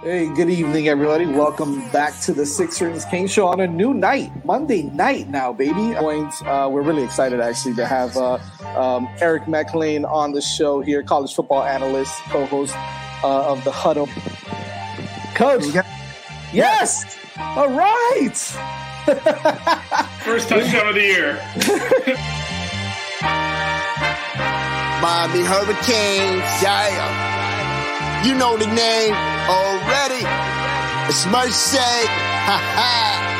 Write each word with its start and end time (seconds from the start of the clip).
Hey, 0.00 0.32
good 0.32 0.48
evening, 0.48 0.86
everybody. 0.86 1.26
Welcome 1.26 1.80
back 1.90 2.16
to 2.20 2.32
the 2.32 2.46
Six 2.46 2.80
Rings 2.80 3.04
Kane 3.06 3.26
Show 3.26 3.48
on 3.48 3.58
a 3.58 3.66
new 3.66 3.92
night, 3.92 4.30
Monday 4.44 4.82
night 4.82 5.28
now, 5.28 5.52
baby. 5.52 5.96
Uh, 5.96 6.68
we're 6.68 6.82
really 6.82 7.02
excited 7.02 7.40
actually 7.40 7.74
to 7.74 7.84
have 7.84 8.16
uh, 8.16 8.38
um, 8.76 9.08
Eric 9.20 9.48
McLean 9.48 10.04
on 10.04 10.30
the 10.30 10.40
show 10.40 10.80
here, 10.80 11.02
college 11.02 11.34
football 11.34 11.64
analyst, 11.64 12.14
co-host 12.28 12.76
uh, 13.24 13.50
of 13.50 13.64
the 13.64 13.72
Huddle. 13.72 14.08
Coach, 15.34 15.64
yes, 16.52 17.18
all 17.36 17.68
right. 17.68 18.36
First 20.22 20.48
touchdown 20.48 20.86
of 20.86 20.94
the 20.94 21.02
year. 21.02 21.34
Miami 25.02 25.44
Hurricanes, 25.44 26.62
yeah. 26.62 27.27
You 28.24 28.34
know 28.34 28.56
the 28.56 28.66
name 28.66 29.14
already. 29.48 30.24
It's 31.08 31.24
Mercy. 31.26 31.78
Ha 31.78 32.58
ha. 32.76 33.37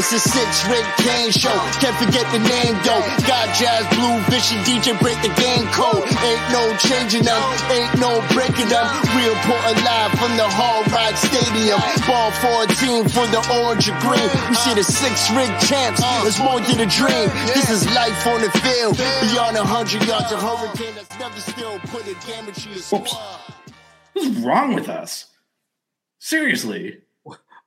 It's 0.00 0.12
a 0.12 0.18
six 0.18 0.64
ring 0.68 0.84
Kane 1.04 1.30
show. 1.30 1.52
Can't 1.76 1.96
forget 2.00 2.24
the 2.32 2.40
name 2.40 2.74
though. 2.80 3.04
Got 3.28 3.52
jazz, 3.52 3.84
blue, 3.92 4.16
vision, 4.32 4.58
DJ 4.64 4.96
break 4.98 5.20
the 5.20 5.28
game 5.36 5.68
code. 5.68 6.00
Ain't 6.24 6.44
no 6.48 6.72
changing 6.80 7.24
them, 7.28 7.40
ain't 7.68 7.92
no 8.00 8.24
breaking 8.32 8.72
them. 8.72 8.88
We 9.12 9.28
reporting 9.28 9.84
live 9.84 10.12
from 10.16 10.32
the 10.40 10.48
Hard 10.48 10.88
Rock 10.88 11.14
Stadium. 11.20 11.76
Ball 12.08 12.32
14 12.40 13.04
for 13.12 13.26
the 13.28 13.40
orange 13.60 13.88
and 13.92 13.98
green. 14.00 14.28
You 14.48 14.56
see 14.56 14.74
the 14.74 14.84
six 14.84 15.28
ring 15.36 15.52
champs. 15.60 16.00
It's 16.24 16.40
more 16.40 16.60
than 16.60 16.80
a 16.80 16.88
dream. 16.88 17.28
This 17.52 17.68
is 17.68 17.84
life 17.92 18.26
on 18.26 18.40
the 18.40 18.50
field. 18.64 18.96
Beyond 18.96 19.56
a 19.60 19.64
hundred 19.64 20.08
yards, 20.08 20.32
a 20.32 20.40
hurricane 20.40 20.94
that's 20.96 21.12
never 21.20 21.38
still 21.38 21.78
put 21.92 22.08
a 22.08 22.14
damage 22.26 22.64
to 22.64 22.68
your 22.70 22.78
squad. 22.78 23.12
What's 24.14 24.28
wrong 24.40 24.74
with 24.74 24.88
us? 24.88 25.26
Seriously. 26.18 27.01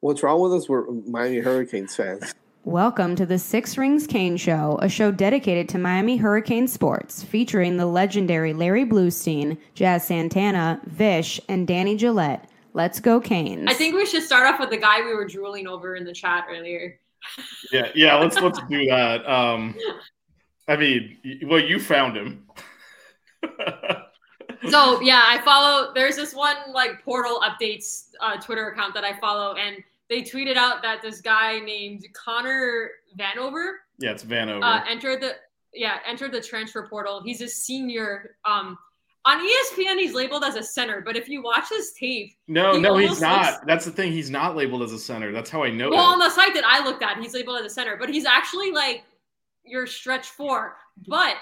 What's 0.06 0.22
wrong 0.22 0.39
with 0.39 0.53
us? 0.53 0.70
We're 0.70 0.86
Miami 0.92 1.39
Hurricanes 1.39 1.95
fans. 1.95 2.36
Welcome 2.64 3.16
to 3.16 3.25
the 3.25 3.39
Six 3.39 3.75
Rings 3.75 4.06
Kane 4.06 4.38
Show, 4.38 4.78
a 4.80 4.88
show 4.88 5.09
dedicated 5.11 5.67
to 5.70 5.80
Miami 5.80 6.16
Hurricane 6.16 6.67
sports, 6.67 7.23
featuring 7.23 7.77
the 7.77 7.88
legendary 7.88 8.54
Larry 8.54 8.86
Bluestein, 8.86 9.58
Jazz 9.73 10.05
Santana, 10.05 10.80
Vish, 10.86 11.42
and 11.49 11.65
Danny 11.65 11.98
Gillette. 11.98 12.48
Let's 12.73 12.99
go, 12.99 13.20
Canes. 13.20 13.65
I 13.67 13.73
think 13.73 13.95
we 13.95 14.05
should 14.05 14.21
start 14.21 14.45
off 14.45 14.60
with 14.60 14.70
the 14.70 14.77
guy 14.77 15.04
we 15.04 15.15
were 15.15 15.26
drooling 15.26 15.65
over 15.65 15.95
in 15.95 16.04
the 16.04 16.14
chat 16.14 16.45
earlier. 16.52 16.99
Yeah, 17.71 17.89
yeah. 17.95 18.15
Let's 18.15 18.39
let's 18.39 18.60
do 18.70 18.86
that. 18.86 19.27
Um, 19.27 19.73
I 20.67 20.76
mean, 20.76 21.17
well, 21.48 21.60
you 21.60 21.80
found 21.80 22.15
him. 22.15 22.45
so 24.70 25.02
yeah, 25.02 25.23
I 25.26 25.42
follow. 25.44 25.94
There's 25.95 26.15
this 26.15 26.36
one 26.36 26.58
like 26.71 27.04
portal 27.04 27.42
updates 27.42 28.10
uh, 28.21 28.39
Twitter 28.39 28.70
account 28.70 28.94
that 28.94 29.04
I 29.04 29.20
follow, 29.20 29.55
and 29.55 29.83
they 30.10 30.21
tweeted 30.21 30.55
out 30.58 30.82
that 30.83 31.02
this 31.02 31.21
guy 31.21 31.60
named 31.60 32.05
Connor 32.14 32.89
Vanover. 33.17 33.73
Yeah, 33.99 34.11
it's 34.11 34.23
Vanover. 34.23 34.64
Uh, 34.64 34.83
entered 34.88 35.21
the 35.21 35.33
yeah 35.73 35.98
entered 36.08 36.32
the 36.32 36.42
transfer 36.42 36.88
portal. 36.88 37.21
He's 37.23 37.42
a 37.42 37.48
senior. 37.48 38.36
Um, 38.45 38.77
on 39.27 39.39
ESPN, 39.39 39.98
he's 39.98 40.14
labeled 40.14 40.44
as 40.44 40.55
a 40.55 40.61
center, 40.61 41.02
but 41.02 41.17
if 41.17 41.27
you 41.27 41.42
watch 41.42 41.70
his 41.70 41.94
tape, 41.99 42.36
no, 42.48 42.76
he 42.76 42.82
no, 42.82 42.95
he's 42.95 43.20
not. 43.20 43.45
looks- 43.54 43.64
That's 43.65 43.86
the 43.86 43.92
thing. 43.92 44.11
He's 44.11 44.30
not 44.30 44.55
labeled 44.55 44.83
as 44.83 44.92
a 44.94 44.99
center. 44.99 45.32
That's 45.32 45.49
how 45.49 45.64
I 45.64 45.71
know 45.71 45.89
well, 45.89 45.99
on 46.14 46.20
the 46.20 46.30
site 46.30 46.54
that 46.54 46.64
I 46.64 46.86
looked 46.86 47.02
at, 47.02 47.17
he's 47.17 47.33
labeled 47.33 47.60
as 47.60 47.65
a 47.65 47.70
center, 47.73 47.95
but 47.98 48.08
he's 48.10 48.26
actually 48.26 48.71
like 48.71 49.04
your 49.64 49.88
stretch 49.88 50.27
four. 50.27 50.77
But 51.08 51.38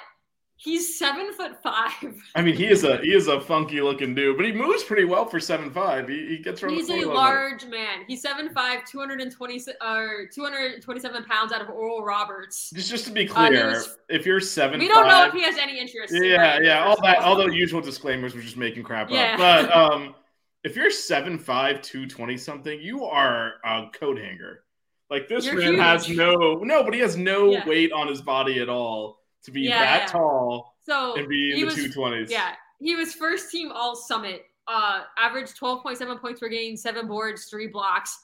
he's 0.64 0.98
seven 0.98 1.34
foot 1.34 1.62
five. 1.62 1.92
I 2.36 2.42
mean, 2.42 2.56
he 2.56 2.68
is 2.68 2.84
a 2.84 2.98
he 2.98 3.14
is 3.14 3.28
a 3.28 3.40
funky 3.52 3.82
looking 3.82 4.16
dude, 4.16 4.38
but 4.38 4.46
he 4.46 4.52
moves 4.52 4.84
pretty 4.84 5.04
well 5.06 5.26
for 5.26 5.40
seven 5.40 5.70
five. 5.72 6.08
He, 6.08 6.26
he 6.28 6.38
gets 6.38 6.64
around. 6.64 6.74
He's 6.76 6.86
a 6.86 6.88
floor 6.88 6.98
little 6.98 7.12
bit. 7.14 7.18
large 7.18 7.66
man. 7.66 8.00
He's 8.08 8.24
7'5", 8.24 8.86
220, 8.90 9.66
or 9.82 10.28
227 10.34 11.24
pounds 11.26 11.52
out 11.52 11.62
of 11.62 11.70
Oral 11.70 12.04
Roberts. 12.04 12.70
Just, 12.74 12.90
just 12.90 13.06
to 13.06 13.12
be 13.12 13.28
Uh, 13.30 13.34
clear, 13.34 13.68
was- 13.72 13.98
if 14.10 14.26
you're 14.26 14.40
seven, 14.40 14.80
We 14.80 14.88
don't 14.88 15.08
know 15.08 15.26
if 15.26 15.34
he 15.34 15.42
has 15.44 15.58
any 15.58 15.80
interest. 15.80 16.14
Yeah, 16.16 16.60
yeah, 16.62 16.84
all 16.86 17.00
that, 17.02 17.20
all 17.20 17.36
the 17.36 17.46
usual 17.54 17.82
disclaimers. 17.82 18.34
We're 18.36 18.42
just 18.42 18.58
making 18.58 18.84
crap 18.84 19.10
Yeah. 19.10 19.34
up. 19.34 19.40
But 19.40 19.76
um, 19.94 20.16
if 20.64 20.76
you're 20.76 20.90
seven 20.92 21.38
five, 21.38 21.82
two 21.82 22.08
twenty 22.08 22.38
something, 22.38 22.80
you 22.82 23.04
are 23.06 23.54
a 23.66 23.88
coat 23.94 24.18
hanger. 24.18 24.64
Like 25.10 25.28
this 25.28 25.46
You're 25.46 25.56
man 25.56 25.76
has 25.78 26.10
no, 26.10 26.56
no, 26.64 26.84
but 26.84 26.94
he 26.94 27.00
has 27.02 27.18
no 27.18 27.52
Yeah. 27.52 27.68
weight 27.68 27.92
on 27.92 28.08
his 28.08 28.22
body 28.22 28.60
at 28.60 28.70
all 28.70 29.20
to 29.44 29.52
be 29.52 29.62
Yeah, 29.62 29.80
that 29.80 30.02
yeah. 30.02 30.08
tall 30.08 30.76
So 30.86 31.16
and 31.16 31.28
be 31.28 31.60
in 31.60 31.68
the 31.68 31.74
two 31.76 31.90
twenties. 31.92 32.32
Yeah, 32.32 32.54
he 32.80 32.96
was 32.96 33.14
first 33.14 33.52
team 33.52 33.72
All 33.72 33.96
Summit. 33.96 34.46
Uh, 34.68 35.02
averaged 35.18 35.58
twelve 35.58 35.84
point 35.84 35.98
seven 35.98 36.18
points 36.18 36.40
per 36.40 36.48
game, 36.50 36.78
seven 36.78 37.08
boards, 37.08 37.46
three 37.46 37.68
blocks. 37.68 38.18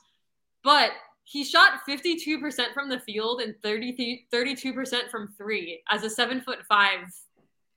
But 0.64 0.92
he 1.24 1.44
shot 1.44 1.82
fifty 1.86 2.16
two 2.16 2.40
percent 2.40 2.74
from 2.74 2.90
the 2.90 3.00
field 3.00 3.42
and 3.42 3.56
32 3.62 4.74
percent 4.74 5.12
from 5.12 5.34
three 5.38 5.82
as 5.92 6.04
a 6.04 6.10
seven 6.10 6.42
foot 6.42 6.60
five 6.68 7.02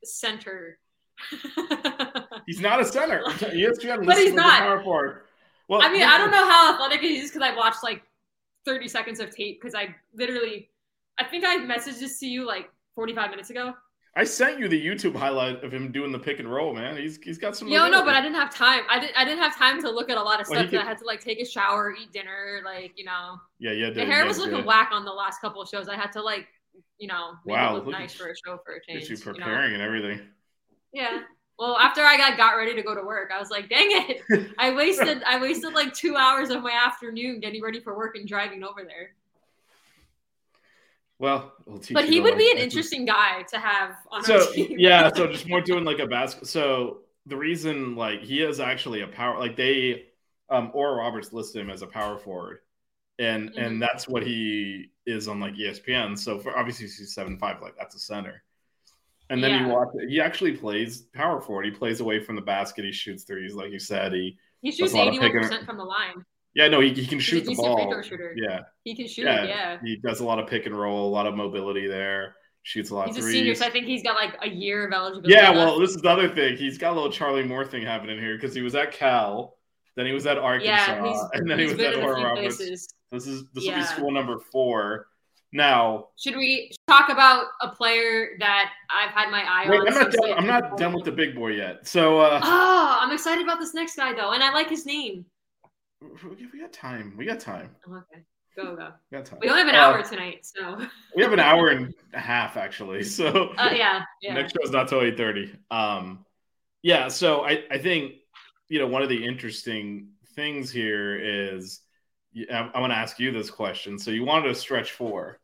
center. 0.03 0.79
He's 2.45 2.59
not 2.59 2.81
a 2.81 2.85
center. 2.85 3.23
ESPN 3.25 4.05
But 4.05 4.17
he's 4.17 4.31
him 4.31 4.39
as 4.39 4.45
a 4.45 4.47
not. 4.47 4.59
power 4.61 4.83
forward. 4.83 5.21
Well, 5.69 5.81
I 5.81 5.91
mean, 5.91 6.03
I 6.03 6.17
don't 6.17 6.31
know 6.31 6.45
how 6.49 6.73
athletic 6.73 7.01
he 7.01 7.17
is 7.19 7.31
because 7.31 7.47
I 7.47 7.55
watched 7.55 7.83
like 7.83 8.01
30 8.65 8.87
seconds 8.87 9.19
of 9.19 9.33
tape 9.33 9.61
because 9.61 9.75
I 9.75 9.95
literally, 10.13 10.69
I 11.19 11.23
think 11.23 11.45
I 11.45 11.57
messaged 11.57 11.99
this 11.99 12.19
to 12.19 12.27
you 12.27 12.45
like 12.45 12.69
45 12.95 13.29
minutes 13.29 13.49
ago. 13.49 13.73
I 14.15 14.23
sent 14.23 14.59
you 14.59 14.67
the 14.67 14.79
YouTube 14.79 15.15
highlight 15.15 15.63
of 15.63 15.73
him 15.73 15.91
doing 15.91 16.11
the 16.11 16.19
pick 16.19 16.39
and 16.39 16.51
roll, 16.51 16.71
man. 16.71 16.97
He's 16.97 17.17
he's 17.17 17.39
got 17.39 17.57
some. 17.57 17.67
Yeah, 17.67 17.87
no, 17.87 18.05
but 18.05 18.13
I 18.13 18.21
didn't 18.21 18.35
have 18.35 18.53
time. 18.53 18.83
I 18.87 18.99
didn't. 18.99 19.17
I 19.17 19.25
didn't 19.25 19.39
have 19.39 19.57
time 19.57 19.81
to 19.81 19.89
look 19.89 20.11
at 20.11 20.17
a 20.17 20.21
lot 20.21 20.39
of 20.39 20.45
stuff. 20.45 20.69
could- 20.69 20.79
I 20.79 20.83
had 20.83 20.99
to 20.99 21.05
like 21.05 21.19
take 21.19 21.39
a 21.39 21.45
shower, 21.45 21.95
eat 21.99 22.11
dinner, 22.11 22.61
like 22.63 22.93
you 22.95 23.05
know. 23.05 23.37
Yeah, 23.57 23.71
yeah. 23.71 23.89
The 23.89 24.05
hair 24.05 24.25
was 24.25 24.37
looking 24.37 24.65
whack 24.65 24.89
on 24.91 25.03
the 25.03 25.11
last 25.11 25.41
couple 25.41 25.61
of 25.63 25.67
shows. 25.67 25.89
I 25.89 25.95
had 25.95 26.11
to 26.11 26.21
like, 26.21 26.47
you 26.99 27.07
know, 27.07 27.31
make 27.43 27.55
Wow, 27.55 27.77
it 27.77 27.85
look 27.85 27.87
nice 27.87 28.13
for 28.13 28.27
a 28.27 28.35
show 28.35 28.59
for 28.63 28.75
a 28.75 28.85
change. 28.85 29.09
You 29.09 29.15
you 29.15 29.25
know? 29.25 29.31
preparing 29.31 29.73
and 29.73 29.81
everything. 29.81 30.21
Yeah. 30.91 31.21
Well, 31.57 31.77
after 31.77 32.01
I 32.01 32.17
got 32.17 32.37
got 32.37 32.55
ready 32.55 32.75
to 32.75 32.83
go 32.83 32.93
to 32.93 33.01
work, 33.01 33.31
I 33.33 33.39
was 33.39 33.49
like, 33.49 33.67
dang 33.67 33.87
it, 33.89 34.51
I 34.59 34.73
wasted 34.75 35.23
I 35.23 35.39
wasted 35.41 35.73
like 35.73 35.91
two 35.93 36.15
hours 36.15 36.51
of 36.51 36.61
my 36.61 36.71
afternoon 36.71 37.39
getting 37.39 37.63
ready 37.63 37.79
for 37.79 37.97
work 37.97 38.15
and 38.15 38.27
driving 38.27 38.63
over 38.63 38.83
there. 38.83 39.15
Well, 41.19 41.53
we'll 41.65 41.81
But 41.91 42.05
he 42.05 42.19
would 42.19 42.37
be 42.37 42.51
an 42.51 42.57
interesting 42.57 43.05
guy 43.05 43.43
to 43.43 43.59
have 43.59 43.91
on 44.11 44.19
our 44.19 44.23
so 44.23 44.51
team. 44.53 44.77
yeah 44.79 45.09
so 45.13 45.27
just 45.27 45.47
more 45.47 45.61
doing 45.61 45.83
like 45.85 45.99
a 45.99 46.07
basket 46.07 46.47
so 46.47 46.99
the 47.27 47.37
reason 47.37 47.95
like 47.95 48.21
he 48.21 48.41
is 48.41 48.59
actually 48.59 49.01
a 49.01 49.07
power 49.07 49.39
like 49.39 49.55
they 49.55 50.05
um 50.49 50.71
or 50.73 50.97
roberts 50.97 51.31
listed 51.31 51.61
him 51.61 51.69
as 51.69 51.81
a 51.81 51.87
power 51.87 52.17
forward 52.17 52.59
and 53.19 53.51
Mhm. 53.51 53.57
and 53.65 53.81
that's 53.81 54.07
what 54.07 54.23
he 54.23 54.89
is 55.05 55.27
on 55.27 55.39
like 55.39 55.53
espn 55.55 56.17
so 56.17 56.39
for 56.39 56.57
obviously 56.57 56.87
he's 56.87 57.13
seven 57.13 57.37
five 57.37 57.61
like 57.61 57.75
that's 57.77 57.95
a 57.95 57.99
center 57.99 58.43
and 59.29 59.41
then 59.41 59.51
Yeah. 59.51 59.67
you 59.67 59.71
watch 59.73 59.89
he 60.09 60.19
actually 60.19 60.57
plays 60.57 61.03
power 61.13 61.39
forward 61.39 61.63
he 61.65 61.71
plays 61.71 62.01
away 62.01 62.19
from 62.19 62.35
the 62.35 62.41
basket 62.41 62.83
he 62.83 62.91
shoots 62.91 63.23
threes 63.23 63.53
like 63.53 63.71
you 63.71 63.79
said 63.79 64.11
he 64.11 64.37
he 64.61 64.71
shoots 64.71 64.93
a 64.93 64.97
lot 64.97 65.07
of 65.07 65.13
eighty 65.13 65.19
one 65.23 65.31
percent 65.31 65.65
from 65.65 65.77
the 65.77 65.83
line. 65.83 66.25
Yeah 66.55 66.67
no 66.67 66.79
he, 66.79 66.93
he 66.93 67.05
can 67.05 67.19
shoot 67.19 67.45
the 67.45 67.55
ball 67.55 67.93
yeah 68.35 68.61
He 68.83 68.95
can 68.95 69.07
shoot. 69.07 69.25
yeah, 69.25 69.43
Yeah. 69.45 69.77
he 69.83 69.97
does 69.97 70.19
a 70.19 70.25
lot 70.25 70.39
of 70.39 70.47
pick 70.47 70.65
and 70.65 70.77
roll 70.77 71.07
a 71.07 71.11
lot 71.11 71.27
of 71.27 71.35
mobility 71.35 71.87
there 71.87 72.35
shoots 72.63 72.89
a 72.89 72.95
lot 72.95 73.07
He's 73.07 73.17
of 73.17 73.25
a 73.25 73.27
senior, 73.27 73.55
so 73.55 73.65
I 73.65 73.69
think 73.69 73.85
he's 73.85 74.03
got 74.03 74.15
like 74.15 74.35
a 74.41 74.47
year 74.49 74.87
of 74.87 74.93
eligibility. 74.93 75.33
Yeah, 75.33 75.51
well, 75.51 75.77
this 75.79 75.89
is 75.91 75.97
the 75.97 76.09
other 76.09 76.33
thing. 76.33 76.55
He's 76.55 76.77
got 76.77 76.93
a 76.93 76.95
little 76.95 77.11
Charlie 77.11 77.43
Moore 77.43 77.65
thing 77.65 77.83
happening 77.83 78.17
here 78.17 78.37
because 78.37 78.55
he 78.55 78.61
was 78.61 78.73
at 78.73 78.93
Cal 78.93 79.57
Then 79.95 80.05
he 80.05 80.13
was 80.13 80.25
at 80.25 80.37
Arkansas, 80.37 80.71
Yeah, 80.71 81.27
and 81.33 81.49
then 81.49 81.59
he 81.59 81.65
was 81.65 81.79
at 81.79 81.95
Oral 81.95 82.23
Roberts. 82.23 82.57
This 82.57 83.27
is 83.27 83.43
this 83.53 83.65
will 83.65 83.75
be 83.75 83.83
school 83.83 84.11
number 84.11 84.39
four. 84.39 85.07
Now, 85.51 86.07
Should 86.17 86.35
we 86.35 86.71
talk 86.87 87.09
about 87.09 87.45
a 87.61 87.69
player 87.69 88.29
that 88.39 88.71
I've 88.89 89.11
had 89.11 89.29
my 89.29 89.43
eye 89.43 89.69
wait, 89.69 89.81
on? 89.81 89.87
I'm 89.87 89.93
not 89.93 90.11
done. 90.11 90.33
I'm 90.35 90.47
not 90.47 90.77
done 90.77 90.93
with 90.93 91.03
the 91.03 91.11
big 91.11 91.35
boy 91.35 91.49
yet. 91.49 91.85
So 91.87 92.19
uh, 92.21 92.39
Oh, 92.41 92.97
I'm 93.01 93.11
excited 93.11 93.43
about 93.43 93.59
this 93.59 93.75
next 93.75 93.95
guy 93.95 94.13
though, 94.13 94.31
and 94.31 94.41
I 94.43 94.51
like 94.51 94.69
his 94.69 94.85
name. 94.87 95.25
We 96.23 96.47
we 96.53 96.59
got 96.59 96.73
time. 96.73 97.15
We 97.17 97.25
got 97.25 97.39
time. 97.39 97.69
Okay, 97.87 98.23
go 98.55 98.75
go. 98.75 98.89
We 99.11 99.17
got 99.17 99.25
time. 99.25 99.39
We 99.41 99.49
only 99.49 99.61
have 99.61 99.69
an 99.69 99.75
Uh, 99.75 99.79
hour 99.79 100.03
tonight, 100.03 100.45
so 100.45 100.79
We 101.15 101.23
have 101.23 101.33
an 101.33 101.39
hour 101.39 101.69
and 101.69 101.93
a 102.13 102.19
half 102.19 102.57
actually. 102.57 103.03
So 103.19 103.53
uh, 103.57 103.71
yeah, 103.73 104.01
yeah. 104.21 104.33
next 104.33 104.53
show's 104.53 104.71
not 104.71 104.87
till 104.87 105.01
eight 105.01 105.17
thirty. 105.17 105.53
Um, 105.71 106.25
yeah. 106.81 107.07
So 107.07 107.45
I 107.45 107.63
I 107.71 107.77
think 107.77 108.15
you 108.69 108.79
know 108.79 108.87
one 108.87 109.01
of 109.01 109.09
the 109.09 109.23
interesting 109.25 110.09
things 110.35 110.71
here 110.71 111.15
is 111.17 111.81
I, 112.51 112.69
I 112.73 112.79
want 112.79 112.91
to 112.91 112.97
ask 112.97 113.19
you 113.19 113.31
this 113.31 113.51
question. 113.51 113.99
So 113.99 114.11
you 114.11 114.25
wanted 114.25 114.49
a 114.51 114.55
stretch 114.55 114.91
4 114.91 115.39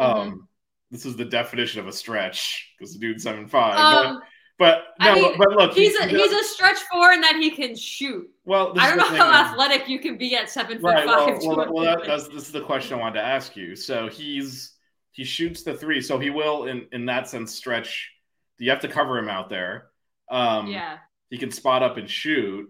Mm-hmm. 0.00 0.20
Um, 0.20 0.48
this 0.90 1.04
is 1.04 1.16
the 1.16 1.24
definition 1.24 1.80
of 1.80 1.88
a 1.88 1.92
stretch 1.92 2.72
because 2.78 2.92
the 2.94 3.00
dude's 3.00 3.22
seven 3.24 3.48
five. 3.48 3.78
Um, 3.78 4.14
but, 4.14 4.22
but 4.58 4.86
I 4.98 5.14
mean, 5.14 5.38
but 5.38 5.50
look, 5.52 5.72
he's 5.72 5.96
he- 5.96 6.04
a 6.04 6.08
he's 6.08 6.32
a 6.32 6.44
stretch 6.44 6.78
four 6.92 7.12
in 7.12 7.20
that 7.20 7.36
he 7.36 7.50
can 7.50 7.76
shoot. 7.76 8.28
well. 8.44 8.72
I 8.76 8.88
don't 8.88 8.98
know 8.98 9.16
how 9.16 9.30
athletic 9.30 9.88
you 9.88 10.00
can 10.00 10.18
be 10.18 10.34
at 10.34 10.50
seven 10.50 10.80
foot 10.80 10.94
right, 10.94 11.06
five. 11.06 11.38
well, 11.42 11.64
to 11.64 11.72
well 11.72 11.84
that, 11.84 12.04
that's 12.04 12.26
this 12.28 12.46
is 12.46 12.52
the 12.52 12.62
question 12.62 12.98
I 12.98 13.00
wanted 13.00 13.20
to 13.20 13.26
ask 13.26 13.56
you. 13.56 13.76
So 13.76 14.08
he's 14.08 14.72
he 15.12 15.24
shoots 15.24 15.62
the 15.62 15.74
three, 15.74 16.00
so 16.00 16.18
he 16.18 16.30
will 16.30 16.66
in 16.66 16.86
in 16.92 17.06
that 17.06 17.28
sense 17.28 17.54
stretch. 17.54 18.10
You 18.58 18.70
have 18.70 18.80
to 18.80 18.88
cover 18.88 19.16
him 19.16 19.28
out 19.28 19.48
there. 19.48 19.86
Um, 20.28 20.66
yeah, 20.66 20.98
he 21.30 21.38
can 21.38 21.52
spot 21.52 21.84
up 21.84 21.96
and 21.96 22.10
shoot. 22.10 22.68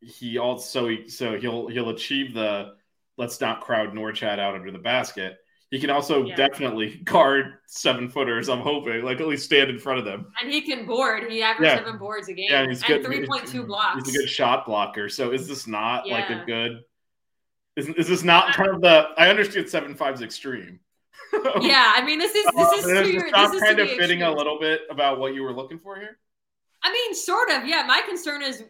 He 0.00 0.38
also 0.38 0.86
he, 0.86 1.08
so 1.08 1.36
he'll 1.36 1.66
he'll 1.66 1.90
achieve 1.90 2.34
the 2.34 2.74
let's 3.18 3.40
not 3.40 3.62
crowd 3.62 3.92
Norchad 3.92 4.38
out 4.38 4.54
under 4.54 4.70
the 4.70 4.78
basket. 4.78 5.38
He 5.70 5.80
can 5.80 5.90
also 5.90 6.24
Yeah. 6.24 6.36
definitely 6.36 6.98
guard 7.04 7.54
seven 7.66 8.08
footers. 8.08 8.48
I'm 8.48 8.60
hoping, 8.60 9.02
like 9.02 9.20
at 9.20 9.26
least 9.26 9.44
stand 9.44 9.68
in 9.68 9.78
front 9.78 9.98
of 9.98 10.04
them. 10.04 10.30
and 10.40 10.50
he 10.50 10.60
can 10.60 10.86
board. 10.86 11.30
He 11.30 11.42
averaged 11.42 11.64
Yeah. 11.72 11.78
seven 11.78 11.98
boards 11.98 12.28
a 12.28 12.34
game 12.34 12.46
Yeah, 12.50 12.60
and 12.60 12.70
he's 12.70 12.82
good. 12.82 13.04
three 13.04 13.26
point 13.26 13.46
two 13.48 13.64
blocks. 13.64 14.04
He's 14.06 14.14
a 14.14 14.18
good 14.18 14.28
shot 14.28 14.64
blocker. 14.66 15.08
So 15.08 15.32
is 15.32 15.48
this 15.48 15.66
not 15.66 16.08
like 16.08 16.30
a 16.30 16.44
good? 16.46 16.82
Is, 17.74 17.88
is 17.90 18.08
this 18.08 18.22
not 18.22 18.54
kind 18.54 18.70
of 18.70 18.80
the? 18.80 19.08
I 19.18 19.28
understand 19.28 19.68
seven 19.68 19.94
five's 19.94 20.22
extreme. 20.22 20.80
yeah, 21.60 21.92
I 21.96 22.02
mean 22.04 22.18
this 22.18 22.34
is 22.34 22.44
this 22.56 22.72
is 22.78 22.84
Uh, 22.86 23.02
your, 23.02 23.30
this 23.30 23.52
is 23.52 23.60
kind 23.60 23.78
of 23.80 23.88
fitting 23.90 24.22
a 24.22 24.30
little 24.32 24.58
bit 24.60 24.82
about 24.88 25.18
what 25.18 25.34
you 25.34 25.42
were 25.42 25.52
looking 25.52 25.78
for 25.80 25.96
here. 25.96 26.18
I 26.82 26.92
mean, 26.92 27.14
sort 27.14 27.50
of. 27.50 27.66
Yeah, 27.66 27.82
my 27.86 28.00
concern 28.08 28.42
is 28.42 28.62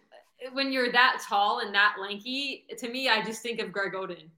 when 0.53 0.73
you're 0.73 0.91
that 0.93 1.23
tall 1.29 1.59
and 1.61 1.75
that 1.75 1.97
lanky. 2.01 2.65
To 2.79 2.89
me, 2.89 3.09
I 3.11 3.23
just 3.23 3.43
think 3.43 3.61
of 3.61 3.71
Greg 3.71 3.93
Oden. 3.93 4.29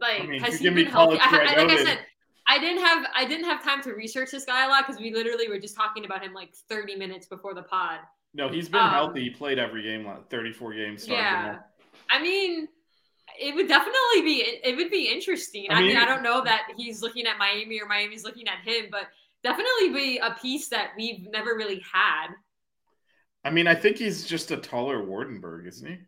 Like, 0.00 0.22
I 0.22 0.26
mean, 0.26 0.40
has 0.40 0.58
he 0.58 0.68
been 0.70 0.86
healthy? 0.86 1.18
I, 1.20 1.54
I, 1.56 1.62
like 1.62 1.70
I 1.78 1.84
said, 1.84 1.98
I 2.46 2.58
didn't 2.58 2.82
have 2.84 3.06
I 3.14 3.24
didn't 3.26 3.44
have 3.44 3.62
time 3.62 3.82
to 3.82 3.92
research 3.92 4.30
this 4.30 4.44
guy 4.44 4.64
a 4.66 4.68
lot 4.68 4.86
because 4.86 5.00
we 5.00 5.12
literally 5.12 5.48
were 5.48 5.58
just 5.58 5.76
talking 5.76 6.04
about 6.04 6.22
him 6.22 6.32
like 6.34 6.54
30 6.68 6.96
minutes 6.96 7.26
before 7.26 7.54
the 7.54 7.62
pod. 7.62 7.98
No, 8.34 8.48
he's 8.48 8.68
been 8.68 8.80
Um, 8.80 8.90
healthy. 8.90 9.24
He 9.24 9.30
played 9.30 9.58
every 9.58 9.82
game, 9.82 10.06
like 10.06 10.28
34 10.30 10.74
games. 10.74 11.06
Yeah. 11.08 11.58
I 12.08 12.22
mean, 12.22 12.68
it 13.40 13.54
would 13.54 13.68
definitely 13.68 14.22
be 14.22 14.42
it 14.64 14.76
would 14.76 14.90
be 14.90 15.08
interesting. 15.12 15.66
I 15.70 15.74
I 15.74 15.78
mean, 15.80 15.88
mean- 15.88 15.96
I 15.98 16.04
don't 16.06 16.22
know 16.22 16.42
that 16.44 16.68
he's 16.76 17.02
looking 17.02 17.26
at 17.26 17.38
Miami 17.38 17.80
or 17.80 17.86
Miami's 17.86 18.24
looking 18.24 18.48
at 18.48 18.58
him, 18.68 18.86
but 18.90 19.06
definitely 19.44 19.90
be 19.90 20.18
a 20.18 20.36
piece 20.40 20.68
that 20.68 20.90
we've 20.96 21.28
never 21.30 21.54
really 21.54 21.82
had. 21.92 22.28
I 23.44 23.50
mean, 23.50 23.66
I 23.66 23.74
think 23.74 23.96
he's 23.96 24.26
just 24.26 24.50
a 24.50 24.56
taller 24.56 25.02
Waardenburg, 25.02 25.66
isn't 25.66 25.86
he? 25.88 25.98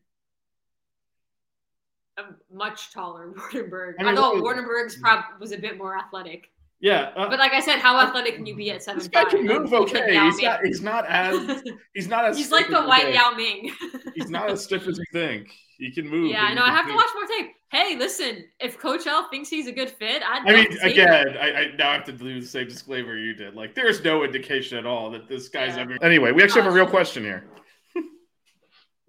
A 2.19 2.23
much 2.55 2.93
taller 2.93 3.33
Waardenburg. 3.37 3.95
I 3.99 4.05
mean, 4.05 4.19
Although 4.19 4.43
what- 4.43 4.57
Waardenburg's 4.57 4.97
prob 4.97 5.25
was 5.41 5.53
a 5.53 5.59
bit 5.59 5.79
more 5.79 5.97
athletic. 5.99 6.51
Yeah, 6.81 7.13
uh, 7.17 7.29
But 7.29 7.39
like 7.39 7.53
I 7.53 7.61
said, 7.61 7.79
how 7.79 7.97
athletic 8.01 8.35
can 8.35 8.45
you 8.45 8.57
be 8.57 8.73
at 8.73 8.83
seven 8.83 8.99
this 8.99 9.07
guy 9.07 9.23
can 9.25 9.47
move 9.47 9.73
okay. 9.73 10.19
He's 10.21 10.43
not. 10.43 10.61
He's 10.65 10.83
not 10.83 11.07
as. 11.07 11.63
He's 11.95 12.09
not 12.09 12.25
as. 12.25 12.37
He's 12.37 12.51
like 12.51 12.69
the 12.69 12.83
white. 12.83 13.15
Yao 13.15 13.31
Ming. 13.37 13.71
He's 14.17 14.29
not 14.31 14.51
as 14.51 14.65
stiff 14.65 14.89
as 14.89 14.99
you 14.99 15.05
think. 15.13 15.49
He 15.79 15.93
can 15.93 16.09
move. 16.09 16.31
yeah, 16.33 16.43
I 16.43 16.55
know. 16.55 16.63
I 16.63 16.71
have 16.71 16.87
to 16.89 16.95
watch 16.95 17.07
more 17.15 17.27
tape. 17.39 17.53
Hey, 17.71 17.97
listen, 17.97 18.45
if 18.61 18.79
Coach 18.79 19.07
L 19.07 19.29
thinks 19.31 19.49
he's 19.49 19.69
a 19.69 19.73
good 19.73 19.91
fit, 19.91 20.23
I'd 20.29 20.43
I 20.45 20.53
mean, 20.53 20.79
again. 20.83 21.37
I, 21.41 21.53
I 21.53 21.77
now 21.79 21.93
have 21.93 22.05
to 22.05 22.13
do 22.13 22.41
the 22.41 22.47
same 22.47 22.67
disclaimer 22.69 23.17
you 23.17 23.33
did. 23.35 23.55
Like, 23.55 23.75
there's 23.77 24.03
no 24.05 24.25
indication 24.25 24.77
at 24.77 24.85
all 24.85 25.09
that 25.13 25.29
this 25.29 25.49
guy's 25.49 25.77
Yeah. 25.77 25.83
ever. 25.83 25.97
Anyway, 26.03 26.33
we 26.33 26.43
actually 26.43 26.63
have 26.63 26.73
a 26.73 26.75
real 26.75 26.87
question 26.87 27.23
here. 27.23 27.45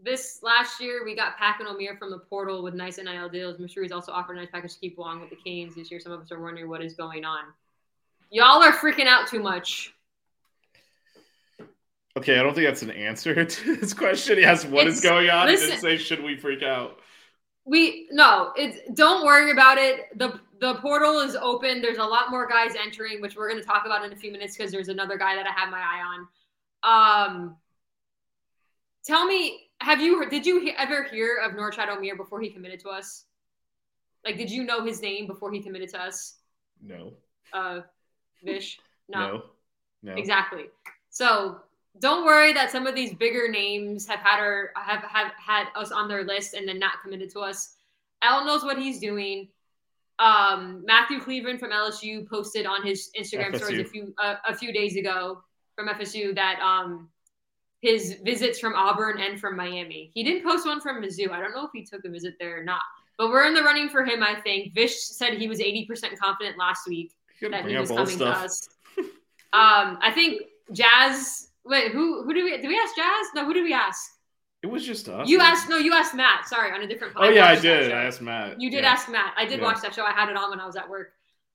This 0.03 0.39
last 0.43 0.81
year, 0.81 1.05
we 1.05 1.15
got 1.15 1.37
Pack 1.37 1.61
and 1.61 1.69
Omier 1.69 1.97
from 1.97 2.11
the 2.11 2.17
portal 2.19 2.61
with 2.61 2.73
nice 2.73 2.97
NIL 2.97 3.29
deals. 3.29 3.57
Missouri's 3.57 3.93
also 3.93 4.11
offered 4.11 4.35
a 4.37 4.41
nice 4.41 4.49
package 4.51 4.73
to 4.73 4.79
keep 4.79 4.97
along 4.97 5.21
with 5.21 5.29
the 5.29 5.37
Canes 5.37 5.75
this 5.75 5.89
year. 5.89 5.99
Some 6.01 6.11
of 6.11 6.19
us 6.21 6.31
are 6.31 6.41
wondering 6.41 6.67
what 6.67 6.81
is 6.83 6.93
going 6.93 7.23
on. 7.23 7.45
Y'all 8.29 8.61
are 8.61 8.73
freaking 8.73 9.07
out 9.07 9.27
too 9.27 9.39
much. 9.39 9.93
Okay, 12.17 12.37
I 12.37 12.43
don't 12.43 12.53
think 12.53 12.67
that's 12.67 12.81
an 12.81 12.91
answer 12.91 13.45
to 13.45 13.75
this 13.77 13.93
question. 13.93 14.37
He 14.37 14.43
asked 14.43 14.67
what 14.67 14.87
is 14.87 14.97
It's- 14.99 15.09
going 15.09 15.29
on. 15.29 15.47
he 15.47 15.53
listen- 15.53 15.69
didn't 15.69 15.81
say 15.81 15.97
should 15.97 16.21
we 16.23 16.35
freak 16.35 16.63
out. 16.63 16.99
We 17.65 18.09
no, 18.11 18.51
it's 18.57 18.77
don't 18.93 19.25
worry 19.25 19.51
about 19.51 19.77
it. 19.77 20.17
the 20.19 20.37
The 20.59 20.75
portal 20.81 21.21
is 21.21 21.37
open. 21.37 21.81
There's 21.81 21.97
a 21.97 22.03
lot 22.03 22.29
more 22.29 22.45
guys 22.45 22.73
entering, 22.77 23.21
which 23.21 23.37
we're 23.37 23.47
going 23.49 23.61
to 23.61 23.65
talk 23.65 23.85
about 23.85 24.03
in 24.03 24.11
a 24.11 24.17
few 24.17 24.33
minutes 24.33 24.57
because 24.57 24.69
there's 24.69 24.89
another 24.89 25.17
guy 25.17 25.35
that 25.37 25.47
I 25.47 25.51
have 25.57 25.69
my 25.69 25.79
eye 25.79 26.03
on. 26.83 27.29
Um, 27.31 27.55
tell 29.05 29.25
me, 29.25 29.62
have 29.83 30.01
you 30.01 30.27
did 30.29 30.45
you 30.45 30.59
he- 30.61 30.73
ever 30.77 31.03
hear 31.03 31.37
of 31.43 31.51
Norchad 31.53 31.89
Omier 31.89 32.15
before 32.15 32.39
he 32.41 32.49
committed 32.49 32.79
to 32.81 32.89
us? 32.89 33.25
Like, 34.25 34.37
did 34.37 34.49
you 34.49 34.63
know 34.63 34.83
his 34.85 35.01
name 35.01 35.27
before 35.27 35.51
he 35.51 35.61
committed 35.61 35.89
to 35.89 36.01
us? 36.01 36.37
No, 36.81 37.13
Uh, 37.51 37.81
Vish, 38.43 38.79
no, 39.09 39.43
no. 40.01 40.13
Exactly. 40.15 40.65
So 41.09 41.59
don't 41.99 42.25
worry 42.25 42.53
that 42.53 42.71
some 42.71 42.87
of 42.87 42.95
these 42.95 43.13
bigger 43.13 43.47
names 43.49 44.07
have 44.07 44.19
had 44.19 44.39
our 44.39 44.71
have, 44.75 45.03
have 45.03 45.31
had 45.37 45.67
us 45.75 45.91
on 45.91 46.07
their 46.07 46.23
list 46.23 46.53
and 46.53 46.67
then 46.67 46.79
not 46.79 47.01
committed 47.03 47.29
to 47.31 47.39
us. 47.41 47.75
Al 48.21 48.45
knows 48.45 48.63
what 48.63 48.77
he's 48.77 48.99
doing. 48.99 49.49
Um, 50.19 50.83
Matthew 50.85 51.19
Cleveland 51.19 51.59
from 51.59 51.71
LSU 51.71 52.27
posted 52.27 52.65
on 52.65 52.83
his 52.85 53.09
Instagram 53.19 53.55
stories 53.55 53.79
a 53.79 53.85
few 53.85 54.13
uh, 54.17 54.35
a 54.47 54.55
few 54.55 54.71
days 54.71 54.95
ago 54.95 55.43
from 55.75 55.87
FSU 55.89 56.33
that 56.35 56.59
um 56.61 57.09
his 57.83 58.15
visits 58.23 58.59
from 58.59 58.73
Auburn 58.75 59.19
and 59.19 59.37
from 59.37 59.57
Miami. 59.57 60.09
He 60.13 60.23
didn't 60.23 60.41
post 60.49 60.65
one 60.65 60.79
from 60.79 61.03
Mizzou. 61.03 61.29
I 61.31 61.41
don't 61.41 61.51
know 61.53 61.65
if 61.65 61.71
he 61.73 61.83
took 61.83 62.05
a 62.05 62.09
visit 62.09 62.35
there 62.39 62.61
or 62.61 62.63
not. 62.63 62.81
But 63.17 63.27
we're 63.27 63.45
in 63.45 63.53
the 63.53 63.61
running 63.61 63.89
for 63.89 64.05
him, 64.05 64.23
I 64.23 64.39
think. 64.39 64.73
Vish 64.73 64.97
said 64.99 65.33
he 65.33 65.49
was 65.49 65.59
80% 65.59 66.17
confident 66.17 66.57
last 66.57 66.87
week 66.87 67.11
that 67.41 67.65
he 67.65 67.75
was 67.77 67.89
coming 67.89 68.07
stuff. 68.07 68.39
to 68.39 68.45
us. 68.45 68.69
Um, 69.51 69.99
I 70.01 70.11
think 70.15 70.43
Jazz. 70.71 71.49
Wait, 71.65 71.91
who 71.91 72.23
who 72.23 72.33
did 72.33 72.43
we 72.45 72.51
did 72.57 72.67
we 72.67 72.79
ask 72.79 72.95
Jazz? 72.95 73.27
No, 73.35 73.45
who 73.45 73.53
did 73.53 73.63
we 73.63 73.73
ask? 73.73 74.11
It 74.63 74.67
was 74.67 74.85
just 74.85 75.09
us. 75.09 75.27
You 75.27 75.41
asked 75.41 75.69
no, 75.69 75.77
you 75.77 75.93
asked 75.93 76.15
Matt. 76.15 76.47
Sorry, 76.47 76.71
on 76.71 76.81
a 76.81 76.87
different. 76.87 77.13
Oh 77.17 77.29
yeah, 77.29 77.45
I 77.47 77.59
did. 77.59 77.91
I 77.91 78.05
asked 78.05 78.21
Matt. 78.21 78.59
You 78.61 78.71
did 78.71 78.83
Yeah. 78.83 78.91
ask 78.91 79.09
Matt. 79.11 79.33
I 79.37 79.45
did 79.45 79.59
Yeah. 79.59 79.65
watch 79.65 79.81
that 79.81 79.93
show. 79.93 80.03
I 80.05 80.11
had 80.13 80.29
it 80.29 80.37
on 80.37 80.49
when 80.49 80.59
I 80.61 80.65
was 80.65 80.75
at 80.77 80.89
work. 80.89 81.11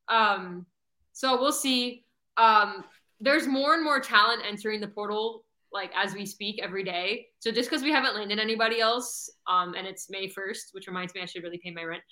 Um, 0.09 0.67
so 1.15 1.41
we'll 1.41 1.53
see. 1.53 2.05
Um, 2.37 2.85
there's 3.21 3.47
more 3.49 3.75
and 3.75 3.83
more 3.83 3.99
talent 3.99 4.43
entering 4.47 4.81
the 4.81 4.89
portal, 4.89 5.45
like 5.73 5.93
as 5.97 6.15
we 6.15 6.25
speak 6.27 6.61
every 6.63 6.85
day. 6.85 7.27
So 7.41 7.51
just 7.51 7.69
because 7.69 7.83
we 7.83 7.93
haven't 7.93 8.15
landed 8.15 8.39
anybody 8.39 8.81
else, 8.81 9.31
um, 9.47 9.75
and 9.75 9.87
it's 9.87 10.11
May 10.11 10.29
1st, 10.29 10.73
which 10.73 10.87
reminds 10.87 11.15
me 11.15 11.21
I 11.21 11.27
should 11.27 11.43
really 11.43 11.59
pay 11.59 11.71
my 11.71 11.85
rent. 11.85 12.03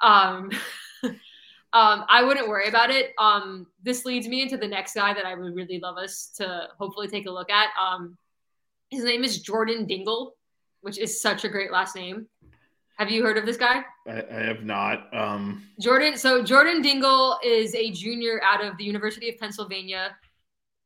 Um, 0.00 0.50
um, 1.04 2.04
I 2.08 2.22
wouldn't 2.22 2.48
worry 2.48 2.68
about 2.68 2.90
it. 2.90 3.12
Um, 3.18 3.66
this 3.82 4.04
leads 4.04 4.28
me 4.28 4.42
into 4.42 4.56
the 4.56 4.68
next 4.68 4.94
guy 4.94 5.12
that 5.14 5.26
I 5.26 5.34
would 5.34 5.54
really 5.54 5.80
love 5.80 5.96
us 5.96 6.30
to 6.36 6.68
hopefully 6.78 7.08
take 7.08 7.26
a 7.26 7.30
look 7.30 7.50
at. 7.50 7.68
Um, 7.80 8.16
his 8.90 9.04
name 9.04 9.24
is 9.24 9.40
Jordan 9.40 9.86
Dingle, 9.86 10.36
which 10.80 10.98
is 10.98 11.20
such 11.20 11.44
a 11.44 11.48
great 11.48 11.70
last 11.70 11.94
name. 11.94 12.26
Have 12.96 13.10
you 13.10 13.22
heard 13.22 13.38
of 13.38 13.46
this 13.46 13.56
guy? 13.56 13.82
I, 14.06 14.24
I 14.30 14.42
have 14.42 14.62
not. 14.62 15.08
Um, 15.16 15.64
Jordan. 15.80 16.18
So 16.18 16.42
Jordan 16.42 16.82
Dingle 16.82 17.38
is 17.42 17.74
a 17.74 17.90
junior 17.92 18.42
out 18.44 18.62
of 18.62 18.76
the 18.76 18.84
University 18.84 19.30
of 19.30 19.38
Pennsylvania. 19.38 20.14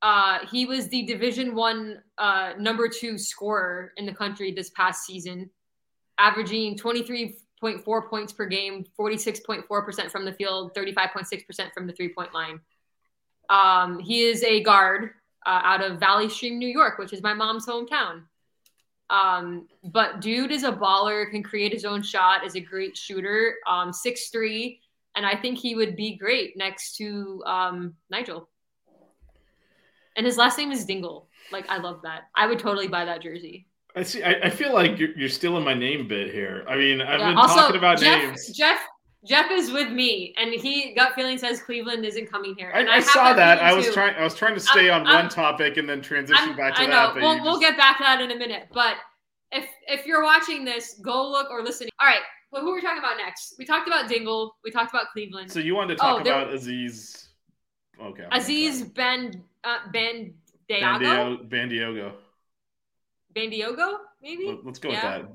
Uh, 0.05 0.41
he 0.51 0.67
was 0.67 0.89
the 0.89 1.03
Division 1.05 1.55
One 1.55 2.03
uh, 2.19 2.53
number 2.59 2.91
two 2.91 3.17
scorer 3.17 3.93
in 3.97 4.05
the 4.05 4.13
country 4.13 4.53
this 4.53 4.69
past 4.69 5.07
season, 5.07 5.49
averaging 6.19 6.77
twenty 6.77 7.03
three 7.03 7.39
point 7.59 7.83
four 7.83 8.07
points 8.07 8.31
per 8.31 8.45
game, 8.45 8.85
forty 8.99 9.17
six 9.17 9.41
point 9.41 9.65
four 9.67 9.83
percent 9.83 10.13
from 10.13 10.27
the 10.27 10.33
field, 10.35 10.75
thirty 10.75 10.93
five 10.93 11.09
point 11.15 11.27
six 11.27 11.43
percent 11.45 11.73
from 11.73 11.87
the 11.87 11.95
three 11.95 12.11
point 12.11 12.35
line. 12.35 12.61
Um, 13.49 13.99
he 13.99 14.25
is 14.25 14.43
a 14.43 14.63
guard 14.63 15.13
uh, 15.47 15.61
out 15.65 15.83
of 15.83 16.01
Valley 16.01 16.29
Stream, 16.29 16.59
New 16.59 16.69
York, 16.69 16.99
which 16.99 17.15
is 17.15 17.23
my 17.23 17.33
mom's 17.33 17.67
hometown. 17.67 18.25
Um, 19.09 19.69
but 19.85 20.21
dude 20.21 20.53
is 20.53 20.65
a 20.65 20.73
baller, 20.73 21.31
can 21.31 21.43
create 21.43 21.73
his 21.73 21.87
own 21.87 22.03
shot, 22.03 22.45
is 22.45 22.57
a 22.57 22.61
great 22.61 22.95
shooter. 22.95 23.55
Um, 23.67 23.91
six 23.91 24.29
three, 24.29 24.81
and 25.17 25.25
I 25.25 25.35
think 25.35 25.57
he 25.57 25.75
would 25.75 25.97
be 25.97 26.19
great 26.19 26.59
next 26.59 26.97
to 26.97 27.43
um, 27.47 27.95
Nigel. 28.11 28.51
And 30.17 30.25
his 30.27 30.37
last 30.37 30.59
name 30.59 30.71
is 30.73 30.85
Dingle. 30.85 31.29
Like 31.53 31.69
I 31.69 31.79
love 31.79 32.01
that. 32.03 32.23
I 32.35 32.47
would 32.47 32.59
totally 32.59 32.89
buy 32.89 33.05
that 33.05 33.23
jersey. 33.23 33.67
I 33.97 34.03
see. 34.03 34.23
I, 34.23 34.33
I 34.45 34.51
feel 34.51 34.73
like 34.73 34.99
you're, 34.99 35.17
you're 35.17 35.29
still 35.29 35.57
in 35.57 35.65
my 35.65 35.75
name 35.75 36.09
bit 36.09 36.33
here. 36.33 36.65
I 36.69 36.77
mean, 36.77 37.01
I've 37.01 37.21
Yeah, 37.21 37.29
been 37.31 37.37
also, 37.39 37.55
talking 37.57 37.77
about 37.77 37.99
Jeff, 38.01 38.23
names. 38.23 38.51
Jeff 38.57 38.81
Jeff 39.27 39.51
is 39.51 39.71
with 39.71 39.91
me, 39.91 40.35
and 40.37 40.53
he 40.53 40.95
gut 40.95 41.13
feeling 41.15 41.39
says 41.39 41.63
Cleveland 41.63 42.05
isn't 42.05 42.31
coming 42.31 42.55
here. 42.59 42.71
I, 42.75 42.81
And 42.81 42.91
I 42.91 43.01
saw 43.01 43.33
that. 43.33 43.59
I 43.63 43.73
was 43.73 43.87
too. 43.87 43.93
trying. 43.93 44.15
I 44.17 44.25
was 44.25 44.35
trying 44.35 44.55
to 44.55 44.61
stay 44.61 44.91
I'm- 44.91 45.03
on 45.03 45.07
I'm- 45.07 45.25
one 45.25 45.29
topic 45.31 45.77
and 45.79 45.89
then 45.89 46.03
transition 46.03 46.49
I'm- 46.49 46.57
back 46.57 46.75
to 46.75 46.83
I 46.83 46.87
that. 46.87 47.15
know. 47.17 47.21
We'll, 47.23 47.43
we'll 47.43 47.53
just- 47.53 47.63
get 47.63 47.77
back 47.79 47.99
to 47.99 48.03
that 48.05 48.21
in 48.21 48.31
a 48.33 48.37
minute. 48.37 48.69
But 48.73 48.97
if 49.53 49.67
if 49.89 50.07
you're 50.07 50.23
watching 50.23 50.65
this, 50.65 51.01
go 51.03 51.31
look 51.31 51.51
or 51.51 51.63
listen. 51.63 51.89
All 52.01 52.07
right. 52.09 52.21
Well, 52.53 52.63
who 52.63 52.71
are 52.71 52.75
we 52.75 52.81
talking 52.83 52.99
about 52.99 53.17
next? 53.17 53.55
We 53.59 53.65
talked 53.65 53.87
about 53.89 54.09
Dingle. 54.09 54.57
We 54.65 54.71
talked 54.71 54.93
about 54.93 55.07
Cleveland. 55.13 55.51
So 55.51 55.59
you 55.61 55.75
wanted 55.75 55.95
to 55.97 56.01
talk 56.01 56.19
Oh, 56.19 56.21
about 56.21 56.53
Aziz? 56.53 57.29
Okay. 58.01 58.25
I'm 58.31 58.41
Aziz. 58.41 58.83
Ben 58.83 59.43
uh, 59.65 59.79
Ben 59.93 60.35
Diago 60.69 60.99
Bandio- 61.01 61.49
Bandiogo. 61.49 62.15
Bandiogo 63.35 63.99
maybe. 64.23 64.47
Let- 64.49 64.65
Let's 64.65 64.79
go 64.79 64.91
Yeah. 64.91 65.19
with 65.19 65.27
that. 65.27 65.33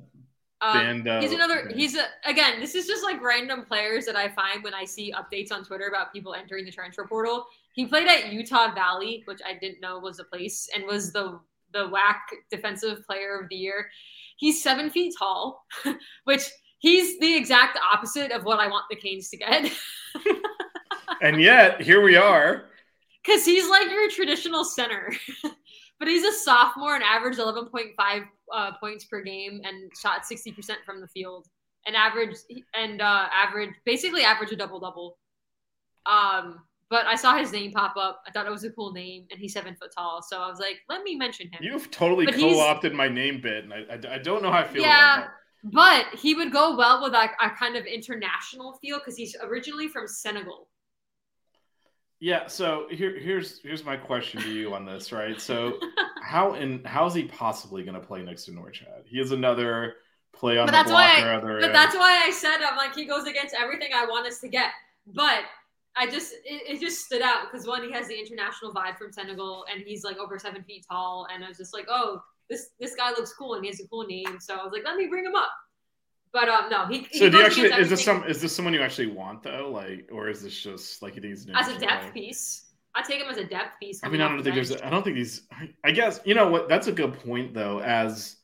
Um, 0.61 1.21
he's 1.21 1.31
another. 1.31 1.63
Band- 1.67 1.75
He's 1.79 1.95
a 1.95 2.03
again. 2.25 2.59
This 2.59 2.75
is 2.75 2.85
just 2.85 3.01
like 3.03 3.21
random 3.21 3.63
players 3.65 4.05
that 4.05 4.17
I 4.17 4.27
find 4.27 4.61
when 4.61 4.73
I 4.73 4.83
see 4.83 5.13
updates 5.13 5.53
on 5.53 5.63
Twitter 5.63 5.87
about 5.87 6.11
people 6.11 6.33
entering 6.33 6.65
the 6.65 6.71
transfer 6.71 7.07
portal. 7.07 7.45
He 7.75 7.85
played 7.85 8.07
at 8.09 8.33
Utah 8.33 8.73
Valley, 8.73 9.21
which 9.25 9.39
I 9.45 9.53
didn't 9.53 9.79
know 9.79 9.99
was 9.99 10.19
a 10.19 10.25
place, 10.25 10.67
and 10.75 10.85
was 10.85 11.13
the 11.13 11.39
the 11.71 11.87
WAC 11.87 12.15
Defensive 12.51 13.05
Player 13.05 13.39
of 13.39 13.47
the 13.47 13.55
Year. 13.55 13.89
He's 14.35 14.61
seven 14.61 14.89
feet 14.89 15.13
tall, 15.17 15.65
which 16.25 16.43
he's 16.79 17.17
the 17.19 17.35
exact 17.37 17.77
opposite 17.93 18.31
of 18.33 18.43
what 18.43 18.59
I 18.59 18.67
want 18.67 18.83
the 18.89 18.97
Canes 18.97 19.29
to 19.29 19.37
get. 19.37 19.71
And 21.21 21.41
yet 21.41 21.81
here 21.81 22.01
we 22.01 22.15
are. 22.15 22.65
Because 23.23 23.45
he's 23.45 23.69
like 23.69 23.89
your 23.89 24.09
traditional 24.09 24.63
center. 24.63 25.11
but 25.99 26.07
he's 26.07 26.23
a 26.23 26.31
sophomore 26.31 26.95
and 26.95 27.03
averaged 27.03 27.39
11.5 27.39 28.23
uh, 28.53 28.71
points 28.79 29.05
per 29.05 29.21
game 29.21 29.61
and 29.63 29.91
shot 30.01 30.21
60% 30.23 30.53
from 30.85 31.01
the 31.01 31.07
field. 31.07 31.47
And 31.85 31.95
average 31.95 32.35
and 32.73 33.01
uh, 33.01 33.27
average 33.33 33.71
basically 33.85 34.23
average 34.23 34.51
a 34.51 34.55
double 34.55 34.79
double. 34.79 35.17
Um, 36.05 36.59
but 36.89 37.05
I 37.05 37.15
saw 37.15 37.37
his 37.37 37.51
name 37.51 37.71
pop 37.71 37.95
up. 37.97 38.21
I 38.27 38.31
thought 38.31 38.47
it 38.47 38.51
was 38.51 38.63
a 38.63 38.71
cool 38.71 38.91
name, 38.91 39.25
and 39.31 39.39
he's 39.39 39.53
seven 39.53 39.75
foot 39.75 39.91
tall. 39.95 40.21
So 40.21 40.41
I 40.41 40.49
was 40.49 40.59
like, 40.59 40.77
let 40.89 41.03
me 41.03 41.15
mention 41.15 41.47
him. 41.47 41.59
You've 41.61 41.91
totally 41.91 42.25
But 42.25 42.35
co-opted 42.35 42.93
my 42.93 43.07
name 43.07 43.41
bit, 43.41 43.63
and 43.63 43.73
I, 43.73 43.83
I, 43.91 44.15
I 44.15 44.17
don't 44.17 44.41
know 44.41 44.51
how 44.51 44.59
I 44.59 44.67
feel 44.67 44.83
Yeah. 44.83 45.19
about 45.19 45.25
that. 45.25 45.31
But 45.71 46.19
he 46.19 46.33
would 46.35 46.51
go 46.51 46.75
well 46.75 47.03
with 47.03 47.13
like 47.13 47.31
a 47.41 47.49
kind 47.51 47.75
of 47.75 47.85
international 47.85 48.79
feel 48.81 48.97
because 48.99 49.17
he's 49.17 49.35
originally 49.43 49.87
from 49.87 50.07
Senegal. 50.07 50.67
Yeah. 52.19 52.47
So 52.47 52.87
here, 52.89 53.17
here's 53.17 53.59
here's 53.61 53.83
my 53.85 53.95
question 53.97 54.41
to 54.41 54.49
you 54.49 54.73
on 54.73 54.85
this, 54.85 55.11
right? 55.11 55.39
So 55.39 55.79
how 56.21 56.53
in 56.53 56.83
how 56.83 57.05
is 57.05 57.13
he 57.13 57.23
possibly 57.23 57.83
going 57.83 57.99
to 57.99 58.05
play 58.05 58.21
next 58.23 58.45
to 58.45 58.51
Norchad? 58.51 59.05
He 59.05 59.19
is 59.19 59.31
another 59.31 59.95
play 60.35 60.57
on 60.57 60.65
But 60.67 60.71
the 60.71 60.77
that's 60.77 60.91
why 60.91 61.13
blocker. 61.15 61.31
I- 61.31 61.35
other 61.37 61.59
But 61.59 61.65
end. 61.67 61.75
that's 61.75 61.95
why 61.95 62.21
I 62.25 62.31
said 62.31 62.57
I'm 62.61 62.77
like 62.77 62.93
he 62.95 63.05
goes 63.05 63.25
against 63.25 63.55
everything 63.55 63.89
I 63.95 64.05
want 64.05 64.27
us 64.27 64.39
to 64.41 64.49
get. 64.49 64.71
But 65.07 65.39
I 65.95 66.07
just 66.07 66.33
it, 66.45 66.75
it 66.75 66.79
just 66.81 66.99
stood 67.05 67.21
out 67.21 67.49
because 67.51 67.65
one 67.65 67.83
he 67.83 67.91
has 67.93 68.07
the 68.07 68.19
international 68.19 68.73
vibe 68.73 68.97
from 68.97 69.11
Senegal 69.11 69.65
and 69.71 69.81
he's 69.85 70.03
like 70.03 70.17
over 70.17 70.37
seven 70.37 70.63
feet 70.63 70.85
tall 70.89 71.27
and 71.33 71.43
I 71.43 71.47
was 71.47 71.57
just 71.57 71.73
like 71.73 71.87
oh 71.89 72.21
this 72.49 72.69
this 72.79 72.95
guy 72.95 73.09
looks 73.11 73.33
cool 73.33 73.55
and 73.55 73.63
he 73.63 73.69
has 73.71 73.79
a 73.79 73.87
cool 73.87 74.05
name 74.05 74.39
so 74.39 74.55
I 74.55 74.63
was 74.63 74.71
like 74.71 74.83
let 74.85 74.97
me 74.97 75.07
bring 75.07 75.25
him 75.25 75.35
up. 75.35 75.49
But 76.31 76.47
um 76.47 76.69
no 76.69 76.85
he, 76.87 77.07
he 77.11 77.17
So 77.19 77.29
do 77.29 77.37
you 77.37 77.45
actually 77.45 77.69
is 77.69 77.89
this 77.89 78.03
some 78.03 78.23
is 78.25 78.41
this 78.41 78.55
someone 78.55 78.73
you 78.73 78.81
actually 78.81 79.07
want 79.07 79.41
though, 79.43 79.71
like, 79.73 80.09
or 80.11 80.29
is 80.29 80.43
this 80.43 80.59
just 80.59 81.01
like 81.01 81.15
these 81.15 81.47
as 81.55 81.67
a 81.69 81.79
depth 81.79 82.13
piece. 82.13 82.65
I 82.95 83.01
take 83.03 83.21
him 83.21 83.29
as 83.29 83.37
a 83.37 83.45
depth 83.45 83.79
piece. 83.79 84.01
I 84.03 84.09
mean, 84.09 84.19
I 84.21 84.27
don't 84.27 84.41
think 84.43 84.55
there's. 84.55 84.71
I 84.71 84.89
don't 84.89 85.03
think 85.03 85.15
these. 85.15 85.43
I, 85.51 85.69
I 85.83 85.91
guess 85.91 86.19
you 86.25 86.33
know 86.35 86.49
what. 86.49 86.67
That's 86.67 86.87
a 86.87 86.91
good 86.91 87.13
point 87.23 87.53
though. 87.53 87.79
As 87.81 88.35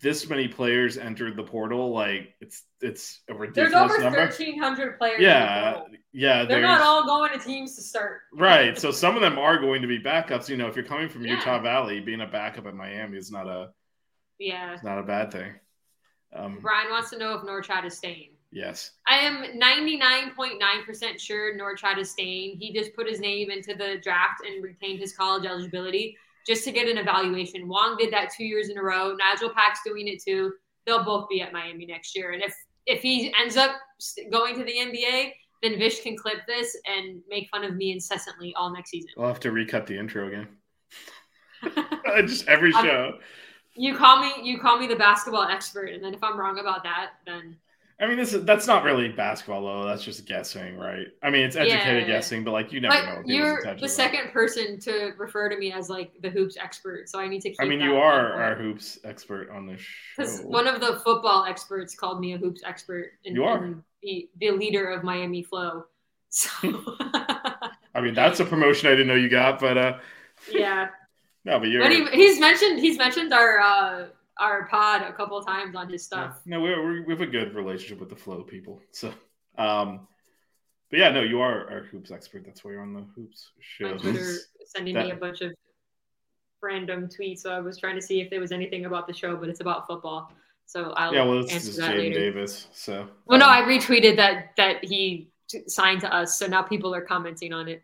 this 0.00 0.28
many 0.28 0.48
players 0.48 0.96
entered 0.96 1.36
the 1.36 1.42
portal, 1.42 1.92
like 1.92 2.34
it's 2.40 2.62
it's 2.80 3.20
a 3.28 3.34
ridiculous 3.34 3.72
There's 3.72 3.90
over 3.92 4.00
number. 4.02 4.30
thirteen 4.30 4.58
hundred 4.58 4.96
players. 4.98 5.18
in 5.18 5.24
the 5.24 5.28
Yeah, 5.28 5.82
yeah. 6.12 6.44
they're 6.46 6.62
not 6.62 6.80
all 6.80 7.04
going 7.04 7.38
to 7.38 7.44
teams 7.44 7.76
to 7.76 7.82
start. 7.82 8.22
right. 8.34 8.78
So 8.78 8.90
some 9.02 9.14
of 9.14 9.20
them 9.20 9.38
are 9.38 9.58
going 9.58 9.82
to 9.82 9.88
be 9.88 9.98
backups. 9.98 10.48
You 10.48 10.56
know, 10.56 10.66
if 10.66 10.76
you're 10.76 10.84
coming 10.84 11.08
from 11.10 11.24
Yeah. 11.26 11.34
Utah 11.36 11.60
Valley, 11.60 12.00
being 12.00 12.22
a 12.22 12.26
backup 12.26 12.66
at 12.66 12.74
Miami 12.74 13.18
is 13.18 13.30
not 13.30 13.46
a 13.46 13.70
Yeah. 14.38 14.72
it's 14.72 14.82
not 14.82 14.98
a 14.98 15.02
bad 15.02 15.30
thing. 15.30 15.52
Um, 16.34 16.58
Brian 16.60 16.90
wants 16.90 17.10
to 17.10 17.18
know 17.18 17.34
if 17.34 17.42
Norchad 17.42 17.84
is 17.84 17.96
staying. 17.96 18.30
yes. 18.50 18.92
I 19.06 19.16
am 19.16 19.60
99.9% 19.60 21.18
sure 21.18 21.58
Norchad 21.58 21.98
is 21.98 22.10
staying. 22.10 22.56
He 22.58 22.72
just 22.72 22.94
put 22.94 23.08
his 23.08 23.20
name 23.20 23.50
into 23.50 23.74
the 23.74 23.98
draft 24.02 24.42
and 24.46 24.62
retained 24.62 24.98
his 24.98 25.14
college 25.14 25.44
eligibility 25.46 26.16
just 26.46 26.64
to 26.64 26.72
get 26.72 26.88
an 26.88 26.98
evaluation. 26.98 27.68
Wong 27.68 27.96
did 27.98 28.12
that 28.12 28.30
two 28.36 28.44
years 28.44 28.68
in 28.68 28.78
a 28.78 28.82
row. 28.82 29.14
Nigel 29.16 29.50
Pack's 29.50 29.80
doing 29.84 30.08
it 30.08 30.22
too. 30.22 30.52
They'll 30.86 31.04
both 31.04 31.28
be 31.28 31.40
at 31.42 31.52
Miami 31.52 31.86
next 31.86 32.16
year. 32.16 32.32
And 32.32 32.42
if 32.42 32.54
if 32.86 33.00
he 33.00 33.32
ends 33.40 33.56
up 33.56 33.76
going 34.32 34.56
to 34.56 34.64
the 34.64 34.72
NBA, 34.72 35.32
then 35.62 35.78
Vish 35.78 36.02
can 36.02 36.16
clip 36.16 36.38
this 36.48 36.76
and 36.86 37.20
make 37.28 37.48
fun 37.50 37.62
of 37.62 37.76
me 37.76 37.92
incessantly 37.92 38.52
all 38.56 38.72
next 38.72 38.90
season. 38.90 39.10
We'll 39.16 39.28
have 39.28 39.38
to 39.40 39.52
recut 39.52 39.86
the 39.86 39.96
intro 39.96 40.26
again. 40.26 40.48
Just 42.26 42.48
every 42.48 42.72
show. 42.72 43.18
You 43.74 43.96
call 43.96 44.20
me 44.20 44.32
you 44.42 44.58
call 44.58 44.78
me 44.78 44.86
the 44.86 44.96
basketball 44.96 45.44
expert, 45.44 45.90
and 45.90 46.02
then 46.04 46.14
if 46.14 46.22
I'm 46.22 46.38
wrong 46.38 46.58
about 46.58 46.82
that, 46.84 47.12
then 47.26 47.56
I 48.02 48.08
mean, 48.08 48.16
this 48.16 48.32
is 48.32 48.44
that's 48.44 48.66
not 48.66 48.82
really 48.82 49.08
basketball 49.08 49.62
though. 49.62 49.86
That's 49.86 50.02
just 50.02 50.26
guessing, 50.26 50.76
right? 50.76 51.06
I 51.22 51.30
mean, 51.30 51.42
it's 51.42 51.54
educated 51.54 52.08
Yeah. 52.08 52.14
guessing, 52.14 52.42
but 52.42 52.50
like 52.50 52.72
you 52.72 52.80
never 52.80 52.96
know. 52.96 53.22
You're 53.24 53.76
the 53.76 53.88
second 53.88 54.32
person 54.32 54.80
to 54.80 55.12
refer 55.16 55.48
to 55.48 55.56
me 55.56 55.72
as 55.72 55.88
like 55.88 56.10
the 56.20 56.28
hoops 56.28 56.56
expert, 56.56 57.08
so 57.08 57.20
I 57.20 57.28
need 57.28 57.42
to. 57.42 57.50
Keep 57.50 57.60
I 57.60 57.64
mean, 57.64 57.80
you 57.80 57.94
are 57.96 58.32
our 58.42 58.56
hoops 58.56 58.98
expert 59.04 59.50
on 59.50 59.66
this 59.66 59.80
Because 60.16 60.40
one 60.40 60.66
of 60.66 60.80
the 60.80 61.00
football 61.04 61.44
experts 61.44 61.94
called 61.94 62.20
me 62.20 62.32
a 62.32 62.38
hoops 62.38 62.62
expert. 62.66 63.12
And, 63.24 63.36
You 63.36 63.44
are. 63.44 63.62
and 63.62 63.82
the, 64.02 64.28
the 64.40 64.50
leader 64.50 64.90
of 64.90 65.04
Miami 65.04 65.44
Flow. 65.44 65.84
So, 66.30 66.48
I 67.94 68.00
mean, 68.00 68.14
that's 68.14 68.40
a 68.40 68.44
promotion 68.44 68.88
I 68.88 68.92
didn't 68.92 69.06
know 69.08 69.14
you 69.14 69.28
got, 69.28 69.60
but 69.60 69.78
uh, 69.78 69.98
yeah. 70.50 70.88
No, 71.44 71.58
but 71.58 71.68
you're. 71.68 71.82
But 71.82 71.92
he, 71.92 72.06
he's 72.12 72.40
mentioned 72.40 72.80
he's 72.80 72.98
mentioned 72.98 73.32
our 73.32 73.60
uh, 73.60 74.06
our 74.38 74.66
pod 74.66 75.02
a 75.02 75.12
couple 75.12 75.36
of 75.36 75.46
times 75.46 75.76
on 75.76 75.88
his 75.88 76.08
yeah, 76.10 76.26
stuff. 76.26 76.40
no, 76.46 76.60
we're, 76.60 76.82
we're, 76.82 77.06
we 77.06 77.12
have 77.12 77.20
a 77.20 77.26
good 77.26 77.54
relationship 77.54 78.00
with 78.00 78.08
the 78.08 78.16
flow 78.16 78.42
people. 78.42 78.80
So, 78.90 79.12
um, 79.58 80.06
but 80.90 80.98
yeah, 80.98 81.10
no, 81.10 81.22
you 81.22 81.40
are 81.40 81.70
our 81.70 81.82
hoops 81.84 82.10
expert. 82.10 82.44
That's 82.44 82.64
why 82.64 82.72
you're 82.72 82.82
on 82.82 82.92
the 82.92 83.06
hoops 83.14 83.50
show. 83.60 83.96
Twitter, 83.96 84.36
sending 84.66 84.94
me 84.94 85.10
a 85.10 85.16
bunch 85.16 85.40
of 85.40 85.52
random 86.62 87.08
tweets. 87.08 87.38
So 87.40 87.50
I 87.50 87.60
was 87.60 87.78
trying 87.78 87.96
to 87.96 88.02
see 88.02 88.20
if 88.20 88.30
there 88.30 88.40
was 88.40 88.52
anything 88.52 88.86
about 88.86 89.06
the 89.06 89.12
show, 89.12 89.36
but 89.36 89.48
it's 89.48 89.60
about 89.60 89.86
football. 89.86 90.32
So 90.66 90.92
I'll 90.92 91.12
Yeah, 91.12 91.24
well, 91.24 91.42
this 91.42 91.52
answer 91.52 91.80
that 91.80 91.90
Jaden 91.92 91.98
later. 91.98 92.18
Davis. 92.18 92.68
So, 92.72 93.08
Well, 93.26 93.38
no, 93.38 93.46
um, 93.46 93.52
I 93.52 93.62
retweeted 93.62 94.16
that 94.16 94.52
that 94.56 94.84
he 94.84 95.30
signed 95.66 96.00
to 96.00 96.14
us, 96.14 96.38
so 96.38 96.46
now 96.46 96.62
people 96.62 96.94
are 96.94 97.02
commenting 97.02 97.52
on 97.52 97.68
it. 97.68 97.82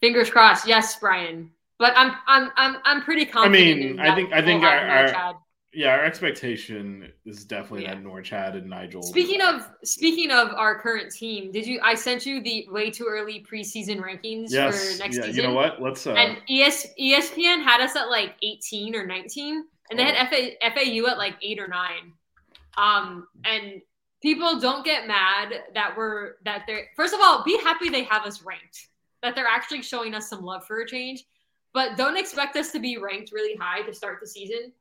Fingers 0.00 0.30
crossed. 0.30 0.66
Yes, 0.66 0.98
Brian. 0.98 1.50
But 1.80 1.94
I'm 1.96 2.12
I'm 2.28 2.50
I'm 2.56 2.76
I'm 2.84 3.02
pretty 3.02 3.24
confident. 3.24 3.56
I 3.56 3.74
mean, 3.74 3.98
I 4.00 4.14
think- 4.14 4.32
I 4.34 4.42
think 4.42 4.62
our- 4.62 4.86
our- 4.86 5.40
yeah, 5.72 5.92
our 5.92 6.04
expectation 6.04 7.10
is 7.24 7.44
definitely 7.44 7.84
Yeah. 7.84 7.94
that 7.94 8.04
Norchad 8.04 8.54
and 8.56 8.68
Nigel. 8.68 9.02
Speaking 9.02 9.40
of 9.40 9.66
speaking 9.82 10.30
of 10.30 10.48
our 10.54 10.78
current 10.78 11.10
team, 11.10 11.50
did 11.52 11.66
you? 11.66 11.80
I 11.82 11.94
sent 11.94 12.26
you 12.26 12.42
the 12.42 12.66
way 12.70 12.90
too 12.90 13.06
early 13.08 13.46
preseason 13.50 13.98
rankings 14.02 14.48
yes, 14.50 14.92
for 14.92 14.98
next 15.02 15.16
yeah, 15.16 15.22
season. 15.22 15.36
you 15.36 15.42
know 15.48 15.54
what? 15.54 15.80
Let's. 15.80 16.06
Uh, 16.06 16.12
And 16.12 16.38
ES, 16.50 16.88
ESPN 17.00 17.62
had 17.62 17.80
us 17.80 17.96
at 17.96 18.10
like 18.10 18.34
18 18.42 18.94
or 18.94 19.06
19, 19.06 19.64
and 19.90 19.98
they 19.98 20.02
Oh. 20.02 20.06
had 20.06 20.28
FA, 20.28 20.56
FAU 20.60 21.06
at 21.06 21.16
like 21.16 21.36
eight 21.40 21.58
or 21.58 21.68
nine. 21.68 22.12
Um, 22.76 23.26
and 23.44 23.80
people 24.22 24.60
don't 24.60 24.84
get 24.84 25.06
mad 25.06 25.54
that 25.74 25.96
we're 25.96 26.32
that 26.44 26.64
they're 26.66 26.88
first 26.94 27.14
of 27.14 27.20
all, 27.22 27.42
be 27.44 27.56
happy 27.58 27.88
they 27.88 28.02
have 28.04 28.26
us 28.26 28.42
ranked, 28.42 28.88
that 29.22 29.34
they're 29.34 29.46
actually 29.46 29.80
showing 29.82 30.14
us 30.14 30.28
some 30.28 30.42
love 30.44 30.66
for 30.66 30.80
a 30.80 30.86
change. 30.86 31.24
But 31.72 31.96
don't 31.96 32.16
expect 32.16 32.56
us 32.56 32.72
to 32.72 32.80
be 32.80 32.98
ranked 32.98 33.32
really 33.32 33.56
high 33.56 33.82
to 33.82 33.94
start 33.94 34.18
the 34.20 34.26
season, 34.26 34.72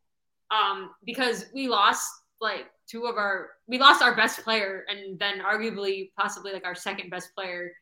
um, 0.51 0.91
because 1.05 1.45
we 1.53 1.67
lost 1.67 2.09
like 2.41 2.65
two 2.87 3.05
of 3.05 3.17
our 3.17 3.49
we 3.67 3.77
lost 3.77 4.01
our 4.01 4.15
best 4.15 4.43
player 4.43 4.85
and 4.89 5.19
then 5.19 5.39
arguably 5.39 6.11
possibly 6.17 6.51
like 6.51 6.65
our 6.65 6.75
second 6.75 7.09
best 7.09 7.35
player 7.35 7.73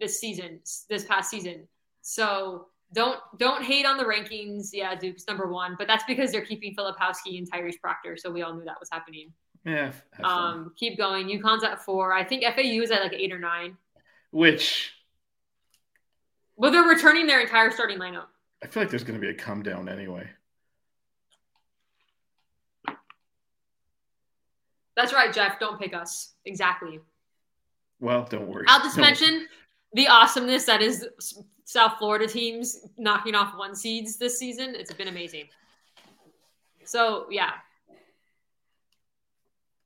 this 0.00 0.18
season 0.18 0.60
this 0.90 1.04
past 1.04 1.30
season. 1.30 1.66
So 2.02 2.66
don't 2.92 3.18
don't 3.38 3.62
hate 3.62 3.86
on 3.86 3.96
the 3.96 4.04
rankings. 4.04 4.68
Yeah, 4.72 4.94
Duke's 4.94 5.26
number 5.26 5.50
one, 5.50 5.76
but 5.78 5.86
that's 5.86 6.04
because 6.04 6.30
they're 6.30 6.44
keeping 6.44 6.74
Filipowski 6.74 7.38
and 7.38 7.50
Tyrese 7.50 7.80
Proctor, 7.80 8.16
so 8.16 8.30
we 8.30 8.42
all 8.42 8.54
knew 8.54 8.64
that 8.64 8.78
was 8.78 8.90
happening. 8.90 9.32
yeah. 10.18 10.26
Um, 10.26 10.72
keep 10.76 10.98
going. 10.98 11.28
UConn's 11.28 11.64
at 11.64 11.82
four. 11.84 12.12
I 12.12 12.24
think 12.24 12.44
FAU 12.44 12.82
is 12.82 12.90
at 12.90 13.02
like 13.02 13.12
eight 13.12 13.32
or 13.32 13.38
nine. 13.38 13.76
which 14.32 14.92
Well, 16.56 16.72
they're 16.72 16.82
returning 16.82 17.26
their 17.26 17.40
entire 17.40 17.70
starting 17.70 17.98
lineup. 17.98 18.26
I 18.62 18.66
feel 18.68 18.82
like 18.82 18.90
there's 18.90 19.04
going 19.04 19.20
to 19.20 19.26
be 19.26 19.30
a 19.30 19.34
come 19.34 19.62
down 19.62 19.88
anyway. 19.88 20.28
That's 24.96 25.12
right, 25.12 25.32
Jeff. 25.32 25.58
Don't 25.58 25.80
pick 25.80 25.94
us. 25.94 26.34
Exactly. 26.44 27.00
Well, 27.98 28.26
don't 28.28 28.46
worry. 28.46 28.64
I'll 28.68 28.80
just 28.80 28.96
Don't- 28.96 29.04
mention 29.06 29.48
the 29.94 30.06
awesomeness 30.08 30.64
that 30.66 30.82
is 30.82 31.06
South 31.64 31.94
Florida 31.98 32.26
teams 32.26 32.86
knocking 32.98 33.34
off 33.34 33.56
one 33.56 33.74
seeds 33.74 34.16
this 34.16 34.38
season. 34.38 34.74
It's 34.74 34.92
been 34.92 35.08
amazing. 35.08 35.48
So 36.84 37.26
yeah. 37.30 37.52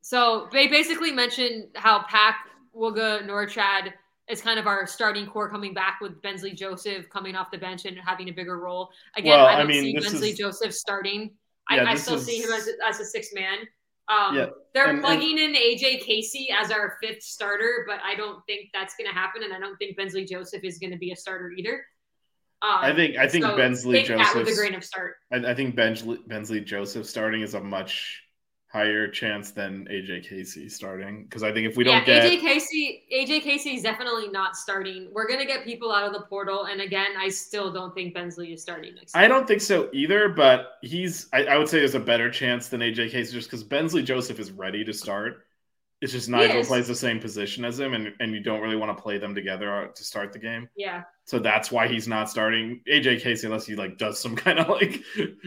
So 0.02 0.48
they 0.52 0.68
basically 0.68 1.12
mentioned 1.12 1.68
how 1.74 2.04
Pack, 2.04 2.48
Wooga, 2.76 3.26
Norchad 3.26 3.92
is 4.28 4.40
kind 4.40 4.58
of 4.58 4.66
our 4.66 4.86
starting 4.86 5.26
core 5.26 5.48
coming 5.48 5.72
back 5.72 5.98
with 6.00 6.20
Bensley 6.22 6.52
Joseph 6.52 7.08
coming 7.10 7.36
off 7.36 7.50
the 7.50 7.58
bench 7.58 7.84
and 7.84 7.96
having 7.98 8.28
a 8.28 8.32
bigger 8.32 8.58
role. 8.58 8.90
Again, 9.16 9.30
Well, 9.36 9.46
I 9.46 9.54
I 9.54 9.58
don't 9.58 9.68
mean, 9.68 9.82
see 9.82 9.92
Bensley 9.94 10.30
is- 10.30 10.38
Joseph 10.38 10.74
starting. 10.74 11.30
Yeah, 11.70 11.84
I, 11.84 11.92
I 11.92 11.94
still 11.94 12.14
is- 12.16 12.26
see 12.26 12.38
him 12.40 12.50
as 12.52 12.66
a, 12.68 12.72
as 12.88 13.00
a 13.00 13.04
six 13.04 13.32
man. 13.34 13.58
Um, 14.08 14.36
Yeah, 14.36 14.46
they're 14.74 14.84
and- 14.86 14.98
and- 14.98 15.04
plugging 15.04 15.38
in 15.38 15.54
AJ 15.54 16.00
Casey 16.02 16.48
as 16.50 16.70
our 16.70 16.96
fifth 17.02 17.22
starter, 17.22 17.84
but 17.88 18.00
I 18.04 18.14
don't 18.14 18.44
think 18.46 18.70
that's 18.72 18.94
going 18.96 19.08
to 19.08 19.14
happen, 19.14 19.42
and 19.42 19.52
I 19.52 19.58
don't 19.58 19.76
think 19.76 19.96
Bensley 19.96 20.24
Joseph 20.24 20.62
is 20.64 20.78
going 20.78 20.92
to 20.92 20.98
be 20.98 21.12
a 21.12 21.16
starter 21.16 21.50
either. 21.52 21.84
Um, 22.62 22.78
I 22.82 22.94
think 22.94 23.16
I 23.16 23.28
think 23.28 23.44
so 23.44 23.56
Bensley 23.56 24.02
take 24.04 24.08
with 24.08 24.20
a 24.20 24.24
Joseph. 24.44 24.56
grain 24.56 24.74
of. 24.74 24.84
I, 25.32 25.50
I 25.50 25.54
think 25.54 25.76
Bensley, 25.76 26.18
Bensley 26.26 26.60
Joseph 26.60 27.06
starting 27.06 27.42
is 27.42 27.54
a 27.54 27.60
much 27.60 28.22
higher 28.76 29.08
chance 29.08 29.52
than 29.52 29.86
AJ 29.90 30.28
Casey 30.28 30.68
starting 30.68 31.24
because 31.24 31.42
I 31.42 31.50
think 31.50 31.66
if 31.66 31.78
we 31.78 31.84
don't 31.84 32.04
get 32.04 32.24
AJ 32.24 32.40
Casey, 32.40 33.04
AJ 33.10 33.40
Casey 33.40 33.74
is 33.74 33.82
definitely 33.82 34.28
not 34.28 34.54
starting. 34.54 35.08
We're 35.14 35.26
gonna 35.26 35.46
get 35.46 35.64
people 35.64 35.90
out 35.90 36.04
of 36.04 36.12
the 36.12 36.20
portal, 36.28 36.64
and 36.66 36.82
again, 36.82 37.12
I 37.18 37.30
still 37.30 37.72
don't 37.72 37.94
think 37.94 38.12
Bensley 38.12 38.52
is 38.52 38.60
starting 38.60 38.94
next. 38.94 39.16
I 39.16 39.20
year. 39.20 39.28
don't 39.30 39.48
think 39.48 39.62
so 39.62 39.88
either, 39.94 40.28
but 40.28 40.72
he's 40.82 41.26
I, 41.32 41.44
I 41.44 41.56
would 41.56 41.70
say 41.70 41.78
there's 41.78 41.94
a 41.94 42.00
better 42.00 42.30
chance 42.30 42.68
than 42.68 42.80
AJ 42.82 43.12
Casey 43.12 43.32
just 43.32 43.48
because 43.48 43.64
Bensley 43.64 44.02
Joseph 44.02 44.38
is 44.38 44.52
ready 44.52 44.84
to 44.84 44.92
start. 44.92 45.46
It's 46.02 46.12
just 46.12 46.28
Nigel 46.28 46.62
plays 46.62 46.86
the 46.86 46.94
same 46.94 47.18
position 47.18 47.64
as 47.64 47.80
him, 47.80 47.94
and, 47.94 48.12
and 48.20 48.32
you 48.32 48.40
don't 48.40 48.60
really 48.60 48.76
want 48.76 48.94
to 48.94 49.02
play 49.02 49.16
them 49.16 49.34
together 49.34 49.74
uh, 49.74 49.86
to 49.86 50.04
start 50.04 50.34
the 50.34 50.38
game. 50.38 50.68
Yeah, 50.76 51.04
So 51.28 51.40
that's 51.40 51.72
why 51.72 51.88
he's 51.88 52.06
not 52.06 52.30
starting. 52.30 52.82
AJ 52.88 53.20
Casey, 53.20 53.48
unless 53.48 53.66
he 53.66 53.74
like 53.74 53.98
does 53.98 54.20
some 54.20 54.36
kind 54.46 54.60
of 54.60 54.68
like 54.68 55.02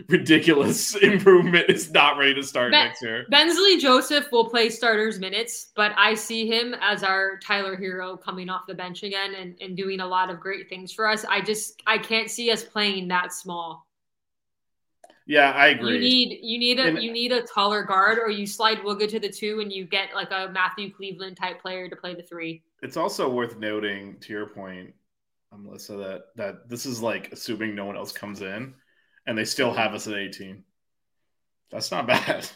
ridiculous 0.09 0.93
improvement, 1.01 1.69
is 1.69 1.89
not 1.91 2.17
ready 2.17 2.33
to 2.33 2.43
start 2.43 2.71
Ben- 2.73 2.87
next 2.87 3.01
year. 3.01 3.25
Bensley 3.29 3.77
Joseph 3.77 4.29
will 4.29 4.49
play 4.49 4.69
starters 4.69 5.19
minutes, 5.19 5.71
but 5.77 5.93
I 5.95 6.15
see 6.15 6.45
him 6.47 6.75
as 6.81 7.01
our 7.01 7.39
Tyler 7.39 7.77
Herro 7.77 8.21
coming 8.21 8.49
off 8.49 8.63
the 8.67 8.75
bench 8.75 9.03
again 9.03 9.35
and, 9.35 9.55
and 9.61 9.77
doing 9.77 10.01
a 10.01 10.05
lot 10.05 10.29
of 10.29 10.41
great 10.41 10.67
things 10.67 10.91
for 10.91 11.07
us. 11.07 11.23
I 11.29 11.39
just 11.39 11.81
I 11.87 11.97
can't 11.97 12.29
see 12.29 12.51
us 12.51 12.61
playing 12.63 13.07
that 13.07 13.31
small. 13.31 13.85
Yeah, 15.25 15.51
I 15.51 15.67
agree. 15.67 15.93
You 15.93 15.99
need 15.99 16.39
you 16.41 16.59
need 16.59 16.79
a 16.79 16.83
And- 16.87 17.01
you 17.03 17.11
need 17.13 17.31
a 17.31 17.43
taller 17.43 17.83
guard, 17.83 18.17
or 18.19 18.29
you 18.29 18.45
slide 18.47 18.79
Wooga 18.79 19.07
to 19.07 19.19
the 19.19 19.29
two, 19.29 19.59
and 19.61 19.71
you 19.71 19.85
get 19.85 20.09
like 20.13 20.31
a 20.31 20.49
Matthew 20.51 20.91
Cleveland 20.91 21.37
type 21.37 21.61
player 21.61 21.87
to 21.87 21.95
play 21.95 22.15
the 22.15 22.23
three. 22.23 22.63
it's 22.81 22.97
also 22.97 23.29
worth 23.29 23.57
noting 23.57 24.17
to 24.21 24.33
your 24.33 24.47
point, 24.47 24.93
Melissa, 25.57 25.93
that 25.97 26.21
that 26.35 26.69
this 26.69 26.85
is 26.85 27.01
like 27.01 27.31
assuming 27.31 27.75
no 27.75 27.85
one 27.85 27.97
else 27.97 28.11
comes 28.11 28.41
in, 28.41 28.73
and 29.25 29.37
they 29.37 29.45
still 29.45 29.73
have 29.73 29.93
us 29.93 30.07
at 30.07 30.13
18. 30.15 30.63
That's 31.71 31.91
not 31.91 32.07
bad. 32.07 32.47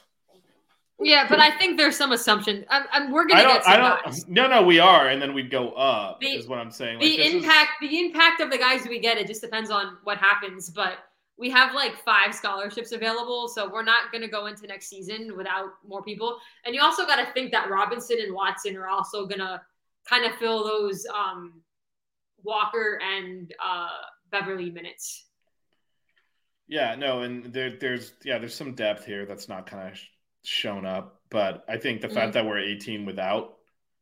Yeah, 1.00 1.28
but 1.28 1.40
I 1.40 1.52
think 1.58 1.78
there's 1.78 1.98
some 1.98 2.12
assumption. 2.12 2.66
I'm, 2.70 2.84
I'm, 2.92 3.12
we're 3.12 3.26
gonna 3.26 3.44
don't. 3.44 3.54
get 3.56 3.64
some 3.64 3.74
I 3.74 3.78
don't. 4.06 4.30
No, 4.30 4.48
no, 4.48 4.62
we 4.64 4.80
are, 4.80 5.08
and 5.08 5.22
then 5.22 5.34
we'd 5.34 5.50
go 5.52 5.72
up. 5.72 6.20
The- 6.22 6.28
is 6.28 6.48
what 6.48 6.60
I'm 6.60 6.72
saying. 6.72 7.00
Like, 7.00 7.10
the 7.10 7.18
this 7.18 7.28
is- 7.28 7.34
impact 7.44 7.70
the 7.82 8.00
impact 8.00 8.42
of 8.42 8.52
the 8.52 8.58
guys 8.58 8.88
we 8.88 9.00
get 9.00 9.18
it 9.18 9.28
just 9.28 9.42
depends 9.42 9.70
on 9.70 9.98
what 10.04 10.18
happens 10.18 10.70
but 10.70 11.00
we 11.36 11.50
have 11.50 11.74
like 11.74 11.96
five 12.06 12.34
scholarships 12.34 12.92
available 12.92 13.48
so 13.48 13.68
we're 13.70 13.84
not 13.84 14.12
going 14.12 14.22
to 14.22 14.28
go 14.28 14.46
into 14.46 14.68
next 14.68 14.88
season 14.88 15.36
without 15.36 15.70
more 15.86 16.04
people 16.04 16.38
and 16.64 16.76
you 16.76 16.82
also 16.82 17.08
got 17.08 17.16
to 17.16 17.34
think 17.34 17.52
that 17.52 17.70
robinson 17.72 18.18
and 18.22 18.34
watson 18.34 18.78
are 18.78 18.88
also 18.88 19.26
going 19.26 19.40
to 19.40 19.60
kind 20.08 20.26
of 20.26 20.32
fill 20.38 20.64
those 20.64 21.06
um 21.08 21.54
walker 22.44 23.00
and 23.02 23.54
uh 23.64 23.88
beverly 24.32 24.70
minutes 24.72 25.28
Yeah, 26.68 26.96
no, 26.96 27.22
and 27.22 27.54
there, 27.54 27.78
there's 27.80 28.14
yeah, 28.24 28.38
there's 28.40 28.56
some 28.56 28.74
depth 28.74 29.06
here 29.06 29.26
that's 29.26 29.48
not 29.50 29.68
kind 29.70 29.92
of 29.92 29.98
sh- 29.98 30.08
shown 30.44 30.86
up, 30.86 31.20
but 31.30 31.64
I 31.68 31.78
think 31.78 32.02
the 32.02 32.10
fact 32.10 32.34
that 32.34 32.46
we're 32.46 32.60
18 32.60 33.06
without 33.06 33.58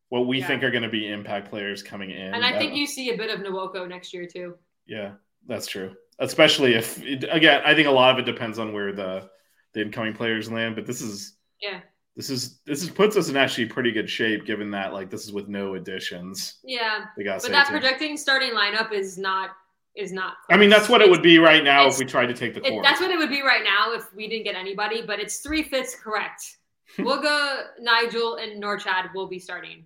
what 0.10 0.28
we 0.28 0.40
Yeah. 0.40 0.48
think 0.48 0.64
are 0.64 0.72
going 0.72 0.84
to 0.84 0.90
be 0.90 1.08
impact 1.08 1.50
players 1.50 1.82
coming 1.84 2.12
in, 2.12 2.34
and 2.34 2.46
i 2.46 2.58
think 2.58 2.74
uh, 2.74 2.76
you 2.76 2.86
see 2.86 3.10
a 3.12 3.18
bit 3.18 3.30
of 3.30 3.40
Nwoko 3.46 3.88
next 3.88 4.14
year 4.14 4.28
too 4.28 4.56
yeah, 4.86 5.14
that's 5.48 5.68
true. 5.68 5.96
Especially 6.20 6.74
if 6.76 7.02
again, 7.02 7.62
I 7.66 7.74
think 7.74 7.88
a 7.88 7.92
lot 7.92 8.14
of 8.14 8.20
it 8.20 8.32
depends 8.32 8.60
on 8.60 8.74
where 8.74 8.92
the 8.94 9.30
the 9.74 9.82
incoming 9.82 10.14
players 10.14 10.52
land, 10.52 10.76
but 10.76 10.86
this 10.86 11.02
is 11.02 11.36
yeah 11.62 11.80
this 12.16 12.30
is 12.30 12.60
this 12.66 12.84
is 12.84 12.90
puts 12.90 13.16
us 13.16 13.30
in 13.30 13.38
actually 13.38 13.66
pretty 13.66 13.92
good 13.92 14.10
shape 14.10 14.46
given 14.46 14.72
that 14.72 14.94
like 14.94 15.10
this 15.10 15.24
is 15.26 15.32
with 15.32 15.48
no 15.48 15.76
additions. 15.76 16.60
yeah 16.64 17.06
but 17.16 17.42
that 17.52 17.68
too. 17.68 17.72
projecting 17.72 18.18
starting 18.18 18.52
lineup 18.52 18.92
is 18.92 19.18
not 19.18 19.52
is 19.96 20.12
not 20.14 20.36
I 20.50 20.56
mean, 20.58 20.70
that's 20.70 20.88
what 20.88 21.02
it 21.02 21.10
would 21.10 21.22
be 21.22 21.38
right 21.38 21.64
now 21.64 21.88
if 21.88 21.98
we 22.00 22.06
tried 22.06 22.28
to 22.28 22.34
take 22.34 22.54
the 22.54 22.66
It, 22.66 22.70
core. 22.70 22.82
that's 22.84 23.02
what 23.02 23.12
it 23.12 23.18
would 23.18 23.30
be 23.30 23.42
right 23.42 23.64
now 23.64 23.94
if 23.94 24.14
we 24.16 24.30
didn't 24.30 24.46
get 24.46 24.56
anybody, 24.56 25.02
but 25.02 25.20
it's 25.20 25.40
three 25.40 25.64
fifths 25.64 25.96
correct. 25.96 26.58
Wooga, 26.98 27.64
Nigel, 27.80 28.36
and 28.36 28.62
Norchad 28.64 29.14
will 29.14 29.28
be 29.28 29.38
starting. 29.40 29.84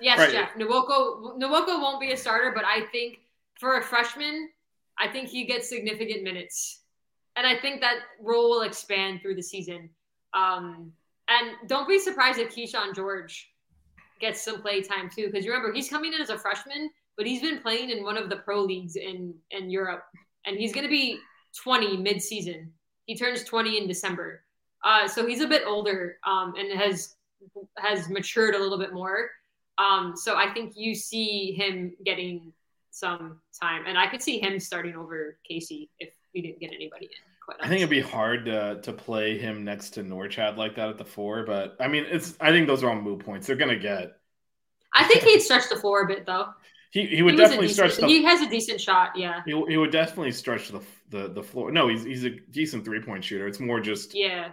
Yes, 0.00 0.18
Right. 0.18 0.30
Jeff. 0.30 0.54
Nwoko 0.54 1.36
Nwoko 1.40 1.80
won't 1.82 2.00
be 2.00 2.12
a 2.12 2.16
starter, 2.16 2.52
but 2.54 2.64
I 2.64 2.86
think 2.92 3.18
for 3.58 3.78
a 3.78 3.82
freshman, 3.82 4.48
I 4.96 5.08
think 5.08 5.28
he 5.28 5.44
gets 5.44 5.68
significant 5.68 6.22
minutes. 6.22 6.80
And 7.36 7.44
I 7.46 7.56
think 7.58 7.80
that 7.80 7.96
role 8.20 8.48
will 8.50 8.62
expand 8.62 9.22
through 9.22 9.34
the 9.34 9.42
season. 9.42 9.90
Um, 10.34 10.92
and 11.30 11.68
don't 11.68 11.88
be 11.88 11.98
surprised 11.98 12.38
if 12.38 12.54
Keyshawn 12.54 12.94
George 12.94 13.50
gets 14.20 14.44
some 14.44 14.60
play 14.60 14.82
time 14.82 15.08
too, 15.08 15.26
because 15.26 15.44
you 15.44 15.52
remember 15.52 15.72
he's 15.72 15.88
coming 15.88 16.12
in 16.12 16.20
as 16.20 16.30
a 16.30 16.36
freshman, 16.36 16.90
but 17.16 17.26
he's 17.26 17.40
been 17.40 17.60
playing 17.60 17.90
in 17.90 18.02
one 18.02 18.16
of 18.16 18.28
the 18.28 18.36
pro 18.36 18.62
leagues 18.62 18.96
in 18.96 19.34
in 19.50 19.70
Europe, 19.70 20.04
and 20.44 20.58
he's 20.58 20.72
going 20.72 20.84
to 20.84 20.90
be 20.90 21.18
20 21.62 21.96
mid-season. 21.96 22.72
He 23.06 23.16
turns 23.16 23.44
20 23.44 23.78
in 23.78 23.86
December, 23.86 24.42
uh, 24.84 25.08
so 25.08 25.26
he's 25.26 25.40
a 25.40 25.48
bit 25.48 25.62
older 25.66 26.18
um, 26.26 26.54
and 26.58 26.78
has 26.78 27.16
has 27.78 28.08
matured 28.08 28.54
a 28.54 28.58
little 28.58 28.78
bit 28.78 28.92
more. 28.92 29.30
Um, 29.78 30.14
so 30.16 30.36
I 30.36 30.52
think 30.52 30.74
you 30.76 30.94
see 30.94 31.52
him 31.52 31.94
getting 32.04 32.52
some 32.90 33.40
time, 33.60 33.84
and 33.86 33.96
I 33.96 34.06
could 34.08 34.22
see 34.22 34.38
him 34.38 34.60
starting 34.60 34.96
over 34.96 35.38
Casey 35.48 35.90
if 36.00 36.10
we 36.34 36.42
didn't 36.42 36.60
get 36.60 36.72
anybody 36.74 37.06
in. 37.06 37.29
I 37.60 37.66
think 37.68 37.78
it'd 37.80 37.90
be 37.90 38.00
hard 38.00 38.44
to 38.46 38.80
to 38.82 38.92
play 38.92 39.38
him 39.38 39.64
next 39.64 39.90
to 39.90 40.04
Norchad 40.04 40.56
like 40.56 40.76
that 40.76 40.88
at 40.88 40.98
the 40.98 41.04
four, 41.04 41.44
but 41.44 41.76
I 41.80 41.88
mean, 41.88 42.04
it's 42.08 42.36
I 42.40 42.50
think 42.50 42.66
those 42.66 42.82
are 42.84 42.90
all 42.90 43.00
moot 43.00 43.20
points. 43.24 43.46
They're 43.46 43.56
gonna 43.56 43.76
get. 43.76 44.12
I 44.94 45.04
think 45.04 45.22
he'd 45.22 45.40
stretch 45.40 45.68
the 45.68 45.76
floor 45.76 46.02
a 46.02 46.06
bit 46.06 46.26
though. 46.26 46.48
He 46.92 47.06
he 47.06 47.22
would 47.22 47.34
He 47.34 47.38
definitely 47.38 47.68
decent- 47.68 47.92
stretch 47.92 48.00
the. 48.00 48.12
He 48.12 48.22
has 48.24 48.40
a 48.40 48.48
decent 48.48 48.80
shot. 48.80 49.10
Yeah. 49.16 49.42
He, 49.46 49.52
he 49.68 49.76
would 49.76 49.90
definitely 49.92 50.32
stretch 50.32 50.68
the 50.68 50.80
the 51.10 51.28
the 51.28 51.42
floor. 51.42 51.70
No, 51.72 51.88
he's 51.88 52.04
he's 52.04 52.24
a 52.24 52.30
decent 52.30 52.84
three 52.84 53.00
point 53.00 53.24
shooter. 53.24 53.46
It's 53.48 53.60
more 53.60 53.80
just 53.80 54.14
Yeah. 54.14 54.50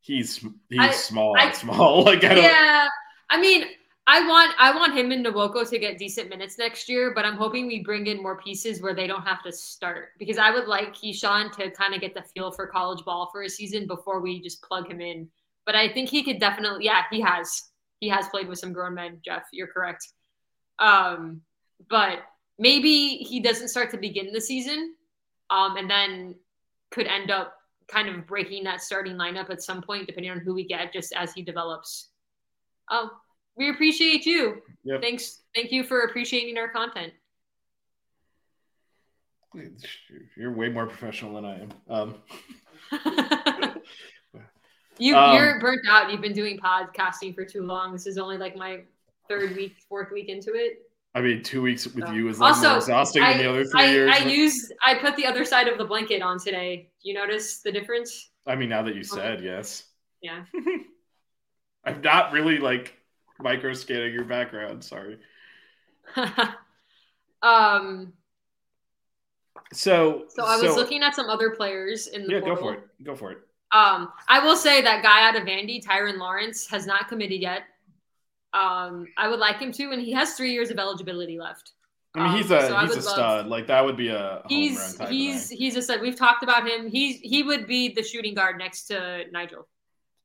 he's 0.00 0.38
he's 0.68 0.78
I- 0.80 0.90
small, 0.90 1.36
I- 1.38 1.52
small. 1.52 2.04
Like 2.04 2.24
I 2.24 2.34
don't. 2.34 2.44
Yeah. 2.44 2.88
I 3.28 3.40
mean, 3.40 3.64
I 4.12 4.26
want 4.26 4.52
I 4.58 4.74
want 4.74 4.92
him 4.92 5.12
and 5.12 5.24
Nwoko 5.24 5.70
to 5.70 5.78
get 5.78 5.96
decent 5.96 6.28
minutes 6.30 6.58
next 6.58 6.88
year, 6.88 7.12
but 7.14 7.24
I'm 7.24 7.36
hoping 7.36 7.68
we 7.68 7.84
bring 7.84 8.08
in 8.08 8.20
more 8.20 8.36
pieces 8.36 8.82
where 8.82 8.92
they 8.92 9.06
don't 9.06 9.22
have 9.22 9.40
to 9.44 9.52
start 9.52 10.08
because 10.18 10.36
I 10.36 10.50
would 10.50 10.66
like 10.66 10.96
Keyshawn 10.96 11.52
to 11.52 11.70
kind 11.70 11.94
of 11.94 12.00
get 12.00 12.14
the 12.14 12.22
feel 12.22 12.50
for 12.50 12.66
college 12.66 13.04
ball 13.04 13.30
for 13.30 13.42
a 13.42 13.48
season 13.48 13.86
before 13.86 14.20
we 14.20 14.42
just 14.42 14.62
plug 14.62 14.90
him 14.90 15.00
in. 15.00 15.28
But 15.64 15.76
I 15.76 15.92
think 15.92 16.08
he 16.08 16.24
could 16.24 16.40
definitely, 16.40 16.86
yeah, 16.86 17.02
he 17.08 17.20
has. 17.20 17.70
He 18.00 18.08
has 18.08 18.26
played 18.30 18.48
with 18.48 18.58
some 18.58 18.72
grown 18.72 18.94
men, 18.94 19.20
Jeff. 19.24 19.44
You're 19.52 19.68
correct. 19.68 20.08
Um, 20.80 21.42
but 21.88 22.18
maybe 22.58 23.18
he 23.18 23.38
doesn't 23.38 23.68
start 23.68 23.92
to 23.92 23.96
begin 23.96 24.32
the 24.32 24.40
season, 24.40 24.96
um, 25.50 25.76
and 25.76 25.88
then 25.88 26.34
could 26.90 27.06
end 27.06 27.30
up 27.30 27.54
kind 27.86 28.08
of 28.08 28.26
breaking 28.26 28.64
that 28.64 28.82
starting 28.82 29.14
lineup 29.14 29.50
at 29.50 29.62
some 29.62 29.80
point, 29.80 30.08
depending 30.08 30.32
on 30.32 30.40
who 30.40 30.52
we 30.52 30.66
get, 30.66 30.92
just 30.92 31.12
as 31.12 31.32
he 31.32 31.42
develops. 31.42 32.08
Um, 32.90 33.12
we 33.60 33.68
appreciate 33.68 34.24
you. 34.26 34.62
Yep. 34.84 35.02
Thanks. 35.02 35.42
Thank 35.54 35.70
you 35.70 35.84
for 35.84 36.00
appreciating 36.00 36.56
our 36.56 36.68
content. 36.68 37.12
You're 40.36 40.52
way 40.52 40.70
more 40.70 40.86
professional 40.86 41.34
than 41.34 41.44
I 41.44 41.60
am. 41.60 41.68
Um, 41.90 42.14
you 44.98 45.14
Um, 45.14 45.36
you're 45.36 45.60
burnt 45.60 45.82
out. 45.88 46.10
You've 46.10 46.22
been 46.22 46.32
doing 46.32 46.58
podcasting 46.58 47.34
for 47.34 47.44
too 47.44 47.62
long. 47.62 47.92
This 47.92 48.06
is 48.06 48.16
only 48.16 48.38
like 48.38 48.56
my 48.56 48.80
third 49.28 49.54
week, 49.54 49.76
fourth 49.88 50.10
week 50.10 50.30
into 50.30 50.54
it. 50.54 50.78
I 51.14 51.20
mean, 51.20 51.42
two 51.42 51.60
weeks 51.60 51.86
with 51.86 52.06
So- 52.06 52.12
you 52.12 52.28
is 52.28 52.38
like 52.40 52.54
Also, 52.54 52.68
more 52.68 52.78
exhausting 52.78 53.22
I, 53.22 53.32
than 53.34 53.42
the 53.42 53.50
other 53.50 53.64
three 53.66 53.80
I, 53.82 53.90
years. 53.90 54.10
I 54.14 54.18
used 54.24 54.72
I 54.86 54.94
put 54.94 55.16
the 55.16 55.26
other 55.26 55.44
side 55.44 55.68
of 55.68 55.76
the 55.76 55.84
blanket 55.84 56.22
on 56.22 56.38
today. 56.38 56.88
Do 57.02 57.08
you 57.08 57.14
notice 57.14 57.60
the 57.60 57.72
difference? 57.72 58.30
I 58.46 58.54
mean, 58.54 58.70
now 58.70 58.82
that 58.84 58.94
you 58.94 59.04
said 59.04 59.42
yes, 59.44 59.84
Yeah. 60.22 60.44
I'm 61.84 62.00
not 62.02 62.32
really 62.32 62.58
like 62.58 62.94
micro 63.42 63.72
scanning 63.72 64.12
your 64.14 64.24
background. 64.24 64.82
Sorry. 64.84 65.18
um. 67.42 68.12
So, 69.72 70.24
So 70.28 70.44
I 70.44 70.56
was 70.56 70.74
looking 70.74 71.02
at 71.02 71.14
some 71.14 71.28
other 71.30 71.50
players 71.50 72.08
in 72.08 72.26
the 72.26 72.32
Yeah, 72.32 72.40
go 72.40 72.56
for 72.56 72.74
it. 72.74 72.80
Go 73.04 73.14
for 73.14 73.32
it. 73.32 73.38
Um, 73.72 74.10
I 74.26 74.44
will 74.44 74.56
say 74.56 74.82
that 74.82 75.02
guy 75.02 75.28
out 75.28 75.36
of 75.36 75.44
Vandy, 75.46 75.84
Tyrin 75.84 76.18
Lawrence, 76.18 76.66
has 76.68 76.86
not 76.86 77.06
committed 77.08 77.40
yet. 77.40 77.62
Um, 78.52 79.06
I 79.16 79.28
would 79.28 79.38
like 79.38 79.58
him 79.60 79.70
to, 79.72 79.92
and 79.92 80.02
he 80.02 80.10
has 80.10 80.34
three 80.34 80.52
years 80.52 80.70
of 80.72 80.78
eligibility 80.80 81.38
left. 81.38 81.72
I 82.16 82.18
mean, 82.18 82.28
Um, 82.30 82.36
he's 82.36 82.50
a 82.50 82.66
so 82.66 82.76
he's 82.78 82.90
a 82.90 82.94
love- 82.96 83.04
stud. 83.04 83.46
Like 83.46 83.68
that 83.68 83.84
would 83.84 83.96
be 83.96 84.08
a 84.08 84.18
home 84.18 84.32
run 84.42 84.48
He's 84.48 84.94
type 84.96 85.08
he's 85.08 85.48
he's 85.48 85.76
a 85.76 85.82
stud. 85.82 86.00
We've 86.00 86.16
talked 86.16 86.42
about 86.42 86.66
him. 86.68 86.88
He's 86.90 87.20
he 87.20 87.44
would 87.44 87.68
be 87.68 87.94
the 87.94 88.02
shooting 88.02 88.34
guard 88.34 88.58
next 88.58 88.86
to 88.86 89.22
Nigel. 89.30 89.68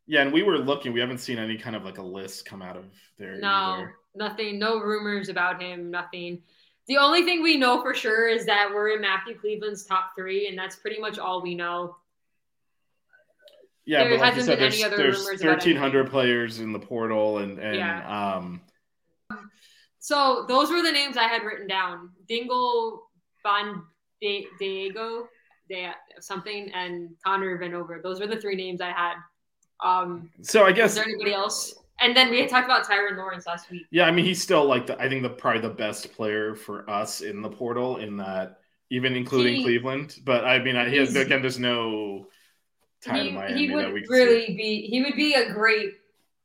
Yeah. 0.08 0.22
And 0.22 0.32
we 0.34 0.44
were 0.44 0.58
looking. 0.58 0.94
We 0.94 1.00
haven't 1.00 1.20
seen 1.20 1.38
any 1.40 1.58
kind 1.58 1.76
of 1.76 1.84
like 1.84 1.98
a 1.98 2.04
list 2.04 2.46
come 2.46 2.62
out 2.62 2.78
of 2.78 2.86
there. 3.18 3.38
No, 3.40 3.48
either. 3.48 3.96
nothing. 4.16 4.60
No 4.60 4.80
rumors 4.80 5.30
about 5.30 5.62
him. 5.62 5.90
Nothing. 5.92 6.42
The 6.88 6.98
only 6.98 7.24
thing 7.24 7.42
we 7.42 7.58
know 7.58 7.82
for 7.82 7.94
sure 7.96 8.28
is 8.28 8.46
that 8.46 8.70
we're 8.74 8.90
in 8.90 9.02
Matthew 9.02 9.38
Cleveland's 9.40 9.86
top 9.86 10.12
three, 10.16 10.48
and 10.48 10.58
that's 10.58 10.76
pretty 10.76 11.00
much 11.00 11.18
all 11.18 11.42
we 11.42 11.56
know. 11.56 11.96
Yeah, 13.88 14.04
There 14.04 14.12
but 14.18 14.20
like 14.20 14.34
you 14.36 14.40
hasn't 14.40 14.46
said, 14.46 14.56
been 14.56 14.60
there's, 14.62 14.74
any 14.76 14.84
other 14.84 14.98
there's 14.98 15.20
rumors 15.26 15.42
about 15.42 15.50
1,300 15.66 16.10
players 16.10 16.60
in 16.60 16.72
the 16.74 16.80
portal, 16.80 17.38
and 17.40 17.60
and 17.60 17.76
Yeah. 17.76 18.36
um, 18.38 18.62
So 20.00 20.46
those 20.48 20.70
were 20.72 20.82
the 20.84 20.92
names 20.92 21.18
I 21.18 21.24
had 21.28 21.44
written 21.44 21.68
down: 21.68 22.12
Dingle, 22.28 23.08
De- 24.22 24.48
Diego, 24.60 25.28
De- 25.70 25.94
something, 26.20 26.72
and 26.74 27.10
Connor 27.26 27.58
Vanover. 27.60 28.02
Those 28.02 28.20
were 28.20 28.28
the 28.28 28.40
three 28.40 28.56
names 28.56 28.82
I 28.82 28.92
had. 28.92 29.16
Um, 29.86 30.30
so 30.42 30.66
I 30.66 30.72
guess 30.72 30.92
is 30.92 30.96
there 30.96 31.06
anybody 31.06 31.34
else? 31.34 31.76
And 32.00 32.16
then 32.16 32.30
we 32.30 32.42
had 32.42 32.50
talked 32.50 32.66
about 32.66 32.86
Tyrin 32.86 33.16
Lawrence 33.18 33.48
last 33.48 33.70
week. 33.72 33.86
yeah. 33.90 34.06
I 34.06 34.12
mean, 34.12 34.26
he's 34.26 34.42
still 34.42 34.66
like 34.66 34.88
the 34.88 35.00
I 35.00 35.08
think 35.08 35.22
the 35.24 35.30
probably 35.30 35.62
the 35.62 35.70
best 35.70 36.12
player 36.14 36.56
for 36.56 36.90
us 36.90 37.22
in 37.22 37.42
the 37.42 37.50
portal 37.50 37.98
in 37.98 38.18
that 38.18 38.60
even 38.90 39.16
including 39.16 39.56
He- 39.56 39.64
Cleveland. 39.64 40.18
But 40.26 40.44
I 40.46 40.60
mean, 40.60 40.76
I, 40.76 40.90
he 40.90 40.98
has, 40.98 41.16
again, 41.16 41.42
there's 41.42 41.60
no 41.60 42.28
tie 43.06 43.20
to 43.20 43.24
he, 43.26 43.32
Miami 43.32 43.60
he 43.60 43.68
that 43.68 43.76
would 43.76 43.94
we 43.94 44.06
really 44.10 44.48
see. 44.48 44.56
be 44.56 44.88
he 44.88 45.04
would 45.04 45.16
be 45.16 45.34
a 45.36 45.52
great 45.54 45.94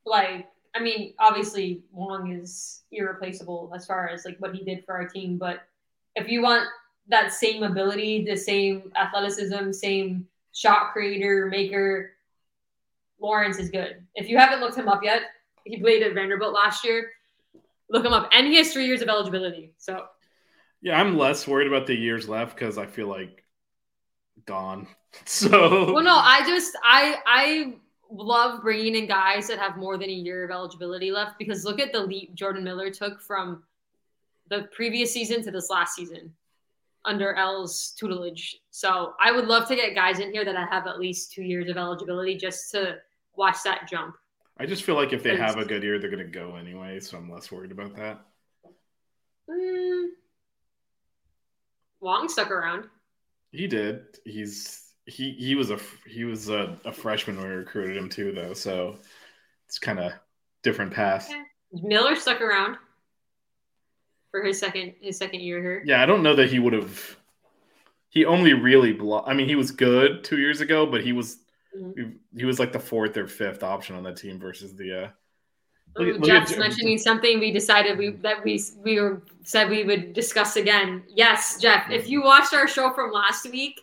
like 0.05 0.46
i 0.74 0.81
mean 0.81 1.14
obviously 1.18 1.83
wong 1.92 2.33
is 2.33 2.83
irreplaceable 2.92 3.72
as 3.74 3.87
far 3.87 4.09
as 4.09 4.24
like 4.24 4.37
what 4.38 4.55
he 4.55 4.64
did 4.64 4.85
for 4.85 4.94
our 4.94 5.09
team 5.09 5.38
but 5.38 5.62
if 6.16 6.29
you 6.29 6.42
want 6.42 6.68
that 7.09 7.33
same 7.33 7.62
ability 7.62 8.24
the 8.24 8.37
same 8.37 8.92
athleticism 8.96 9.72
same 9.72 10.26
shot 10.53 10.92
creator 10.92 11.46
maker 11.46 12.12
lawrence 13.20 13.59
is 13.59 13.70
good 13.70 14.04
if 14.14 14.28
you 14.28 14.38
haven't 14.38 14.61
looked 14.61 14.76
him 14.76 14.88
up 14.88 15.02
yet 15.02 15.22
he 15.64 15.78
played 15.78 16.02
at 16.02 16.14
vanderbilt 16.14 16.54
last 16.54 16.85
year 16.85 17.11
look 17.90 18.04
him 18.04 18.12
up 18.12 18.28
and 18.33 18.46
he 18.46 18.56
has 18.56 18.72
three 18.72 18.87
years 18.87 19.02
of 19.02 19.09
eligibility 19.09 19.72
so 19.78 20.06
Yeah, 20.83 20.98
I'm 20.98 21.16
less 21.16 21.46
worried 21.46 21.68
about 21.68 21.87
the 21.87 21.94
years 21.94 22.28
left 22.28 22.54
because 22.54 22.78
I 22.78 22.87
feel 22.87 23.09
like 23.09 23.44
gone. 24.46 24.87
So 25.24 25.92
Well, 25.92 26.04
no, 26.04 26.14
I 26.14 26.46
just 26.46 26.76
I 26.85 27.16
I 27.26 27.74
love 28.11 28.62
bringing 28.62 28.94
in 28.94 29.09
guys 29.09 29.48
that 29.48 29.59
have 29.59 29.76
more 29.76 29.98
than 29.98 30.09
a 30.09 30.12
year 30.12 30.44
of 30.44 30.52
eligibility 30.52 31.11
left 31.11 31.37
because 31.37 31.64
look 31.64 31.80
at 31.80 31.92
the 31.92 32.00
leap 32.00 32.33
Jordan 32.35 32.62
Miller 32.62 32.90
took 32.90 33.20
from 33.20 33.64
the 34.50 34.68
previous 34.72 35.12
season 35.12 35.42
to 35.42 35.50
this 35.50 35.68
last 35.68 35.96
season 35.96 36.33
under 37.04 37.35
L's 37.35 37.92
tutelage. 37.98 38.61
So 38.70 39.14
I 39.20 39.33
would 39.33 39.46
love 39.46 39.66
to 39.68 39.74
get 39.74 39.96
guys 39.96 40.20
in 40.20 40.33
here 40.33 40.44
that 40.44 40.56
I 40.56 40.64
have 40.66 40.87
at 40.87 41.00
least 41.00 41.33
two 41.33 41.42
years 41.42 41.68
of 41.68 41.76
eligibility 41.76 42.37
just 42.37 42.70
to 42.70 42.98
watch 43.40 43.62
that 43.64 43.88
jump. 43.88 44.14
I 44.59 44.66
just 44.66 44.85
feel 44.85 44.94
like 44.94 45.14
if 45.14 45.22
they 45.22 45.35
have 45.35 45.57
a 45.57 45.64
good 45.64 45.83
year, 45.83 45.98
they're 45.98 46.11
gonna 46.11 46.24
go 46.24 46.57
anyway. 46.57 47.00
So 47.00 47.16
I'm 47.16 47.31
less 47.31 47.50
worried 47.50 47.72
about 47.72 47.96
that. 47.96 48.20
Mm. 49.48 50.09
Wong 52.00 52.29
stuck 52.29 52.50
around. 52.50 52.85
He 53.50 53.66
did. 53.66 54.18
He's 54.26 54.92
he 55.07 55.33
he 55.33 55.55
was 55.55 55.70
a 55.70 55.79
he 56.07 56.24
was 56.24 56.50
a, 56.50 56.79
a 56.85 56.92
freshman 56.92 57.38
when 57.38 57.48
we 57.48 57.55
recruited 57.55 57.96
him 57.96 58.11
too, 58.11 58.33
though. 58.33 58.53
So 58.53 58.98
it's 59.66 59.79
kind 59.79 59.98
of 59.98 60.12
different 60.62 60.92
path. 60.92 61.33
Miller 61.72 62.16
stuck 62.16 62.42
around 62.42 62.76
for 64.31 64.44
his 64.44 64.61
second 64.61 64.92
his 65.00 65.16
second 65.16 65.40
year 65.40 65.62
here. 65.62 65.83
Yeah, 65.87 66.03
I 66.03 66.07
don't 66.07 66.22
know 66.22 66.37
that 66.37 66.50
he 66.50 66.59
would 66.59 66.74
have. 66.74 67.16
He 68.11 68.26
only 68.26 68.53
really 68.53 68.92
blo- 68.92 69.24
I 69.26 69.33
mean, 69.33 69.48
he 69.48 69.55
was 69.55 69.70
good 69.70 70.24
two 70.24 70.38
years 70.38 70.61
ago, 70.61 70.85
but 70.85 71.03
he 71.03 71.12
was 71.12 71.38
Mhm. 71.78 72.16
he 72.37 72.44
was 72.44 72.59
like 72.59 72.72
the 72.72 72.80
fourth 72.80 73.16
or 73.16 73.26
fifth 73.26 73.62
option 73.62 73.94
on 73.96 74.02
that 74.04 74.16
team 74.16 74.38
versus 74.38 74.74
the. 74.74 74.92
uh 75.04 75.09
Look 75.96 76.09
at- 76.09 76.14
look 76.20 76.24
Jeff's 76.24 76.50
Jeff- 76.50 76.59
mentioning 76.61 76.98
something 76.98 77.40
we 77.40 77.50
decided 77.50 77.98
we 77.98 78.11
that 78.22 78.44
we 78.44 78.62
we 78.85 79.00
were 79.00 79.22
said 79.42 79.68
we 79.70 79.83
would 79.85 80.12
discuss 80.12 80.56
again. 80.56 81.02
Yes, 81.09 81.59
Jeff. 81.61 81.90
If 81.90 82.09
you 82.09 82.22
watched 82.22 82.54
our 82.54 82.68
show 82.68 82.92
from 82.92 83.11
last 83.11 83.50
week, 83.50 83.80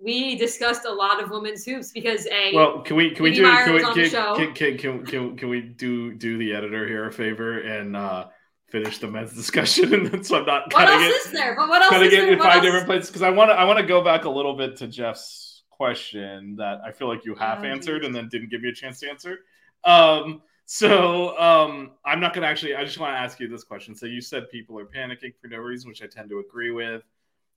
we 0.00 0.34
discussed 0.34 0.84
a 0.84 0.92
lot 0.92 1.22
of 1.22 1.30
women's 1.30 1.64
hoops 1.64 1.92
because 1.92 2.26
a 2.26 2.52
Well, 2.54 2.80
can 2.82 2.96
we 2.96 3.10
can 3.10 3.22
we 3.22 3.32
do 3.34 3.42
Meyer 3.42 3.64
can 3.64 3.72
we, 3.74 3.78
the 3.84 3.92
can, 3.92 4.08
show. 4.10 4.34
can, 4.34 4.52
can, 4.52 4.78
can, 4.78 5.06
can, 5.06 5.36
can 5.36 5.48
we 5.48 5.60
do 5.60 6.12
do 6.14 6.38
the 6.38 6.52
editor 6.54 6.88
here 6.88 7.06
a 7.06 7.12
favor 7.12 7.58
and 7.60 7.96
uh 7.96 8.26
finish 8.70 8.98
the 8.98 9.06
men's 9.06 9.32
discussion 9.42 9.94
and 9.94 10.06
then 10.08 10.24
so 10.24 10.38
I'm 10.40 10.46
not 10.46 10.64
what 10.72 10.86
cutting 10.88 11.04
else 11.06 11.14
it 11.14 11.26
is 11.26 11.32
there? 11.32 11.54
But 11.54 11.68
what 11.68 11.82
else 11.82 11.90
cutting 11.90 12.08
is 12.08 12.14
it 12.14 12.16
there? 12.22 12.32
in 12.32 12.38
five 12.40 12.54
else- 12.56 12.64
different 12.64 12.86
places 12.86 13.10
because 13.10 13.22
I 13.22 13.30
want 13.30 13.50
to 13.50 13.54
I 13.54 13.62
want 13.62 13.78
to 13.78 13.86
go 13.86 14.02
back 14.02 14.24
a 14.24 14.30
little 14.30 14.56
bit 14.56 14.76
to 14.78 14.88
Jeff's 14.88 15.53
question 15.84 16.56
that 16.56 16.80
I 16.84 16.92
feel 16.92 17.08
like 17.08 17.24
you 17.24 17.34
half 17.34 17.62
Oh, 17.62 17.64
answered 17.64 18.04
and 18.04 18.14
then 18.14 18.28
didn't 18.28 18.50
give 18.50 18.62
me 18.62 18.68
a 18.70 18.74
chance 18.74 19.00
to 19.00 19.08
answer. 19.10 19.40
Um, 19.84 20.42
so 20.66 21.38
um, 21.38 21.92
I'm 22.04 22.20
not 22.20 22.32
going 22.34 22.42
to 22.42 22.48
actually. 22.48 22.74
I 22.74 22.84
just 22.84 22.98
want 22.98 23.14
to 23.14 23.18
ask 23.18 23.38
you 23.40 23.48
this 23.48 23.64
question. 23.64 23.94
So 23.94 24.06
you 24.06 24.20
said 24.20 24.48
people 24.50 24.78
are 24.78 24.86
panicking 24.86 25.34
for 25.40 25.48
no 25.48 25.58
reason, 25.58 25.88
which 25.88 26.02
I 26.02 26.06
tend 26.06 26.30
to 26.30 26.38
agree 26.38 26.70
with. 26.70 27.02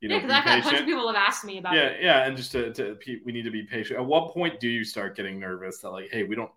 You 0.01 0.09
know, 0.09 0.15
yeah, 0.15 0.21
because 0.21 0.29
be 0.29 0.35
I've 0.35 0.43
had 0.43 0.59
a 0.59 0.63
bunch 0.63 0.79
of 0.79 0.85
people 0.85 1.07
have 1.07 1.15
asked 1.15 1.45
me 1.45 1.57
about 1.57 1.73
Yeah, 1.75 1.81
it. 1.85 2.03
yeah, 2.03 2.25
and 2.27 2.37
just 2.37 2.51
to, 2.51 2.71
to 2.73 2.97
we 3.25 3.31
need 3.31 3.43
to 3.43 3.51
be 3.51 3.63
patient. 3.63 3.99
At 3.99 4.05
what 4.05 4.33
point 4.33 4.59
do 4.59 4.67
you 4.67 4.83
start 4.83 5.15
getting 5.15 5.39
nervous 5.39 5.79
that 5.79 5.89
like, 5.89 6.09
hey, 6.11 6.23
we 6.23 6.35
don't 6.35 6.51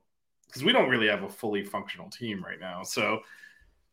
because 0.46 0.64
we 0.64 0.72
don't 0.72 0.88
really 0.88 1.09
have 1.09 1.22
a 1.22 1.28
fully 1.28 1.64
functional 1.64 2.11
team 2.11 2.44
right 2.44 2.61
now. 2.61 2.83
So, 2.83 3.20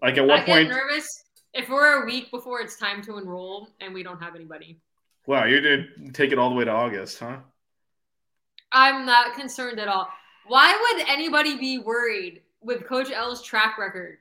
like, 0.02 0.18
at 0.18 0.26
what 0.28 0.42
I 0.42 0.46
point? 0.46 0.70
nervous 0.70 1.08
if 1.54 1.70
we're 1.70 2.04
a 2.04 2.06
week 2.06 2.32
before 2.32 2.62
it's 2.62 2.78
time 2.78 3.02
to 3.04 3.18
enroll 3.18 3.70
and 3.80 3.94
we 3.94 4.04
don't 4.04 4.22
have 4.22 4.36
anybody. 4.36 4.80
Wow, 5.28 5.46
you're 5.46 5.62
gonna 5.62 6.12
take 6.13 6.32
it 6.32 6.40
all 6.40 6.50
the 6.50 6.56
way 6.56 6.66
to 6.66 6.72
August, 6.72 7.20
huh? 7.20 7.40
I'm 8.72 9.06
not 9.06 9.36
concerned 9.36 9.80
at 9.80 9.88
all. 9.88 10.08
Why 10.48 10.94
would 10.94 11.08
anybody 11.08 11.58
be 11.58 11.78
worried 11.80 12.42
with 12.62 12.86
Coach 12.86 13.12
L's 13.12 13.42
track 13.42 13.78
record? 13.78 14.18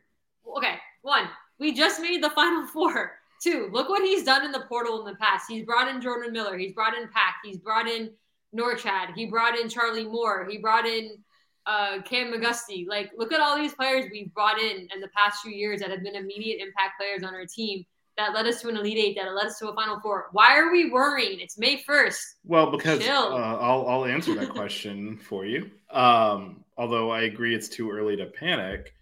Okay, 0.57 0.77
one, 1.03 1.29
we 1.59 1.73
just 1.73 2.01
made 2.01 2.23
the 2.23 2.31
Final 2.31 2.67
Four. 2.73 3.13
Two, 3.43 3.69
look 3.71 3.89
what 3.89 4.03
he's 4.03 4.25
done 4.25 4.45
in 4.45 4.53
the 4.53 4.65
portal 4.69 5.01
in 5.01 5.13
the 5.13 5.19
past. 5.19 5.45
He's 5.49 5.65
brought 5.65 5.89
in 5.89 6.01
Jordan 6.01 6.33
Miller. 6.33 6.57
He's 6.57 6.73
brought 6.73 6.97
in 6.97 7.09
Pack. 7.09 7.37
He's 7.45 7.59
brought 7.59 7.87
in 7.87 8.11
Norchad. 8.57 9.15
He 9.15 9.27
brought 9.27 9.59
in 9.59 9.69
Charlie 9.69 10.07
Moore. 10.07 10.47
He 10.49 10.57
brought 10.57 10.87
in 10.87 11.19
uh, 11.67 12.01
Kam 12.03 12.33
McGusty. 12.33 12.89
Like, 12.89 13.13
look 13.17 13.33
at 13.33 13.41
all 13.41 13.57
these 13.57 13.75
players 13.75 14.07
we've 14.11 14.33
brought 14.33 14.59
in 14.59 14.89
in 14.93 15.01
the 15.01 15.09
past 15.09 15.43
few 15.43 15.53
years 15.53 15.81
that 15.81 15.91
have 15.91 16.03
been 16.03 16.17
immediate 16.17 16.61
impact 16.61 16.99
players 16.99 17.23
on 17.23 17.35
our 17.35 17.45
team 17.45 17.85
that 18.16 18.33
led 18.35 18.46
us 18.46 18.61
to 18.62 18.68
an 18.68 18.76
Elite 18.76 18.98
Eight, 18.98 19.16
that 19.16 19.33
led 19.35 19.46
us 19.46 19.59
to 19.59 19.68
a 19.68 19.74
Final 19.74 20.00
Four. 20.00 20.26
Why 20.33 20.57
are 20.59 20.70
we 20.72 20.90
worrying? 20.90 21.40
It's 21.40 21.59
May 21.59 21.83
1st. 21.83 22.18
Well, 22.44 22.70
because 22.70 23.07
uh, 23.07 23.12
I'll 23.12 23.87
I'll 23.88 24.05
answer 24.07 24.35
that 24.35 24.48
question 24.55 25.18
for 25.18 25.44
you. 25.44 25.70
Um, 25.90 26.64
although 26.76 27.11
I 27.11 27.22
agree 27.22 27.55
it's 27.55 27.68
too 27.68 27.90
early 27.90 28.16
to 28.16 28.26
panic. 28.26 28.92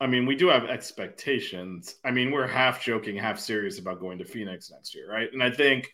I 0.00 0.06
mean, 0.06 0.26
we 0.26 0.36
do 0.36 0.46
have 0.48 0.64
expectations. 0.66 1.96
I 2.04 2.10
mean, 2.12 2.30
we're 2.30 2.46
half 2.46 2.82
joking, 2.82 3.16
half 3.16 3.40
serious 3.40 3.78
about 3.80 3.98
going 4.00 4.18
to 4.18 4.24
Phoenix 4.24 4.70
next 4.70 4.94
year, 4.94 5.10
right? 5.10 5.28
And 5.32 5.42
I 5.42 5.50
think 5.50 5.92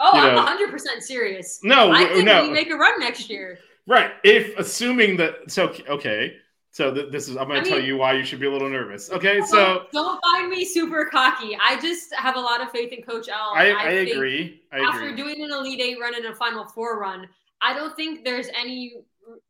Oh, 0.00 0.10
I'm 0.12 0.34
know- 0.34 0.66
100% 0.68 1.00
serious. 1.00 1.60
no, 1.62 1.90
I 1.92 2.04
think 2.06 2.24
no, 2.26 2.42
we 2.42 2.50
make 2.50 2.68
a 2.70 2.76
run 2.76 2.98
next 3.00 3.30
year. 3.30 3.58
right. 3.86 4.10
If 4.24 4.58
assuming 4.58 5.16
that, 5.18 5.50
so 5.50 5.72
okay, 5.88 6.36
so 6.74 6.92
th- 6.92 7.12
this 7.12 7.28
is 7.28 7.36
I'm 7.36 7.46
going 7.46 7.62
to 7.62 7.68
tell 7.68 7.78
mean- 7.78 7.86
you 7.86 7.96
why 7.96 8.14
you 8.14 8.24
should 8.24 8.40
be 8.40 8.46
a 8.46 8.50
little 8.50 8.68
nervous. 8.68 9.08
Okay, 9.08 9.38
Don't- 9.38 9.46
so 9.48 9.86
don't 9.92 10.20
find 10.24 10.50
me 10.50 10.64
super 10.64 11.04
cocky. 11.04 11.56
I 11.62 11.80
just 11.80 12.12
have 12.14 12.34
a 12.34 12.40
lot 12.40 12.60
of 12.60 12.70
faith 12.72 12.92
in 12.92 13.00
Coach 13.04 13.28
L. 13.28 13.52
I, 13.54 13.70
I, 13.70 13.90
agree. 13.90 14.60
I 14.72 14.80
After 14.80 15.06
agree. 15.06 15.16
doing 15.16 15.44
an 15.44 15.52
Elite 15.52 15.80
Eight 15.80 16.00
run 16.00 16.16
and 16.16 16.26
a 16.26 16.34
Final 16.34 16.64
Four 16.66 16.98
run, 16.98 17.28
I 17.62 17.74
don't 17.74 17.94
think 17.94 18.24
there's 18.24 18.48
any 18.58 18.96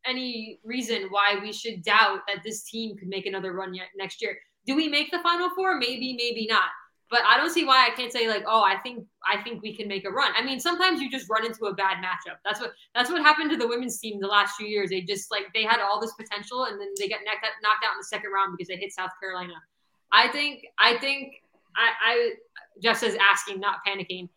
any 0.05 0.59
reason 0.63 1.07
why 1.09 1.37
we 1.41 1.51
should 1.51 1.81
doubt 1.83 2.19
that 2.27 2.43
this 2.43 2.63
team 2.63 2.95
could 2.95 3.07
make 3.07 3.25
another 3.25 3.53
run 3.53 3.73
yet 3.73 3.87
next 3.97 4.21
year. 4.21 4.37
Do 4.67 4.75
we 4.75 4.87
make 4.87 5.09
the 5.09 5.19
Final 5.19 5.49
Four? 5.49 5.77
Maybe, 5.79 6.13
maybe 6.15 6.45
not. 6.47 6.69
But 7.11 7.21
I 7.27 7.37
don't 7.37 7.51
see 7.51 7.65
why 7.65 7.87
I 7.87 7.95
can't 7.95 8.11
say 8.11 8.27
like, 8.27 8.43
oh, 8.47 8.63
I 8.63 8.77
think 8.77 9.05
I 9.31 9.41
think 9.43 9.61
we 9.61 9.75
can 9.75 9.87
make 9.87 10.05
a 10.05 10.09
run. 10.09 10.31
I 10.35 10.43
mean, 10.43 10.59
sometimes 10.59 10.99
you 10.99 11.09
just 11.09 11.29
run 11.29 11.45
into 11.45 11.65
a 11.65 11.73
bad 11.73 11.97
matchup. 11.97 12.37
That's 12.43 12.59
what 12.59 12.73
that's 12.95 13.11
what 13.11 13.21
happened 13.21 13.51
to 13.51 13.57
the 13.57 13.67
women's 13.67 13.99
team 13.99 14.19
the 14.19 14.27
last 14.27 14.55
few 14.55 14.67
years. 14.67 14.89
They 14.89 15.01
just 15.01 15.29
like 15.29 15.53
they 15.53 15.63
had 15.63 15.79
all 15.81 16.01
this 16.01 16.13
potential 16.13 16.65
and 16.65 16.81
then 16.81 16.89
they 16.97 17.07
got 17.07 17.19
knocked 17.25 17.45
out, 17.85 17.93
in 17.93 17.99
the 17.99 18.03
second 18.03 18.31
round 18.31 18.55
because 18.57 18.67
they 18.67 18.77
hit 18.77 18.91
South 18.91 19.11
Carolina. 19.19 19.53
I 20.11 20.29
think 20.29 20.65
I 20.79 20.97
think 20.97 21.43
I, 21.75 21.91
I 22.03 22.33
Jeff 22.81 22.97
says 22.97 23.15
asking, 23.21 23.59
not 23.59 23.77
panicking. 23.87 24.29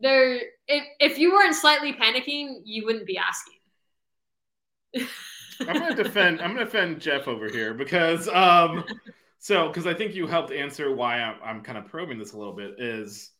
There, 0.00 0.40
if 0.68 0.84
if 1.00 1.18
you 1.18 1.32
weren't 1.32 1.54
slightly 1.54 1.92
panicking, 1.92 2.60
you 2.64 2.84
wouldn't 2.84 3.06
be 3.06 3.18
asking. 3.18 3.58
I'm 5.60 5.96
to 5.96 6.02
defend. 6.02 6.40
I'm 6.40 6.56
to 6.56 6.64
defend 6.64 7.00
Jeff 7.00 7.28
over 7.28 7.48
here 7.48 7.72
because, 7.74 8.28
um, 8.28 8.84
so 9.42 9.66
because 9.66 9.88
I 9.88 9.94
think 9.94 10.14
you 10.14 10.28
helped 10.28 10.52
answer 10.52 10.94
why 10.94 11.20
I'm, 11.20 11.34
I'm 11.42 11.62
kind 11.62 11.76
of 11.76 11.86
probing 11.86 12.16
this 12.16 12.32
a 12.32 12.38
little 12.38 12.52
bit 12.52 12.76
is 12.78 13.32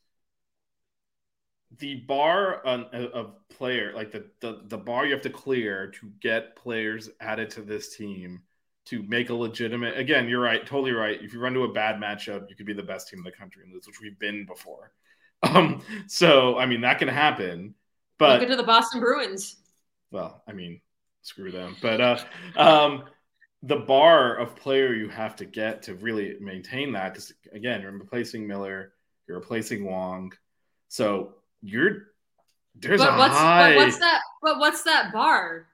the 1.78 1.94
bar 1.94 2.66
on, 2.66 2.86
of 2.86 3.36
player 3.48 3.92
like 3.94 4.10
the, 4.10 4.26
the 4.40 4.62
the 4.64 4.76
bar 4.76 5.06
you 5.06 5.12
have 5.12 5.22
to 5.22 5.30
clear 5.30 5.92
to 6.00 6.10
get 6.20 6.56
players 6.56 7.08
added 7.20 7.50
to 7.50 7.62
this 7.62 7.96
team 7.96 8.42
to 8.86 9.04
make 9.04 9.30
a 9.30 9.34
legitimate. 9.34 9.96
Again, 9.96 10.28
you're 10.28 10.40
right, 10.40 10.66
totally 10.66 10.90
right. 10.90 11.22
If 11.22 11.32
you 11.32 11.38
run 11.38 11.54
to 11.54 11.62
a 11.62 11.72
bad 11.72 12.00
matchup, 12.00 12.50
you 12.50 12.56
could 12.56 12.66
be 12.66 12.72
the 12.72 12.82
best 12.82 13.08
team 13.08 13.20
in 13.20 13.24
the 13.24 13.30
country 13.30 13.62
and 13.62 13.72
lose, 13.72 13.86
which 13.86 14.00
we've 14.02 14.18
been 14.18 14.44
before. 14.44 14.92
Um, 15.44 15.82
so 16.06 16.56
I 16.56 16.66
mean 16.66 16.82
that 16.82 17.00
can 17.00 17.08
happen. 17.08 17.74
But 18.16 18.34
Look 18.34 18.42
into 18.42 18.56
the 18.56 18.62
Boston 18.62 19.00
Bruins. 19.00 19.56
well, 20.12 20.42
I 20.46 20.52
mean, 20.52 20.80
screw 21.22 21.50
them. 21.50 21.76
But 21.82 22.00
uh, 22.00 22.18
um, 22.56 23.04
the 23.62 23.76
bar 23.76 24.36
of 24.36 24.56
player 24.56 24.92
you 24.94 25.08
have 25.08 25.36
to 25.36 25.44
get 25.44 25.82
to 25.84 25.94
really 25.94 26.36
maintain 26.40 26.92
that, 26.92 27.12
because 27.14 27.32
again, 27.52 27.82
you're 27.82 27.92
replacing 27.92 28.46
Miller, 28.46 28.92
you're 29.28 29.38
replacing 29.38 29.84
Wong, 29.84 30.32
so 30.88 31.34
you're 31.62 32.08
there's 32.74 33.00
But 33.00 33.14
a 33.14 33.18
what's 33.18 33.36
high. 33.36 33.74
but 33.74 33.76
what's 33.76 33.98
that? 33.98 34.20
But 34.42 34.58
what's 34.58 34.82
that 34.84 35.12
bar? 35.12 35.66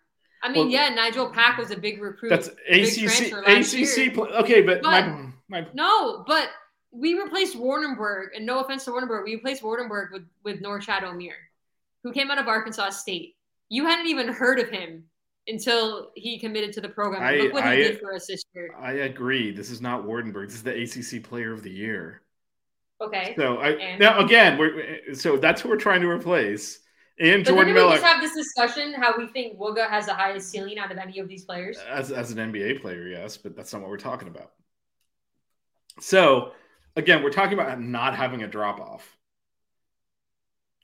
I 0.43 0.49
mean, 0.51 0.67
Well, 0.67 0.69
yeah, 0.69 0.89
Nigel 0.91 1.31
Pack 1.31 1.57
was 1.59 1.71
a 1.71 1.77
big 1.77 2.01
recruit. 2.03 2.29
that's 2.31 2.49
ACC. 2.69 3.33
ACC. 3.47 4.15
Play, 4.15 4.29
okay, 4.31 4.63
but, 4.63 4.83
But- 4.83 4.91
my 5.09 5.31
my 5.49 5.67
No, 5.73 6.25
but 6.27 6.51
we 6.91 7.15
replaced 7.15 7.57
Waardenburg, 7.57 8.29
and 8.37 8.45
no 8.47 8.61
offense 8.61 8.85
to 8.85 8.91
Waardenburg, 8.91 9.25
we 9.25 9.35
replaced 9.35 9.63
Waardenburg 9.63 10.13
with 10.13 10.25
with 10.45 10.61
Norchad 10.63 11.03
Omier, 11.03 11.35
who 12.03 12.13
came 12.13 12.31
out 12.31 12.39
of 12.39 12.49
Arkansas 12.49 12.91
State. 12.91 13.37
You 13.71 13.87
hadn't 13.87 14.07
even 14.09 14.29
heard 14.29 14.59
of 14.59 14.69
him 14.69 15.05
until 15.49 16.11
he 16.15 16.39
committed 16.39 16.73
to 16.75 16.81
the 16.81 16.89
program. 16.89 17.23
I- 17.23 17.37
Look 17.37 17.53
what 17.55 17.65
he 17.73 17.77
did 17.79 18.01
for 18.01 18.15
us 18.15 18.27
this 18.27 18.45
year. 18.55 18.75
I 18.79 18.93
agree. 18.93 19.51
This 19.51 19.71
is 19.71 19.81
not 19.81 20.05
Waardenburg. 20.05 20.47
This 20.49 20.57
is 20.57 20.63
the 20.63 20.83
ACC 20.83 21.23
Player 21.23 21.53
of 21.53 21.63
the 21.63 21.71
Year. 21.71 22.23
Okay. 23.01 23.35
So 23.37 23.59
I 23.59 23.71
And- 23.71 24.01
now 24.01 24.19
again, 24.25 24.59
we're 24.59 25.15
so 25.15 25.37
that's 25.37 25.61
who 25.61 25.69
we're 25.69 25.77
trying 25.77 26.01
to 26.03 26.09
replace. 26.09 26.81
And 27.21 27.43
But 27.45 27.51
Jordan 27.51 27.75
didn't 27.75 27.75
we 27.75 27.81
Miller 27.89 27.97
just 28.01 28.07
have 28.07 28.21
this 28.23 28.35
discussion 28.35 28.93
how 28.95 29.19
we 29.19 29.27
think 29.29 29.59
Wooga 29.59 29.89
has 29.89 30.07
the 30.07 30.15
highest 30.15 30.51
ceiling 30.51 30.79
out 30.79 30.93
of 30.93 30.99
any 30.99 31.19
of 31.19 31.27
these 31.29 31.45
players? 31.45 31.77
as 31.89 32.13
as 32.13 32.31
an 32.31 32.39
NBA 32.39 32.81
player, 32.81 33.09
yes, 33.09 33.37
but 33.37 33.57
that's 33.57 33.73
not 33.73 33.83
what 33.83 33.91
we're 33.91 33.97
talking 33.97 34.29
about. 34.29 34.53
So 36.01 36.53
again, 36.97 37.23
we're 37.23 37.33
talking 37.33 37.55
about 37.59 37.81
not 37.81 38.15
having 38.15 38.43
a 38.43 38.49
drop 38.49 38.81
off. 38.81 39.18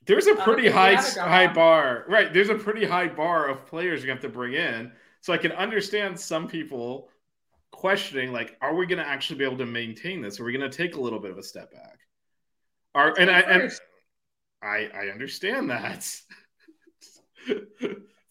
There's 0.05 0.27
a 0.27 0.35
pretty 0.35 0.63
we 0.63 0.69
high 0.69 0.95
high 0.95 1.51
bar, 1.51 2.05
right? 2.07 2.31
There's 2.31 2.49
a 2.49 2.55
pretty 2.55 2.85
high 2.85 3.07
bar 3.07 3.47
of 3.47 3.65
players 3.65 4.03
you 4.03 4.09
have 4.11 4.21
to 4.21 4.29
bring 4.29 4.53
in. 4.53 4.91
So 5.21 5.33
I 5.33 5.37
can 5.37 5.51
understand 5.53 6.19
some 6.19 6.47
people 6.47 7.09
questioning, 7.71 8.31
like, 8.31 8.57
are 8.61 8.75
we 8.75 8.85
going 8.85 8.99
to 8.99 9.07
actually 9.07 9.39
be 9.39 9.45
able 9.45 9.57
to 9.57 9.65
maintain 9.65 10.21
this? 10.21 10.39
Are 10.39 10.43
we 10.43 10.55
going 10.55 10.69
to 10.69 10.75
take 10.75 10.95
a 10.95 11.01
little 11.01 11.19
bit 11.19 11.31
of 11.31 11.37
a 11.37 11.43
step 11.43 11.71
back? 11.71 11.99
Are 12.93 13.13
and 13.17 13.29
I 13.29 13.39
and 13.39 13.71
I 14.61 14.89
I 14.93 15.07
understand 15.11 15.69
that. 15.69 16.07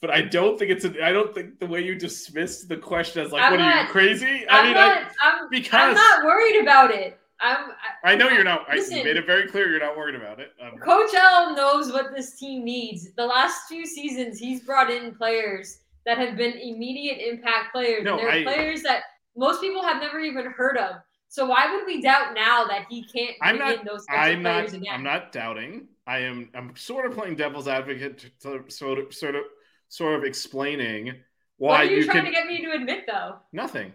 but 0.00 0.10
I 0.10 0.22
don't 0.22 0.58
think 0.58 0.70
it's 0.70 0.84
a, 0.84 1.04
I 1.04 1.12
don't 1.12 1.34
think 1.34 1.58
the 1.58 1.66
way 1.66 1.82
you 1.82 1.94
dismissed 1.94 2.68
the 2.68 2.76
question 2.76 3.24
as 3.24 3.32
like, 3.32 3.42
I'm 3.42 3.52
what 3.52 3.60
are 3.60 3.82
you 3.82 3.88
crazy? 3.88 4.46
I 4.48 4.58
I'm 4.58 4.64
mean, 4.64 4.74
not. 4.74 4.98
I, 4.98 5.08
I'm, 5.22 5.48
because- 5.50 5.72
I'm 5.72 5.94
not 5.94 6.24
worried 6.24 6.62
about 6.62 6.90
it. 6.90 7.18
I'm. 7.40 7.70
I 8.04 8.14
know 8.14 8.28
you're 8.28 8.44
not. 8.44 8.66
I, 8.68 8.76
Listen. 8.76 8.98
you 8.98 9.04
made 9.04 9.16
it 9.16 9.26
very 9.26 9.48
clear 9.48 9.68
you're 9.70 9.80
not 9.80 9.96
worried 9.96 10.14
about 10.14 10.40
it. 10.40 10.52
Um, 10.62 10.78
Coach 10.78 11.12
L 11.14 11.54
knows 11.54 11.92
what 11.92 12.14
this 12.14 12.38
team 12.38 12.64
needs. 12.64 13.12
The 13.16 13.26
last 13.26 13.68
few 13.68 13.86
seasons, 13.86 14.38
he's 14.38 14.60
brought 14.60 14.90
in 14.90 15.14
players 15.14 15.78
that 16.06 16.18
have 16.18 16.36
been 16.36 16.52
immediate 16.52 17.18
impact 17.18 17.72
players. 17.72 18.04
No, 18.04 18.18
and 18.18 18.20
they're 18.20 18.30
I- 18.30 18.42
players 18.44 18.82
that 18.82 19.02
most 19.36 19.60
people 19.60 19.82
have 19.82 20.00
never 20.00 20.20
even 20.20 20.46
heard 20.46 20.76
of. 20.78 20.96
So 21.28 21.46
why 21.46 21.74
would 21.74 21.84
we 21.86 22.00
doubt 22.00 22.34
now 22.34 22.64
that 22.66 22.86
he 22.88 23.04
can't 23.04 23.34
I'm 23.42 23.58
not. 23.58 23.80
in 23.80 23.84
those 23.84 24.06
I'm 24.08 24.42
not. 24.42 24.68
again? 24.72 24.84
I'm 24.92 25.02
not 25.02 25.32
doubting. 25.32 25.88
I 26.06 26.18
am. 26.20 26.48
I'm 26.54 26.76
sort 26.76 27.06
of 27.06 27.12
playing 27.12 27.34
devil's 27.34 27.66
advocate 27.66 28.18
to, 28.18 28.60
to 28.62 28.70
sort 28.70 28.98
of, 29.00 29.12
sort 29.12 29.34
of, 29.34 29.42
sort 29.88 30.14
of 30.16 30.24
explaining 30.24 31.14
why 31.56 31.68
what 31.68 31.80
are 31.80 31.84
you, 31.86 31.96
you 31.96 32.04
trying 32.04 32.16
can 32.18 32.24
to 32.26 32.30
get 32.30 32.46
me 32.46 32.62
to 32.64 32.72
admit, 32.72 33.04
though? 33.08 33.36
nothing. 33.52 33.92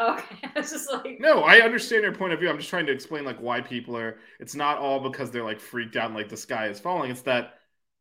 Okay, 0.00 0.36
I 0.54 0.58
was 0.60 0.70
just 0.70 0.90
like, 0.90 1.20
No, 1.20 1.42
I 1.42 1.60
understand 1.60 2.02
your 2.02 2.14
point 2.14 2.32
of 2.32 2.40
view. 2.40 2.48
I'm 2.48 2.56
just 2.58 2.70
trying 2.70 2.86
to 2.86 2.92
explain 2.92 3.24
like 3.24 3.38
why 3.40 3.60
people 3.60 3.96
are. 3.96 4.18
It's 4.40 4.54
not 4.54 4.78
all 4.78 5.00
because 5.00 5.30
they're 5.30 5.44
like 5.44 5.60
freaked 5.60 5.96
out 5.96 6.06
and 6.06 6.14
like 6.14 6.28
the 6.28 6.36
sky 6.36 6.68
is 6.68 6.80
falling. 6.80 7.10
It's 7.10 7.22
that 7.22 7.54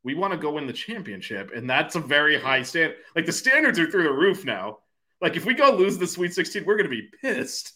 we 0.03 0.15
want 0.15 0.31
to 0.33 0.37
go 0.39 0.53
win 0.53 0.67
the 0.67 0.73
championship, 0.73 1.51
and 1.53 1.69
that's 1.69 1.95
a 1.95 1.99
very 1.99 2.39
high 2.39 2.63
stand. 2.63 2.95
Like 3.15 3.25
the 3.25 3.31
standards 3.31 3.77
are 3.79 3.89
through 3.89 4.03
the 4.03 4.11
roof 4.13 4.45
now. 4.45 4.79
Like 5.21 5.35
if 5.35 5.45
we 5.45 5.53
go 5.53 5.71
lose 5.71 5.97
the 5.97 6.07
Sweet 6.07 6.33
16, 6.33 6.65
we're 6.65 6.77
gonna 6.77 6.89
be 6.89 7.09
pissed. 7.21 7.73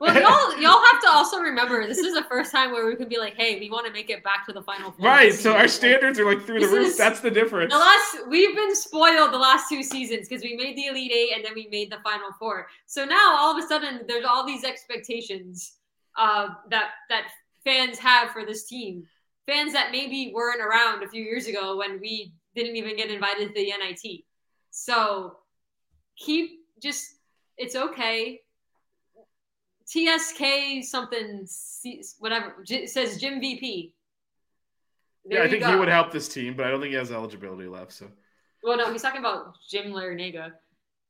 Well, 0.00 0.14
y'all, 0.20 0.60
y'all 0.62 0.84
have 0.92 1.02
to 1.02 1.08
also 1.08 1.38
remember 1.38 1.86
this 1.86 1.98
is 1.98 2.14
the 2.14 2.24
first 2.24 2.52
time 2.52 2.72
where 2.72 2.86
we 2.86 2.96
could 2.96 3.08
be 3.08 3.18
like, 3.18 3.34
hey, 3.36 3.58
we 3.58 3.70
want 3.70 3.86
to 3.86 3.92
make 3.92 4.10
it 4.10 4.22
back 4.22 4.46
to 4.46 4.52
the 4.52 4.62
final 4.62 4.92
four. 4.92 5.06
right. 5.06 5.32
So 5.32 5.54
our 5.54 5.68
standards 5.68 6.18
are 6.18 6.24
like 6.24 6.44
through 6.44 6.60
the 6.60 6.68
roof. 6.68 6.96
That's 6.96 7.20
the 7.20 7.30
difference. 7.30 7.72
The 7.72 7.78
last 7.78 8.28
we've 8.28 8.54
been 8.54 8.74
spoiled 8.74 9.32
the 9.32 9.38
last 9.38 9.68
two 9.68 9.82
seasons 9.82 10.28
because 10.28 10.42
we 10.42 10.56
made 10.56 10.76
the 10.76 10.86
Elite 10.86 11.12
Eight 11.12 11.32
and 11.34 11.44
then 11.44 11.52
we 11.54 11.68
made 11.70 11.90
the 11.90 11.98
Final 12.04 12.30
Four. 12.38 12.68
So 12.86 13.04
now 13.04 13.36
all 13.36 13.56
of 13.56 13.62
a 13.62 13.66
sudden 13.66 14.02
there's 14.06 14.24
all 14.24 14.46
these 14.46 14.64
expectations 14.64 15.78
uh, 16.16 16.48
that 16.70 16.90
that 17.08 17.28
fans 17.64 17.98
have 17.98 18.30
for 18.30 18.44
this 18.44 18.64
team. 18.64 19.04
Fans 19.46 19.72
that 19.72 19.90
maybe 19.92 20.32
weren't 20.34 20.60
around 20.60 21.02
a 21.02 21.08
few 21.08 21.22
years 21.22 21.46
ago 21.46 21.78
when 21.78 22.00
we 22.00 22.32
didn't 22.54 22.76
even 22.76 22.96
get 22.96 23.10
invited 23.10 23.48
to 23.48 23.54
the 23.54 23.72
NIT. 23.78 24.24
So 24.70 25.38
keep 26.16 26.60
just 26.82 27.16
it's 27.56 27.74
okay. 27.74 28.40
TSK 29.88 30.84
something 30.84 31.46
whatever 32.18 32.62
says 32.86 33.18
Jim 33.18 33.40
VP. 33.40 33.94
yeah, 35.24 35.42
I 35.42 35.48
think 35.48 35.64
he 35.64 35.74
would 35.74 35.88
help 35.88 36.12
this 36.12 36.28
team, 36.28 36.54
but 36.54 36.66
I 36.66 36.70
don't 36.70 36.80
think 36.80 36.90
he 36.90 36.96
has 36.96 37.10
eligibility 37.10 37.68
left. 37.68 37.92
So 37.92 38.08
Well, 38.62 38.76
no, 38.76 38.92
he's 38.92 39.00
talking 39.00 39.20
about 39.20 39.56
Jim 39.70 39.92
Larranaga. 39.92 40.52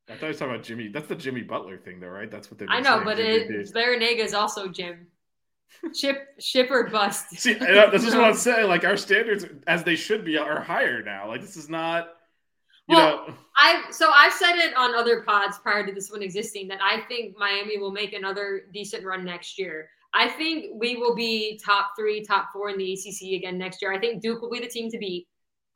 I 0.09 0.13
thought 0.13 0.21
he 0.21 0.27
was 0.29 0.39
talking 0.39 0.55
about 0.55 0.65
Jimmy. 0.65 0.89
That's 0.89 1.09
the 1.09 1.17
Jimmy 1.17 1.43
Butler 1.43 1.77
thing, 1.77 2.01
though, 2.01 2.09
right? 2.09 2.31
That's 2.31 2.51
what 2.51 2.59
they're. 2.59 2.69
I 2.71 2.81
know, 2.81 3.03
but 3.05 3.19
it, 3.19 3.51
Larranaga 3.75 4.21
is 4.21 4.33
also 4.33 4.69
Jim. 4.69 5.09
Ship, 5.95 6.17
ship 6.39 6.71
or 6.71 6.85
bust. 6.85 7.29
See, 7.39 7.53
this 7.53 8.03
is 8.03 8.15
what 8.15 8.25
I'm 8.29 8.35
saying. 8.35 8.69
Like 8.69 8.85
our 8.85 8.97
standards, 8.97 9.45
as 9.67 9.85
they 9.85 9.97
should 9.97 10.25
be, 10.25 10.39
are 10.39 10.63
higher 10.63 11.03
now. 11.03 11.29
Like 11.29 11.43
this 11.43 11.59
is 11.59 11.69
not, 11.69 12.09
Well, 12.89 13.27
know. 13.29 13.35
I 13.57 13.85
so 13.91 14.11
I've 14.11 14.33
said 14.33 14.57
it 14.57 14.77
on 14.77 14.95
other 14.95 15.23
pods 15.23 15.59
prior 15.59 15.87
to 15.87 15.93
this 15.93 16.11
one 16.11 16.23
existing 16.23 16.69
that 16.69 16.79
I 16.83 17.03
think 17.09 17.37
Miami 17.37 17.79
will 17.79 17.93
make 17.93 18.13
another 18.13 18.63
decent 18.73 19.05
run 19.05 19.25
next 19.25 19.59
year. 19.59 19.91
I 20.15 20.29
think 20.29 20.73
we 20.75 20.97
will 20.97 21.15
be 21.15 21.61
top 21.65 21.91
three, 21.99 22.25
top 22.25 22.51
four 22.53 22.71
in 22.71 22.79
the 22.79 22.93
ACC 22.93 23.39
again 23.39 23.59
next 23.59 23.83
year. 23.83 23.93
I 23.93 23.99
think 23.99 24.23
Duke 24.23 24.41
will 24.41 24.51
be 24.51 24.61
the 24.61 24.69
team 24.69 24.91
to 24.91 24.99
beat. 24.99 25.29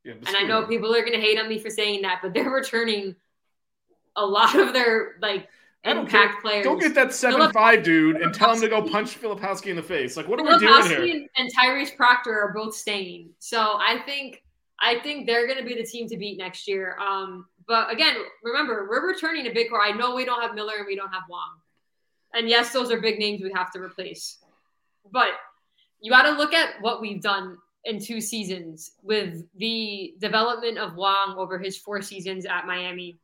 Yeah, 0.04 0.14
And 0.26 0.36
I 0.36 0.42
know 0.42 0.66
people 0.66 0.94
are 0.94 1.00
going 1.00 1.12
to 1.12 1.20
hate 1.20 1.38
on 1.38 1.48
me 1.48 1.58
for 1.58 1.70
saying 1.70 2.02
that, 2.02 2.20
but 2.22 2.32
they're 2.32 2.50
returning 2.54 3.14
a 4.16 4.24
lot 4.24 4.56
of 4.56 4.72
their 4.72 5.16
like 5.20 5.48
impact 5.84 6.32
care. 6.32 6.40
players. 6.40 6.64
Go 6.64 6.76
get 6.76 6.94
that 6.94 7.12
seven 7.12 7.38
Philip- 7.40 7.52
five 7.52 7.82
dude 7.82 8.16
and 8.16 8.34
tell 8.34 8.52
him 8.54 8.60
to 8.62 8.68
go 8.68 8.82
punch 8.82 9.20
Filipowski 9.20 9.66
in 9.66 9.76
the 9.76 9.82
face. 9.82 10.16
Like, 10.16 10.28
what 10.28 10.40
are 10.40 10.44
we 10.44 10.58
doing 10.58 10.86
here? 10.86 11.02
And, 11.02 11.28
and 11.36 11.50
Tyrese 11.54 11.96
Proctor 11.96 12.32
are 12.32 12.52
both 12.52 12.74
staying. 12.74 13.30
So 13.38 13.58
I 13.60 14.00
think 14.06 14.42
I 14.82 14.98
think 14.98 15.26
they're 15.26 15.46
going 15.46 15.58
to 15.58 15.64
be 15.64 15.74
the 15.74 15.86
team 15.86 16.08
to 16.08 16.16
beat 16.16 16.36
next 16.36 16.66
year. 16.66 16.98
Um, 16.98 17.46
but 17.68 17.90
again, 17.90 18.16
remember 18.42 18.88
we're 18.90 19.06
returning 19.06 19.46
a 19.46 19.54
big 19.54 19.70
core. 19.70 19.80
I 19.80 19.92
know 19.92 20.14
we 20.14 20.24
don't 20.24 20.42
have 20.42 20.54
Miller 20.54 20.74
and 20.78 20.86
we 20.86 20.96
don't 20.96 21.12
have 21.12 21.22
Wong, 21.30 21.60
and 22.34 22.48
yes, 22.48 22.72
those 22.72 22.90
are 22.90 23.00
big 23.00 23.18
names 23.18 23.40
we 23.42 23.52
have 23.54 23.70
to 23.72 23.80
replace. 23.80 24.38
But 25.10 25.28
you 26.00 26.10
got 26.10 26.24
to 26.24 26.32
look 26.32 26.52
at 26.52 26.80
what 26.80 27.00
we've 27.00 27.22
done 27.22 27.56
in 27.84 28.00
two 28.00 28.20
seasons 28.20 28.92
with 29.02 29.44
the 29.56 30.14
development 30.20 30.78
of 30.78 30.96
Wong 30.96 31.36
over 31.38 31.58
his 31.58 31.76
four 31.76 32.02
seasons 32.02 32.46
at 32.46 32.66
Miami, 32.66 33.18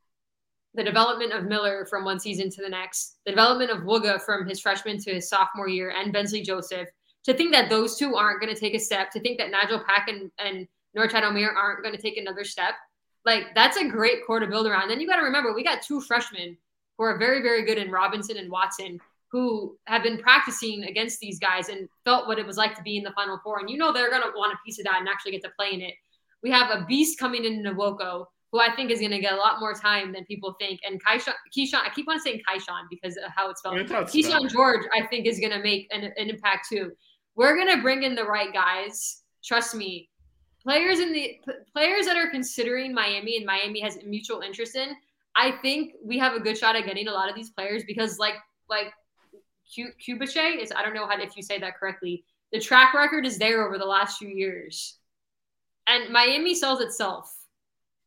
the 0.75 0.85
development 0.85 1.33
of 1.33 1.45
Miller 1.45 1.87
from 1.89 2.05
one 2.05 2.21
season 2.21 2.51
to 2.51 2.63
the 2.63 2.69
next, 2.69 3.19
the 3.25 3.33
development 3.33 3.71
of 3.71 3.79
Wooga 3.79 4.21
from 4.23 4.49
his 4.49 4.61
freshman 4.61 4.99
to 4.99 5.15
his 5.15 5.29
sophomore 5.29 5.69
year, 5.69 5.93
and 5.97 6.13
Bensley 6.13 6.43
Joseph. 6.43 6.89
To 7.25 7.35
think 7.35 7.53
that 7.53 7.69
those 7.69 7.99
two 7.99 8.15
aren't 8.15 8.41
going 8.41 8.55
to 8.55 8.59
take 8.59 8.75
a 8.75 8.79
step, 8.79 9.11
to 9.11 9.21
think 9.21 9.39
that 9.39 9.51
Nigel 9.51 9.83
Pack 9.87 10.09
and, 10.09 10.31
and 10.39 10.67
Norchad 10.97 11.23
Omier 11.23 11.55
aren't 11.55 11.83
going 11.83 11.95
to 11.95 12.01
take 12.01 12.17
another 12.17 12.45
step, 12.45 12.75
like 13.25 13.55
that's 13.55 13.77
a 13.77 13.89
great 13.89 14.27
core 14.27 14.41
to 14.41 14.47
build 14.47 14.67
around. 14.67 14.89
Then 14.89 15.01
you 15.01 15.07
got 15.07 15.17
to 15.17 15.23
remember 15.23 15.55
we 15.55 15.65
got 15.65 15.83
two 15.83 16.01
freshmen 16.01 16.57
who 16.97 17.05
are 17.05 17.19
very, 17.19 17.43
very 17.43 17.65
good 17.65 17.79
in 17.79 17.91
Robinson 17.91 18.37
and 18.37 18.51
Watson, 18.51 18.99
who 19.31 19.77
have 19.87 20.03
been 20.03 20.19
practicing 20.19 20.85
against 20.85 21.21
these 21.21 21.39
guys 21.39 21.69
and 21.69 21.89
felt 22.05 22.27
what 22.27 22.39
it 22.39 22.47
was 22.47 22.57
like 22.57 22.75
to 22.75 22.83
be 22.83 22.97
in 22.97 23.05
the 23.05 23.13
Final 23.13 23.39
Four. 23.45 23.61
And 23.61 23.71
you 23.71 23.77
know 23.77 23.93
they're 23.93 24.11
going 24.11 24.23
to 24.23 24.33
want 24.35 24.53
a 24.53 24.59
piece 24.65 24.79
of 24.79 24.85
that 24.85 24.97
and 24.99 25.09
actually 25.09 25.33
get 25.33 25.43
to 25.45 25.51
play 25.59 25.73
in 25.73 25.81
it. 25.81 25.95
We 26.43 26.51
have 26.51 26.71
a 26.71 26.85
beast 26.87 27.19
coming 27.19 27.45
in 27.45 27.63
Nwoko, 27.63 28.25
who 28.53 28.61
I 28.61 28.75
think 28.75 28.91
is 28.91 29.01
going 29.01 29.11
to 29.13 29.19
get 29.19 29.35
a 29.35 29.37
lot 29.37 29.61
more 29.61 29.75
time 29.75 30.13
than 30.13 30.25
people 30.25 30.57
think. 30.59 30.81
And 30.87 31.03
Keyshawn, 31.05 31.35
Keyshawn 31.57 31.85
I 31.85 31.91
keep 31.95 32.09
on 32.09 32.21
saying 32.21 32.41
Keyshawn 32.49 32.85
because 32.91 33.17
of 33.17 33.31
how 33.35 33.51
it's 33.51 33.61
spelled. 33.61 33.79
it's 33.79 33.93
Keyshawn. 33.93 34.51
George, 34.51 34.87
I 34.97 35.07
think, 35.07 35.27
is 35.27 35.39
going 35.39 35.53
to 35.53 35.63
make 35.63 35.89
an, 35.91 36.05
an 36.05 36.31
impact 36.31 36.69
too. 36.69 36.93
We're 37.35 37.55
going 37.57 37.75
to 37.77 37.83
bring 37.83 38.05
in 38.05 38.15
the 38.15 38.25
right 38.25 38.53
guys. 38.53 39.23
Trust 39.45 39.75
me. 39.75 40.09
Players 40.69 40.99
in 41.01 41.11
the 41.13 41.27
p- 41.47 41.53
players 41.73 42.05
that 42.07 42.17
are 42.17 42.31
considering 42.31 42.93
Miami 42.93 43.39
and 43.39 43.47
Miami 43.47 43.81
has 43.81 43.97
a 43.97 44.05
mutual 44.05 44.41
interest 44.49 44.77
in. 44.77 44.89
I 45.35 45.53
think 45.63 45.95
we 46.05 46.19
have 46.19 46.35
a 46.35 46.41
good 46.41 46.59
shot 46.59 46.77
at 46.77 46.85
getting 46.85 47.09
a 47.09 47.13
lot 47.13 47.29
of 47.31 47.35
these 47.35 47.51
players 47.57 47.85
because, 47.85 48.19
like, 48.19 48.35
like 48.69 48.93
Cu- 49.75 49.95
Cubiche 50.03 50.61
is 50.63 50.71
I 50.77 50.83
don't 50.83 50.97
know 50.99 51.07
how 51.07 51.19
if 51.29 51.37
you 51.39 51.43
say 51.43 51.59
that 51.59 51.79
correctly. 51.79 52.25
The 52.53 52.61
track 52.61 52.93
record 52.93 53.25
is 53.25 53.39
there 53.39 53.67
over 53.67 53.79
the 53.79 53.85
last 53.97 54.19
few 54.19 54.29
years, 54.29 54.99
and 55.87 56.13
Miami 56.13 56.55
sells 56.55 56.81
itself. 56.81 57.27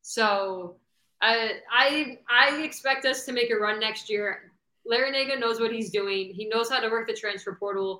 So 0.01 0.77
Uh, 1.21 1.53
I 1.71 2.17
I 2.41 2.45
expect 2.63 3.05
us 3.05 3.25
to 3.25 3.31
make 3.31 3.51
a 3.51 3.55
run 3.65 3.79
next 3.79 4.09
year. 4.09 4.51
Larranaga 4.91 5.35
knows 5.39 5.59
what 5.59 5.71
he's 5.71 5.91
doing. 5.91 6.33
He 6.39 6.45
knows 6.51 6.67
how 6.71 6.79
to 6.81 6.89
work 6.89 7.05
the 7.07 7.13
transfer 7.13 7.53
portal, 7.63 7.91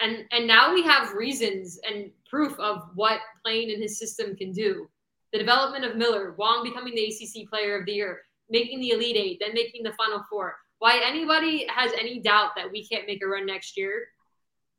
and 0.00 0.24
and 0.30 0.46
now 0.46 0.72
we 0.72 0.82
have 0.82 1.12
reasons 1.12 1.78
and 1.88 2.10
proof 2.28 2.58
of 2.58 2.88
what 2.94 3.20
playing 3.44 3.70
in 3.70 3.80
his 3.80 3.98
system 3.98 4.34
can 4.36 4.52
do. 4.52 4.88
The 5.32 5.38
development 5.38 5.84
of 5.84 5.96
Miller, 5.96 6.34
Wong 6.38 6.62
becoming 6.62 6.94
the 6.94 7.04
ACC 7.06 7.48
Player 7.48 7.78
of 7.78 7.86
the 7.86 7.92
Year, 7.92 8.20
making 8.50 8.80
the 8.80 8.90
Elite 8.90 9.16
Eight, 9.16 9.38
then 9.40 9.54
making 9.54 9.82
the 9.82 9.92
Final 9.92 10.24
Four. 10.28 10.56
Why 10.78 11.00
anybody 11.04 11.66
has 11.74 11.92
any 11.98 12.20
doubt 12.20 12.50
that 12.56 12.70
we 12.70 12.86
can't 12.86 13.06
make 13.06 13.22
a 13.22 13.26
run 13.26 13.46
next 13.46 13.76
year? 13.76 14.08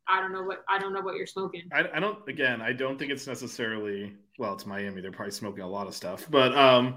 I 0.06 0.20
don't 0.20 0.32
know 0.32 0.42
what 0.42 0.64
I 0.68 0.78
don't 0.78 0.92
know 0.92 1.00
what 1.00 1.16
you're 1.16 1.26
smoking. 1.26 1.62
I, 1.72 1.84
I 1.94 2.00
don't. 2.00 2.18
Again, 2.28 2.60
I 2.60 2.72
don't 2.72 2.98
think 2.98 3.10
it's 3.10 3.26
necessarily. 3.26 4.14
Well, 4.38 4.54
it's 4.54 4.66
Miami. 4.66 5.00
They're 5.00 5.12
probably 5.12 5.32
smoking 5.32 5.62
a 5.62 5.68
lot 5.68 5.86
of 5.86 5.94
stuff, 5.94 6.26
but 6.30 6.56
um, 6.56 6.96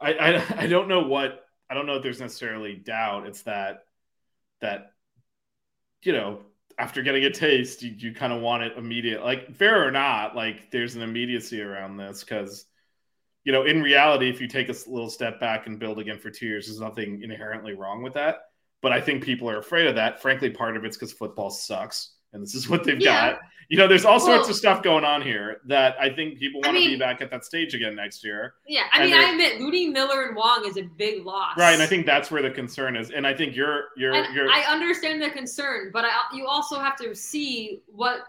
I, 0.00 0.14
I 0.14 0.44
I 0.62 0.66
don't 0.66 0.88
know 0.88 1.02
what 1.02 1.46
I 1.70 1.74
don't 1.74 1.86
know 1.86 1.94
if 1.94 2.02
there's 2.02 2.20
necessarily 2.20 2.74
doubt. 2.74 3.26
It's 3.26 3.42
that 3.42 3.84
that 4.60 4.92
you 6.02 6.12
know 6.12 6.40
after 6.80 7.02
getting 7.02 7.24
a 7.24 7.30
taste, 7.30 7.82
you, 7.82 7.94
you 7.96 8.14
kind 8.14 8.32
of 8.32 8.40
want 8.40 8.62
it 8.62 8.76
immediate. 8.76 9.22
Like 9.22 9.54
fair 9.54 9.86
or 9.86 9.90
not, 9.90 10.34
like 10.34 10.70
there's 10.70 10.94
an 10.94 11.02
immediacy 11.02 11.60
around 11.60 11.96
this 11.96 12.24
because 12.24 12.64
you 13.44 13.52
know 13.52 13.64
in 13.64 13.82
reality, 13.82 14.28
if 14.30 14.40
you 14.40 14.48
take 14.48 14.68
a 14.68 14.74
little 14.86 15.10
step 15.10 15.38
back 15.40 15.66
and 15.66 15.78
build 15.78 15.98
again 15.98 16.18
for 16.18 16.30
two 16.30 16.46
years, 16.46 16.66
there's 16.66 16.80
nothing 16.80 17.22
inherently 17.22 17.74
wrong 17.74 18.02
with 18.02 18.14
that. 18.14 18.38
But 18.82 18.92
I 18.92 19.00
think 19.00 19.24
people 19.24 19.50
are 19.50 19.58
afraid 19.58 19.86
of 19.86 19.96
that. 19.96 20.22
Frankly, 20.22 20.50
part 20.50 20.76
of 20.76 20.84
it's 20.84 20.96
because 20.96 21.12
football 21.12 21.50
sucks 21.50 22.14
and 22.32 22.42
this 22.42 22.54
is 22.54 22.68
what 22.68 22.84
they've 22.84 23.00
yeah. 23.00 23.32
got. 23.32 23.40
You 23.70 23.78
know, 23.78 23.86
there's 23.86 24.04
all 24.04 24.18
well, 24.18 24.26
sorts 24.26 24.48
of 24.48 24.56
stuff 24.56 24.82
going 24.82 25.04
on 25.04 25.22
here 25.22 25.60
that 25.66 25.94
I 26.00 26.12
think 26.12 26.40
people 26.40 26.60
want 26.60 26.70
I 26.70 26.72
mean, 26.72 26.90
to 26.90 26.96
be 26.96 26.98
back 26.98 27.20
at 27.20 27.30
that 27.30 27.44
stage 27.44 27.72
again 27.72 27.94
next 27.94 28.24
year. 28.24 28.54
Yeah, 28.66 28.82
I 28.92 29.04
mean, 29.04 29.14
I 29.14 29.30
admit 29.30 29.60
losing 29.60 29.92
Miller 29.92 30.24
and 30.24 30.34
Wong 30.34 30.64
is 30.66 30.76
a 30.76 30.82
big 30.82 31.24
loss, 31.24 31.56
right? 31.56 31.72
And 31.72 31.80
I 31.80 31.86
think 31.86 32.04
that's 32.04 32.32
where 32.32 32.42
the 32.42 32.50
concern 32.50 32.96
is. 32.96 33.12
And 33.12 33.24
I 33.24 33.32
think 33.32 33.54
you're 33.54 33.84
you're 33.96 34.12
you're. 34.32 34.50
I 34.50 34.64
understand 34.68 35.22
the 35.22 35.30
concern, 35.30 35.90
but 35.92 36.04
I, 36.04 36.10
you 36.34 36.48
also 36.48 36.80
have 36.80 36.96
to 36.96 37.14
see 37.14 37.82
what 37.86 38.22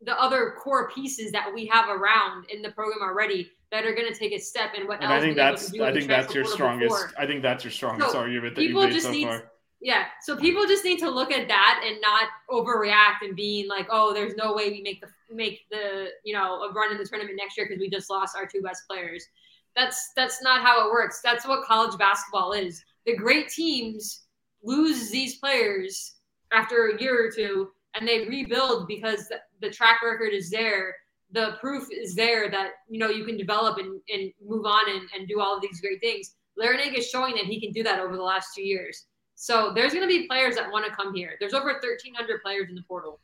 the 0.00 0.18
other 0.18 0.54
core 0.58 0.88
pieces 0.88 1.32
that 1.32 1.52
we 1.52 1.66
have 1.66 1.90
around 1.90 2.46
in 2.48 2.62
the 2.62 2.70
program 2.70 3.02
already 3.02 3.50
that 3.70 3.84
are 3.84 3.94
going 3.94 4.10
to 4.10 4.18
take 4.18 4.32
a 4.32 4.38
step 4.38 4.70
and 4.74 4.88
what 4.88 5.02
and 5.02 5.12
else. 5.12 5.12
I 5.12 5.20
think 5.20 5.36
that's 5.36 5.78
I 5.78 5.92
think 5.92 6.08
that's 6.08 6.34
your 6.34 6.46
strongest. 6.46 6.88
Before. 6.88 7.12
I 7.18 7.26
think 7.26 7.42
that's 7.42 7.62
your 7.62 7.72
strongest 7.72 8.12
so 8.12 8.20
argument 8.20 8.56
that 8.56 8.62
you've 8.62 8.74
made 8.74 9.02
so 9.02 9.12
far 9.12 9.50
yeah. 9.80 10.06
So 10.22 10.36
people 10.36 10.66
just 10.66 10.84
need 10.84 10.98
to 11.00 11.10
look 11.10 11.32
at 11.32 11.48
that 11.48 11.82
and 11.86 12.00
not 12.00 12.28
overreact 12.50 13.22
and 13.22 13.36
being 13.36 13.68
like, 13.68 13.86
oh, 13.90 14.12
there's 14.12 14.34
no 14.34 14.52
way 14.52 14.70
we 14.70 14.82
make 14.82 15.00
the 15.00 15.08
make 15.30 15.66
the 15.70 16.08
you 16.24 16.34
know 16.34 16.62
a 16.62 16.72
run 16.72 16.90
in 16.90 16.98
the 16.98 17.04
tournament 17.04 17.36
next 17.36 17.56
year 17.56 17.66
because 17.68 17.80
we 17.80 17.88
just 17.90 18.10
lost 18.10 18.36
our 18.36 18.46
two 18.46 18.62
best 18.62 18.82
players. 18.88 19.24
That's 19.76 20.12
that's 20.16 20.42
not 20.42 20.62
how 20.62 20.86
it 20.86 20.90
works. 20.90 21.20
That's 21.22 21.46
what 21.46 21.64
college 21.64 21.96
basketball 21.98 22.52
is. 22.52 22.84
The 23.06 23.16
great 23.16 23.48
teams 23.48 24.22
lose 24.62 25.10
these 25.10 25.36
players 25.36 26.14
after 26.52 26.88
a 26.88 27.00
year 27.00 27.26
or 27.26 27.30
two 27.30 27.70
and 27.94 28.06
they 28.06 28.26
rebuild 28.26 28.86
because 28.88 29.30
the 29.60 29.70
track 29.70 30.02
record 30.02 30.32
is 30.32 30.50
there 30.50 30.94
the 31.32 31.56
proof 31.60 31.86
is 31.92 32.14
there 32.14 32.50
that 32.50 32.70
you 32.88 32.98
know 32.98 33.08
you 33.08 33.24
can 33.24 33.36
develop 33.36 33.78
and, 33.78 34.00
and 34.12 34.32
move 34.44 34.64
on 34.64 34.90
and, 34.90 35.02
and 35.16 35.28
do 35.28 35.40
all 35.40 35.56
of 35.56 35.62
these 35.62 35.80
great 35.80 36.00
things 36.00 36.34
Larranaga 36.58 36.98
is 36.98 37.08
showing 37.08 37.34
that 37.34 37.44
he 37.44 37.60
can 37.60 37.70
do 37.72 37.82
that 37.82 38.00
over 38.00 38.16
the 38.16 38.22
last 38.22 38.48
two 38.54 38.62
years 38.62 39.06
so 39.40 39.70
there's 39.72 39.92
going 39.92 40.02
to 40.02 40.08
be 40.08 40.26
players 40.26 40.56
that 40.56 40.72
want 40.72 40.84
to 40.84 40.90
come 40.90 41.14
here. 41.14 41.36
There's 41.38 41.54
over 41.54 41.66
1,300 41.66 42.42
players 42.42 42.68
in 42.68 42.74
the 42.74 42.82
portal. 42.82 43.20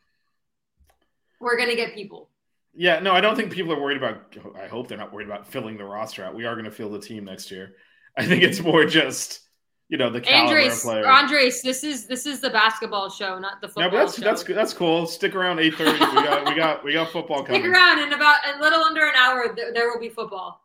We're 1.41 1.57
going 1.57 1.69
to 1.69 1.75
get 1.75 1.93
people. 1.93 2.29
Yeah, 2.73 2.99
no, 2.99 3.11
I 3.11 3.19
don't 3.19 3.35
think 3.35 3.51
people 3.51 3.73
are 3.73 3.79
worried 3.81 3.97
about. 3.97 4.33
I 4.55 4.67
hope 4.67 4.87
they're 4.87 4.97
not 4.97 5.11
worried 5.11 5.27
about 5.27 5.45
filling 5.45 5.77
the 5.77 5.83
roster 5.83 6.23
out. 6.23 6.33
We 6.33 6.45
are 6.45 6.53
going 6.53 6.65
to 6.65 6.71
fill 6.71 6.89
the 6.89 6.99
team 6.99 7.25
next 7.25 7.51
year. 7.51 7.75
I 8.17 8.25
think 8.25 8.43
it's 8.43 8.61
more 8.61 8.85
just 8.85 9.41
you 9.89 9.97
know 9.97 10.09
the 10.09 10.21
caliber 10.21 10.57
Andres, 10.57 10.77
of 10.77 10.83
players. 10.83 11.05
Andres, 11.05 11.61
this 11.61 11.83
is 11.83 12.07
this 12.07 12.25
is 12.25 12.39
the 12.39 12.49
basketball 12.49 13.09
show, 13.09 13.37
not 13.37 13.59
the 13.59 13.67
football. 13.67 13.83
Yeah, 13.83 13.89
but 13.89 13.97
that's 13.97 14.17
show. 14.17 14.23
that's 14.23 14.43
that's 14.43 14.73
cool. 14.73 15.05
Stick 15.07 15.35
around 15.35 15.59
eight 15.59 15.75
thirty. 15.75 15.91
we 15.91 15.99
got 15.99 16.45
we 16.47 16.55
got 16.55 16.83
we 16.85 16.93
got 16.93 17.11
football 17.11 17.43
coming. 17.43 17.61
Stick 17.61 17.71
around 17.71 17.99
in 17.99 18.13
about 18.13 18.37
a 18.55 18.61
little 18.61 18.81
under 18.83 19.05
an 19.05 19.15
hour. 19.15 19.53
There 19.53 19.89
will 19.89 19.99
be 19.99 20.09
football. 20.09 20.64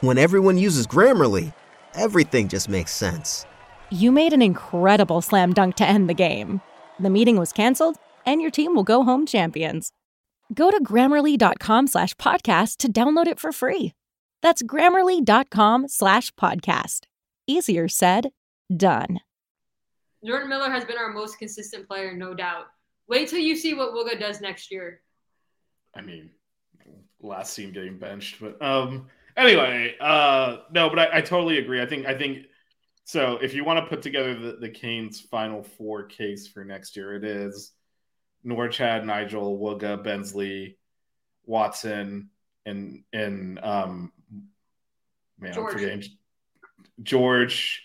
When 0.00 0.16
everyone 0.16 0.56
uses 0.56 0.86
Grammarly, 0.86 1.52
everything 1.92 2.48
just 2.48 2.70
makes 2.70 2.90
sense. 2.90 3.44
You 3.90 4.10
made 4.10 4.32
an 4.32 4.40
incredible 4.40 5.20
slam 5.20 5.52
dunk 5.52 5.76
to 5.76 5.86
end 5.86 6.08
the 6.08 6.14
game. 6.14 6.62
The 6.98 7.10
meeting 7.10 7.36
was 7.36 7.52
canceled, 7.52 7.96
and 8.24 8.40
your 8.40 8.50
team 8.50 8.74
will 8.74 8.82
go 8.82 9.04
home 9.04 9.26
champions. 9.26 9.92
Go 10.54 10.70
to 10.70 10.82
grammarly.com 10.82 11.86
slash 11.86 12.14
podcast 12.14 12.78
to 12.78 12.90
download 12.90 13.26
it 13.26 13.38
for 13.38 13.52
free. 13.52 13.92
That's 14.40 14.62
grammarly.com 14.62 15.88
slash 15.88 16.30
podcast. 16.32 17.00
Easier 17.46 17.86
said, 17.86 18.30
done. 18.74 19.20
Jordan 20.24 20.48
Miller 20.48 20.70
has 20.70 20.86
been 20.86 20.96
our 20.96 21.12
most 21.12 21.38
consistent 21.38 21.86
player, 21.86 22.14
no 22.14 22.32
doubt. 22.32 22.68
Wait 23.06 23.28
till 23.28 23.38
you 23.38 23.54
see 23.54 23.74
what 23.74 23.92
Wooga 23.92 24.18
does 24.18 24.40
next 24.40 24.70
year. 24.70 25.02
I 25.94 26.00
mean, 26.00 26.30
last 27.20 27.52
scene 27.52 27.72
getting 27.72 27.98
benched, 27.98 28.40
but 28.40 28.60
um, 28.62 29.08
Anyway, 29.36 29.94
uh, 30.00 30.58
no, 30.72 30.88
but 30.88 30.98
I, 30.98 31.18
I, 31.18 31.20
totally 31.20 31.58
agree. 31.58 31.80
I 31.80 31.86
think 31.86 32.06
I 32.06 32.16
think 32.16 32.46
so. 33.04 33.38
If 33.40 33.54
you 33.54 33.64
want 33.64 33.84
to 33.84 33.86
put 33.86 34.02
together 34.02 34.34
the, 34.34 34.56
the 34.60 34.68
Canes' 34.68 35.20
final 35.20 35.62
four 35.62 36.04
case 36.04 36.48
for 36.48 36.64
next 36.64 36.96
year, 36.96 37.14
it 37.14 37.24
is 37.24 37.72
Norchad, 38.44 39.04
Nigel, 39.04 39.58
Wooga, 39.58 40.02
Bensley, 40.02 40.78
Watson, 41.46 42.30
and 42.66 43.04
and 43.12 43.58
um, 43.62 44.12
man, 45.38 45.52
George. 45.52 45.66
I'm 45.66 45.72
forgetting 45.72 46.04
George. 47.02 47.84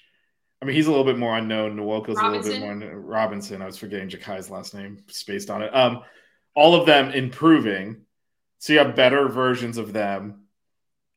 I 0.62 0.66
mean, 0.66 0.76
he's 0.76 0.88
a 0.88 0.90
little 0.90 1.06
bit 1.06 1.18
more 1.18 1.38
unknown. 1.38 1.78
Nwoko's 1.78 2.18
a 2.18 2.28
little 2.28 2.42
bit 2.42 2.60
more 2.60 3.00
Robinson. 3.00 3.62
I 3.62 3.66
was 3.66 3.78
forgetting 3.78 4.10
Jakai's 4.10 4.50
last 4.50 4.74
name, 4.74 5.04
spaced 5.10 5.50
on 5.50 5.62
it. 5.62 5.76
Um, 5.76 6.02
all 6.56 6.74
of 6.74 6.86
them 6.86 7.12
improving. 7.12 8.02
So 8.60 8.74
you 8.74 8.80
have 8.80 8.96
better 8.96 9.28
versions 9.28 9.78
of 9.78 9.94
them 9.94 10.45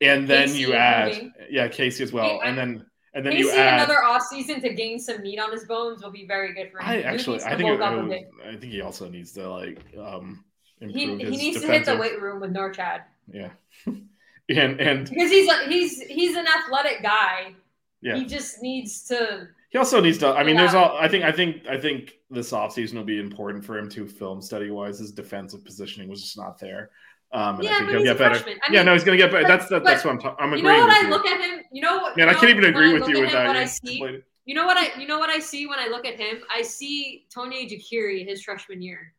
and 0.00 0.28
then 0.28 0.48
Casey 0.48 0.58
you 0.58 0.74
add 0.74 1.32
yeah 1.50 1.68
Casey 1.68 2.04
as 2.04 2.12
well, 2.12 2.40
and 2.44 2.56
then 2.56 2.84
and 3.14 3.24
then 3.24 3.32
Casey 3.32 3.48
you 3.48 3.52
add 3.52 3.74
another 3.74 4.02
off 4.02 4.22
season 4.22 4.60
to 4.60 4.72
gain 4.72 4.98
some 4.98 5.22
meat 5.22 5.38
on 5.38 5.50
his 5.50 5.64
bones 5.64 6.02
will 6.02 6.10
be 6.10 6.26
very 6.26 6.54
good 6.54 6.70
for 6.70 6.78
him. 6.78 6.86
I 6.86 7.02
actually 7.02 7.42
I 7.42 7.56
think 7.56 7.70
it, 7.70 7.80
it, 7.80 8.28
I 8.46 8.56
think 8.56 8.72
he 8.72 8.80
also 8.80 9.08
needs 9.08 9.32
to 9.32 9.48
like 9.48 9.82
um 9.98 10.44
improve 10.80 11.18
he, 11.18 11.24
he 11.24 11.30
needs 11.30 11.60
defensive. 11.60 11.62
to 11.62 11.72
hit 11.72 11.86
the 11.86 11.96
weight 11.96 12.20
room 12.20 12.40
with 12.40 12.52
Norchad. 12.52 13.02
Yeah, 13.32 13.50
and 13.86 14.80
and 14.80 15.08
because 15.08 15.30
he's 15.30 15.50
a, 15.50 15.68
he's 15.68 16.00
he's 16.02 16.36
an 16.36 16.46
athletic 16.46 17.02
guy. 17.02 17.54
Yeah, 18.00 18.16
he 18.16 18.24
just 18.24 18.62
needs 18.62 19.04
to. 19.08 19.48
He 19.70 19.76
also 19.78 20.00
needs 20.00 20.18
to. 20.18 20.28
I 20.28 20.44
mean, 20.44 20.56
there's 20.56 20.74
all. 20.74 20.96
I 20.96 21.08
think. 21.08 21.24
I 21.24 21.32
think. 21.32 21.66
I 21.66 21.78
think 21.78 22.14
this 22.30 22.52
offseason 22.52 22.94
will 22.94 23.04
be 23.04 23.18
important 23.18 23.64
for 23.64 23.76
him 23.76 23.88
to 23.90 24.06
film 24.06 24.40
study 24.40 24.70
wise. 24.70 24.98
His 24.98 25.12
defensive 25.12 25.64
positioning 25.64 26.08
was 26.08 26.22
just 26.22 26.38
not 26.38 26.58
there. 26.58 26.90
Um, 27.30 27.56
and 27.56 27.64
yeah, 27.64 27.70
I 27.70 27.78
think 27.78 27.90
he'll 27.90 28.04
get 28.04 28.18
better. 28.18 28.42
I 28.42 28.46
mean, 28.46 28.58
yeah, 28.70 28.82
no, 28.82 28.94
he's 28.94 29.04
going 29.04 29.18
to 29.18 29.22
get 29.22 29.30
better. 29.30 29.46
That's 29.46 29.68
that, 29.68 29.84
that's 29.84 30.04
what 30.04 30.12
I'm. 30.12 30.18
Ta- 30.18 30.36
I'm 30.38 30.54
agreeing. 30.54 30.64
You 30.64 30.80
know 30.80 30.86
what 30.86 31.04
I 31.04 31.08
look 31.10 31.26
at 31.26 31.40
him. 31.40 31.64
You 31.70 31.82
know 31.82 31.98
what? 31.98 32.16
Man, 32.16 32.28
I 32.28 32.34
can't 32.34 32.50
even 32.50 32.64
agree 32.64 32.98
with 32.98 33.08
you 33.08 33.20
with 33.20 33.32
that. 33.32 33.54
I 33.54 33.66
see, 33.66 34.22
you 34.46 34.54
know 34.54 34.64
what 34.64 34.78
I 34.78 34.98
you 34.98 35.06
know 35.06 35.18
what 35.18 35.28
I 35.28 35.38
see 35.38 35.66
when 35.66 35.78
I 35.78 35.88
look 35.88 36.06
at 36.06 36.14
him? 36.14 36.38
I 36.54 36.62
see 36.62 37.26
Tony 37.30 37.68
Jekiri 37.68 38.26
his 38.26 38.42
freshman 38.42 38.80
year. 38.80 39.12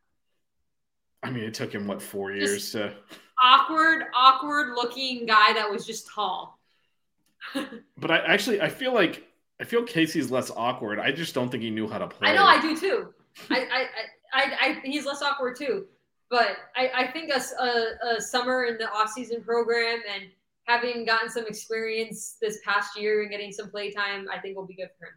I 1.22 1.30
mean, 1.30 1.44
it 1.44 1.54
took 1.54 1.72
him 1.72 1.86
what 1.86 2.02
four 2.02 2.32
just 2.32 2.50
years 2.50 2.72
to 2.72 2.94
awkward, 3.42 4.06
awkward 4.16 4.70
looking 4.76 5.26
guy 5.26 5.54
that 5.54 5.70
was 5.70 5.86
just 5.86 6.08
tall. 6.08 6.60
but 7.98 8.12
I 8.12 8.18
actually 8.20 8.62
I 8.62 8.70
feel 8.70 8.94
like 8.94 9.28
I 9.60 9.66
feel 9.66 9.84
Casey's 9.84 10.32
less 10.32 10.50
awkward. 10.52 11.00
I 11.00 11.12
just 11.12 11.36
don't 11.36 11.50
think 11.50 11.64
he 11.64 11.70
knew 11.70 11.88
how 11.88 12.00
to 12.00 12.08
play. 12.08 12.30
I 12.30 12.36
know 12.36 12.46
I 12.46 12.60
do 12.62 12.76
too. 12.78 13.14
I, 13.50 13.60
I, 13.60 13.62
I, 13.64 13.86
I, 14.34 14.56
I 14.62 14.82
he's 14.84 15.06
less 15.06 15.22
awkward 15.22 15.58
too. 15.58 15.86
But 16.30 16.58
I, 16.76 16.92
I 16.96 17.08
think 17.08 17.32
a, 17.32 17.42
a, 17.62 18.16
a 18.18 18.22
summer 18.22 18.66
in 18.66 18.78
the 18.78 18.90
off-season 18.90 19.42
program 19.44 20.00
and 20.14 20.26
having 20.66 21.04
gotten 21.06 21.30
some 21.30 21.48
experience 21.48 22.38
this 22.40 22.60
past 22.64 22.98
year 23.00 23.22
and 23.22 23.32
getting 23.32 23.52
some 23.52 23.72
play 23.72 23.92
time, 23.92 24.28
I 24.32 24.40
think 24.40 24.56
will 24.56 24.68
be 24.68 24.76
good 24.76 24.90
for 25.00 25.08
him. 25.08 25.14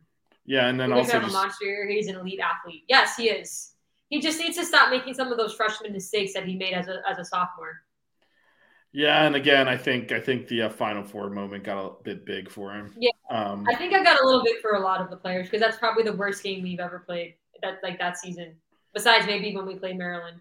Yeah, 0.47 0.69
and 0.69 0.81
then 0.81 0.91
He 0.91 0.97
also 0.99 1.21
have 1.21 1.29
a 1.29 1.33
monster 1.33 1.67
year. 1.67 1.87
He's 1.89 2.09
an 2.09 2.17
elite 2.17 2.41
athlete. 2.41 2.85
Yes, 2.89 3.17
he 3.17 3.29
is. 3.29 3.75
He 4.09 4.21
just 4.21 4.39
needs 4.41 4.57
to 4.57 4.65
stop 4.65 4.91
making 4.91 5.15
some 5.15 5.31
of 5.31 5.39
those 5.39 5.55
freshman 5.55 5.93
mistakes 5.93 6.33
that 6.35 6.45
he 6.47 6.57
made 6.57 6.73
as 6.75 6.89
a 6.89 7.03
as 7.09 7.19
a 7.19 7.25
sophomore. 7.25 7.83
yeah, 8.93 9.25
and 9.27 9.35
again, 9.37 9.69
I 9.69 9.77
think 9.77 10.13
I 10.13 10.21
think 10.21 10.49
the 10.49 10.63
uh, 10.63 10.69
Final 10.71 11.03
Four 11.05 11.31
moment 11.31 11.65
got 11.65 11.79
a 11.79 12.03
bit 12.03 12.27
big 12.27 12.51
for 12.51 12.73
him. 12.73 12.93
Yeah. 12.99 13.11
Um, 13.31 13.65
I 13.71 13.75
think 13.77 13.95
I 13.95 14.03
got 14.03 14.21
a 14.21 14.27
little 14.27 14.43
bit 14.45 14.61
for 14.61 14.73
a 14.73 14.81
lot 14.81 15.01
of 15.01 15.11
the 15.11 15.17
players 15.17 15.47
because 15.47 15.61
that's 15.61 15.79
probably 15.79 16.03
the 16.03 16.13
worst 16.13 16.43
game 16.43 16.63
we've 16.63 16.81
ever 16.81 16.99
played 17.01 17.35
that 17.63 17.79
like 17.83 17.99
that 17.99 18.19
season. 18.19 18.55
Besides 18.95 19.27
maybe 19.27 19.55
when 19.57 19.67
we 19.67 19.77
played 19.77 19.97
Maryland. 19.97 20.41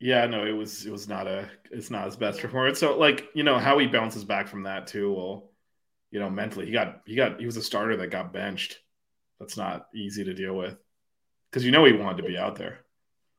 Yeah, 0.00 0.26
no, 0.26 0.46
it 0.46 0.52
was 0.52 0.86
it 0.86 0.92
was 0.92 1.08
not 1.08 1.26
a 1.26 1.48
it's 1.70 1.90
not 1.90 2.06
his 2.06 2.16
best 2.16 2.40
performance. 2.40 2.78
So 2.78 2.96
like, 2.96 3.28
you 3.34 3.42
know, 3.42 3.58
how 3.58 3.78
he 3.78 3.86
bounces 3.86 4.24
back 4.24 4.46
from 4.46 4.62
that 4.62 4.86
too 4.86 5.12
Well, 5.12 5.50
you 6.10 6.20
know, 6.20 6.30
mentally 6.30 6.66
he 6.66 6.72
got 6.72 7.02
he 7.04 7.16
got 7.16 7.40
he 7.40 7.46
was 7.46 7.56
a 7.56 7.62
starter 7.62 7.96
that 7.96 8.08
got 8.08 8.32
benched. 8.32 8.78
That's 9.40 9.56
not 9.56 9.88
easy 9.94 10.24
to 10.24 10.34
deal 10.34 10.54
with. 10.54 10.76
Because 11.50 11.64
you 11.64 11.72
know 11.72 11.84
he 11.84 11.92
wanted 11.92 12.22
to 12.22 12.28
be 12.28 12.36
out 12.36 12.56
there. 12.56 12.80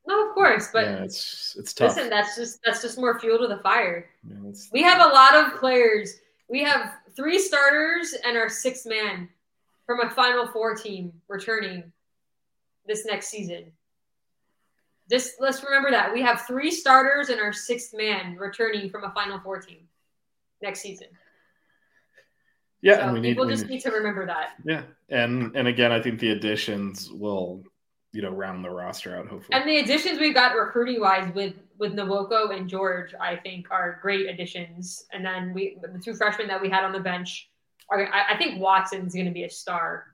No, 0.08 0.28
of 0.28 0.34
course, 0.34 0.70
but 0.74 0.86
yeah, 0.86 1.04
it's 1.04 1.56
it's 1.60 1.74
tough. 1.74 1.96
listen, 1.96 2.10
that's 2.10 2.36
just 2.36 2.60
that's 2.66 2.82
just 2.82 2.98
more 2.98 3.20
fuel 3.20 3.38
to 3.40 3.48
the 3.48 3.62
fire. 3.62 4.10
Yeah, 4.28 4.52
We 4.74 4.82
have 4.82 5.00
a 5.00 5.14
lot 5.14 5.36
of 5.36 5.60
players. 5.60 6.16
We 6.50 6.64
have 6.64 6.94
three 7.16 7.38
starters 7.38 8.16
and 8.26 8.36
our 8.36 8.50
sixth 8.50 8.88
man 8.88 9.30
from 9.86 10.02
a 10.02 10.10
Final 10.10 10.48
Four 10.48 10.76
team 10.76 11.14
returning 11.28 11.92
this 12.86 13.06
next 13.06 13.28
season. 13.28 13.72
This 15.10 15.36
let's 15.40 15.64
remember 15.64 15.90
that 15.92 16.14
we 16.14 16.22
have 16.22 16.42
three 16.42 16.70
starters 16.72 17.30
and 17.30 17.40
our 17.42 17.52
sixth 17.54 17.94
man 17.96 18.36
returning 18.36 18.90
from 18.90 19.04
a 19.04 19.12
Final 19.12 19.40
Four 19.40 19.60
team 19.60 19.80
next 20.62 20.82
season. 20.82 21.08
yeah, 22.82 22.98
so 22.98 23.02
and 23.04 23.14
we 23.14 23.20
need, 23.20 23.30
people 23.32 23.46
we 23.46 23.52
just 23.54 23.64
need- 23.64 23.76
need 23.76 23.82
to 23.82 23.92
remember 23.92 24.26
that. 24.26 24.52
yeah, 24.64 24.84
and 25.10 25.56
and 25.56 25.68
again, 25.68 25.92
I 25.92 26.02
think 26.02 26.20
the 26.20 26.32
additions 26.32 27.12
will, 27.12 27.64
you 28.14 28.22
know, 28.22 28.30
round 28.30 28.64
the 28.64 28.70
roster 28.70 29.16
out. 29.18 29.28
Hopefully, 29.28 29.50
And 29.60 29.68
the 29.68 29.78
additions 29.80 30.20
we've 30.20 30.34
got 30.36 30.56
recruiting 30.56 31.02
wise 31.02 31.34
with 31.34 31.56
with 31.80 31.94
Nwoko 31.96 32.56
and 32.56 32.70
George, 32.70 33.14
I 33.20 33.36
think, 33.38 33.72
are 33.72 34.00
great 34.02 34.30
additions. 34.30 35.06
And 35.12 35.26
then 35.26 35.54
we 35.54 35.78
the 35.82 36.00
two 36.00 36.14
freshmen 36.14 36.48
that 36.50 36.62
we 36.62 36.70
had 36.70 36.84
on 36.84 36.92
the 36.92 37.00
bench 37.00 37.50
are. 37.90 38.06
I, 38.14 38.34
I 38.34 38.38
think 38.38 38.62
Watson's 38.62 39.14
going 39.14 39.26
to 39.26 39.32
be 39.32 39.44
a 39.46 39.50
star. 39.50 40.06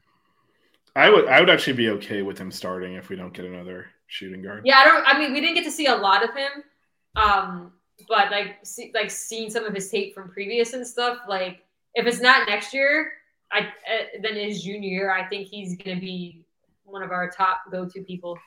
I 0.95 1.09
would 1.09 1.27
I 1.27 1.41
would 1.41 1.49
actually 1.49 1.73
be 1.73 1.89
okay 1.89 2.21
with 2.21 2.37
him 2.37 2.49
starting 2.51 2.93
if 2.93 3.09
we 3.09 3.17
don't 3.17 3.33
get 3.33 3.43
another 3.45 3.87
shooting 4.15 4.41
guard. 4.41 4.61
Yeah, 4.65 4.77
I 4.77 4.85
don't. 4.85 5.05
I 5.05 5.19
mean, 5.19 5.33
we 5.33 5.41
didn't 5.41 5.55
get 5.55 5.65
to 5.65 5.71
see 5.71 5.87
a 5.87 5.95
lot 5.95 6.23
of 6.23 6.33
him, 6.35 6.63
um, 7.15 7.73
but 8.07 8.31
like, 8.31 8.57
see, 8.63 8.91
like 8.93 9.11
seeing 9.11 9.49
some 9.49 9.65
of 9.65 9.73
his 9.73 9.89
tape 9.89 10.15
from 10.15 10.29
previous 10.29 10.73
and 10.73 10.85
stuff. 10.87 11.19
Like, 11.27 11.63
if 11.93 12.05
it's 12.07 12.21
not 12.21 12.47
next 12.47 12.73
year, 12.73 13.11
I 13.51 13.59
uh, 13.61 14.21
then 14.21 14.35
his 14.35 14.63
junior 14.63 14.89
year, 14.89 15.11
I 15.11 15.27
think 15.27 15.47
he's 15.47 15.77
going 15.77 15.97
to 15.97 16.01
be 16.01 16.45
one 16.83 17.03
of 17.03 17.11
our 17.11 17.29
top 17.29 17.61
go-to 17.71 18.01
people. 18.03 18.37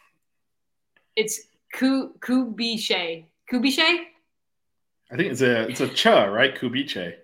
It's 1.17 1.49
Ku 1.75 2.15
Kubiche. 2.21 3.25
Kubiche. 3.51 4.05
I 5.11 5.17
think 5.17 5.33
it's 5.33 5.43
a 5.43 5.69
it's 5.69 5.81
a 5.81 5.89
cha 5.89 6.25
right 6.25 6.55
Kubiche. 6.55 7.15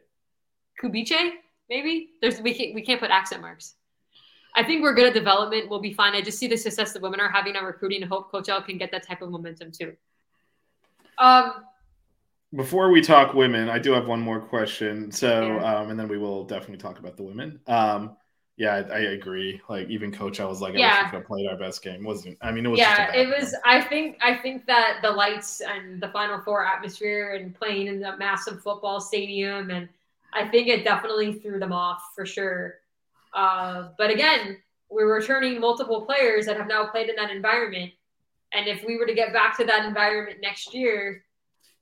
Kubiche, 0.82 1.32
maybe. 1.68 2.10
There's 2.20 2.40
we 2.40 2.54
can't 2.54 2.74
we 2.74 2.82
can't 2.82 3.00
put 3.00 3.10
accent 3.10 3.40
marks. 3.40 3.74
I 4.54 4.62
think 4.62 4.82
we're 4.82 4.94
good 4.94 5.06
at 5.06 5.14
development. 5.14 5.68
We'll 5.68 5.80
be 5.80 5.92
fine. 5.92 6.14
I 6.14 6.20
just 6.22 6.38
see 6.38 6.46
the 6.46 6.56
success 6.56 6.92
the 6.92 7.00
women 7.00 7.20
are 7.20 7.28
having 7.30 7.56
on 7.56 7.64
recruiting 7.64 8.02
and 8.02 8.10
hope 8.10 8.30
Coach 8.30 8.48
L 8.48 8.62
can 8.62 8.78
get 8.78 8.90
that 8.92 9.06
type 9.06 9.22
of 9.22 9.30
momentum 9.30 9.72
too. 9.72 9.96
Um, 11.18 11.64
Before 12.54 12.90
we 12.90 13.00
talk 13.00 13.34
women, 13.34 13.68
I 13.68 13.78
do 13.80 13.92
have 13.92 14.06
one 14.06 14.20
more 14.20 14.40
question. 14.40 15.10
So, 15.10 15.60
Yeah. 15.60 15.80
um, 15.80 15.90
and 15.90 15.98
then 15.98 16.08
we 16.08 16.18
will 16.18 16.44
definitely 16.44 16.78
talk 16.78 16.98
about 17.00 17.16
the 17.16 17.24
women. 17.24 17.60
Um, 17.66 18.16
yeah, 18.56 18.74
I, 18.76 18.78
I 18.78 18.98
agree. 19.18 19.60
Like 19.68 19.88
even 19.88 20.12
Coach, 20.12 20.38
I 20.38 20.44
was 20.44 20.60
like, 20.60 20.74
I 20.74 20.78
Yeah. 20.78 20.88
wish 20.90 20.98
we 20.98 21.10
could 21.10 21.16
have 21.16 21.26
played 21.26 21.48
our 21.48 21.56
best 21.56 21.82
game. 21.82 22.04
Wasn't 22.04 22.38
I 22.40 22.52
mean, 22.52 22.64
it 22.64 22.68
was 22.68 22.82
just 22.84 22.98
a 23.00 23.02
yeah, 23.02 23.06
bad 23.06 23.16
it 23.16 23.28
was. 23.28 23.50
game. 23.50 23.60
I 23.64 23.80
think 23.80 24.18
I 24.22 24.36
think 24.36 24.66
that 24.66 25.00
the 25.02 25.10
lights 25.10 25.60
and 25.60 26.00
the 26.00 26.08
Final 26.08 26.40
Four 26.42 26.64
atmosphere 26.64 27.34
and 27.34 27.52
playing 27.54 27.88
in 27.88 27.98
the 28.00 28.16
massive 28.16 28.62
football 28.62 29.00
stadium 29.00 29.70
and 29.70 29.88
I 30.32 30.48
think 30.48 30.68
it 30.68 30.84
definitely 30.84 31.34
threw 31.34 31.58
them 31.58 31.72
off 31.72 32.02
for 32.14 32.24
sure. 32.26 32.80
Uh, 33.34 33.88
but 33.98 34.10
again, 34.10 34.58
we're 34.88 35.12
returning 35.12 35.60
multiple 35.60 36.02
players 36.02 36.46
that 36.46 36.56
have 36.56 36.68
now 36.68 36.86
played 36.86 37.08
in 37.08 37.16
that 37.16 37.30
environment, 37.30 37.92
and 38.52 38.68
if 38.68 38.84
we 38.84 38.96
were 38.96 39.06
to 39.06 39.14
get 39.14 39.32
back 39.32 39.56
to 39.58 39.64
that 39.64 39.84
environment 39.84 40.38
next 40.40 40.72
year, 40.72 41.24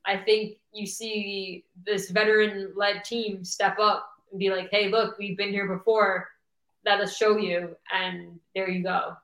I 0.06 0.16
think 0.16 0.56
you 0.72 0.86
see 0.86 1.64
this 1.86 2.10
veteran-led 2.10 3.04
team 3.04 3.44
step 3.44 3.78
up 3.78 4.08
and 4.30 4.38
be 4.40 4.50
like, 4.50 4.68
"Hey, 4.70 4.88
look, 4.88 5.18
we've 5.18 5.36
been 5.36 5.50
here 5.50 5.68
before. 5.68 6.30
Let 6.86 7.00
us 7.00 7.16
show 7.16 7.36
you." 7.36 7.76
And 7.92 8.40
there 8.54 8.68
you 8.70 8.82
go. 8.82 9.16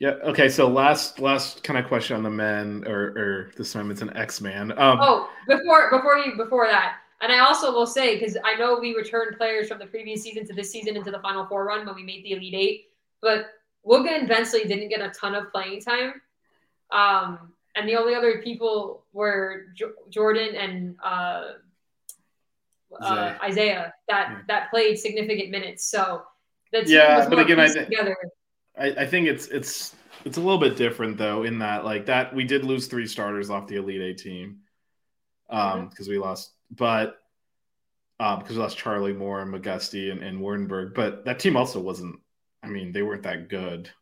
Yeah. 0.00 0.12
Okay. 0.24 0.48
So 0.48 0.66
last 0.66 1.20
last 1.20 1.62
kind 1.62 1.78
of 1.78 1.86
question 1.86 2.16
on 2.16 2.22
the 2.22 2.30
men, 2.30 2.84
or 2.86 3.00
or 3.16 3.52
this 3.56 3.72
time 3.72 3.90
it's 3.90 4.02
an 4.02 4.16
X 4.16 4.40
man. 4.40 4.72
Um, 4.72 4.98
Oh, 5.00 5.30
before 5.46 5.90
before 5.90 6.18
you 6.18 6.36
before 6.36 6.66
that, 6.66 6.96
and 7.20 7.30
I 7.32 7.40
also 7.40 7.72
will 7.72 7.86
say 7.86 8.18
because 8.18 8.36
I 8.44 8.56
know 8.56 8.78
we 8.80 8.94
returned 8.94 9.36
players 9.36 9.68
from 9.68 9.78
the 9.78 9.86
previous 9.86 10.22
season 10.22 10.46
to 10.46 10.54
this 10.54 10.70
season 10.70 10.96
into 10.96 11.10
the 11.10 11.20
Final 11.20 11.46
Four 11.46 11.64
run 11.66 11.86
when 11.86 11.94
we 11.94 12.02
made 12.02 12.24
the 12.24 12.32
Elite 12.32 12.54
Eight, 12.54 12.84
but 13.20 13.46
Wooga 13.86 14.10
and 14.10 14.28
Bensley 14.28 14.64
didn't 14.64 14.88
get 14.88 15.00
a 15.00 15.10
ton 15.10 15.34
of 15.34 15.50
playing 15.52 15.80
time, 15.80 16.20
um, 16.90 17.52
and 17.76 17.88
the 17.88 17.96
only 17.96 18.14
other 18.14 18.40
people 18.42 19.04
were 19.12 19.66
jo- 19.74 19.92
Jordan 20.10 20.54
and 20.56 20.96
uh, 21.04 21.52
uh, 23.00 23.34
Isaiah. 23.42 23.94
That 24.08 24.30
Yeah. 24.30 24.38
that 24.48 24.70
played 24.70 24.98
significant 24.98 25.50
minutes. 25.50 25.84
So 25.86 26.22
that's 26.72 26.90
Yeah, 26.90 27.28
but 27.28 27.38
again, 27.38 27.60
I 27.60 27.64
pieced 27.64 27.76
think- 27.76 27.88
together. 27.88 28.16
I, 28.78 28.86
I 29.02 29.06
think 29.06 29.26
it's 29.28 29.46
it's 29.48 29.94
it's 30.24 30.36
a 30.36 30.40
little 30.40 30.58
bit 30.58 30.76
different 30.76 31.16
though 31.16 31.42
in 31.44 31.58
that 31.58 31.84
like 31.84 32.06
that 32.06 32.34
we 32.34 32.44
did 32.44 32.64
lose 32.64 32.86
three 32.86 33.06
starters 33.06 33.50
off 33.50 33.66
the 33.66 33.76
Elite 33.76 34.00
Eight 34.02 34.18
team, 34.18 34.58
um, 35.48 35.88
because 35.88 36.08
we 36.08 36.18
lost, 36.18 36.52
but 36.70 37.20
um, 38.18 38.38
because 38.38 38.56
we 38.56 38.62
lost 38.62 38.76
Charlie 38.76 39.14
Moore 39.14 39.40
and 39.40 39.52
McGusty 39.52 40.12
and, 40.12 40.22
and 40.22 40.40
Waardenburg, 40.40 40.94
but 40.94 41.24
that 41.24 41.38
team 41.38 41.56
also 41.56 41.80
wasn't. 41.80 42.20
I 42.62 42.68
mean, 42.68 42.92
they 42.92 43.02
weren't 43.02 43.22
that 43.22 43.48
good. 43.48 43.90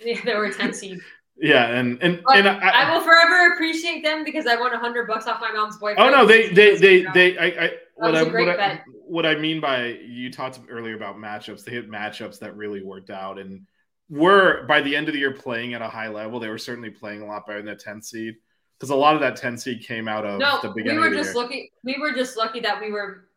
Yeah, 0.00 0.20
they 0.24 0.34
were 0.34 0.50
ten 0.50 0.72
seed. 0.72 0.98
Yeah, 1.40 1.66
and 1.66 2.02
and 2.02 2.20
But 2.24 2.38
and 2.38 2.48
I, 2.48 2.92
will 2.92 3.00
forever 3.00 3.54
appreciate 3.54 4.02
them 4.02 4.24
because 4.24 4.46
I 4.46 4.56
won 4.56 4.72
a 4.72 4.78
hundred 4.78 5.06
bucks 5.06 5.28
off 5.28 5.40
my 5.40 5.52
mom's 5.52 5.76
boyfriend. 5.78 6.14
Oh 6.14 6.16
no, 6.16 6.26
they 6.26 6.48
they 6.48 6.76
they 6.76 7.06
they 7.14 7.38
I, 7.38 7.46
I 7.46 7.70
what 7.94 8.16
I 8.16 8.24
what 8.24 8.60
I, 8.60 8.82
what 9.06 9.26
I 9.26 9.36
mean 9.36 9.60
by 9.60 9.86
you 9.86 10.32
talked 10.32 10.58
earlier 10.68 10.96
about 10.96 11.16
matchups, 11.16 11.64
they 11.64 11.70
hit 11.72 11.88
matchups 11.88 12.40
that 12.40 12.56
really 12.56 12.82
worked 12.82 13.10
out 13.10 13.38
and 13.38 13.66
were 14.10 14.64
by 14.66 14.80
the 14.80 14.96
end 14.96 15.06
of 15.06 15.14
the 15.14 15.20
year 15.20 15.32
playing 15.32 15.74
at 15.74 15.82
a 15.82 15.88
high 15.88 16.08
level. 16.08 16.40
They 16.40 16.48
were 16.48 16.58
certainly 16.58 16.90
playing 16.90 17.22
a 17.22 17.26
lot 17.26 17.46
better 17.46 17.62
than 17.62 17.76
the 17.76 17.84
10th 17.84 18.04
seed 18.04 18.34
because 18.78 18.90
a 18.90 18.96
lot 18.96 19.14
of 19.14 19.20
that 19.20 19.36
10 19.36 19.56
seed 19.58 19.82
came 19.86 20.08
out 20.08 20.24
of 20.24 20.40
No, 20.40 20.60
the 20.62 20.68
we 20.84 20.98
were 20.98 21.10
just 21.10 21.34
lucky. 21.34 21.72
We 21.84 21.98
were 21.98 22.12
just 22.12 22.36
lucky 22.36 22.60
that 22.60 22.80
we 22.80 22.90
were, 22.92 23.28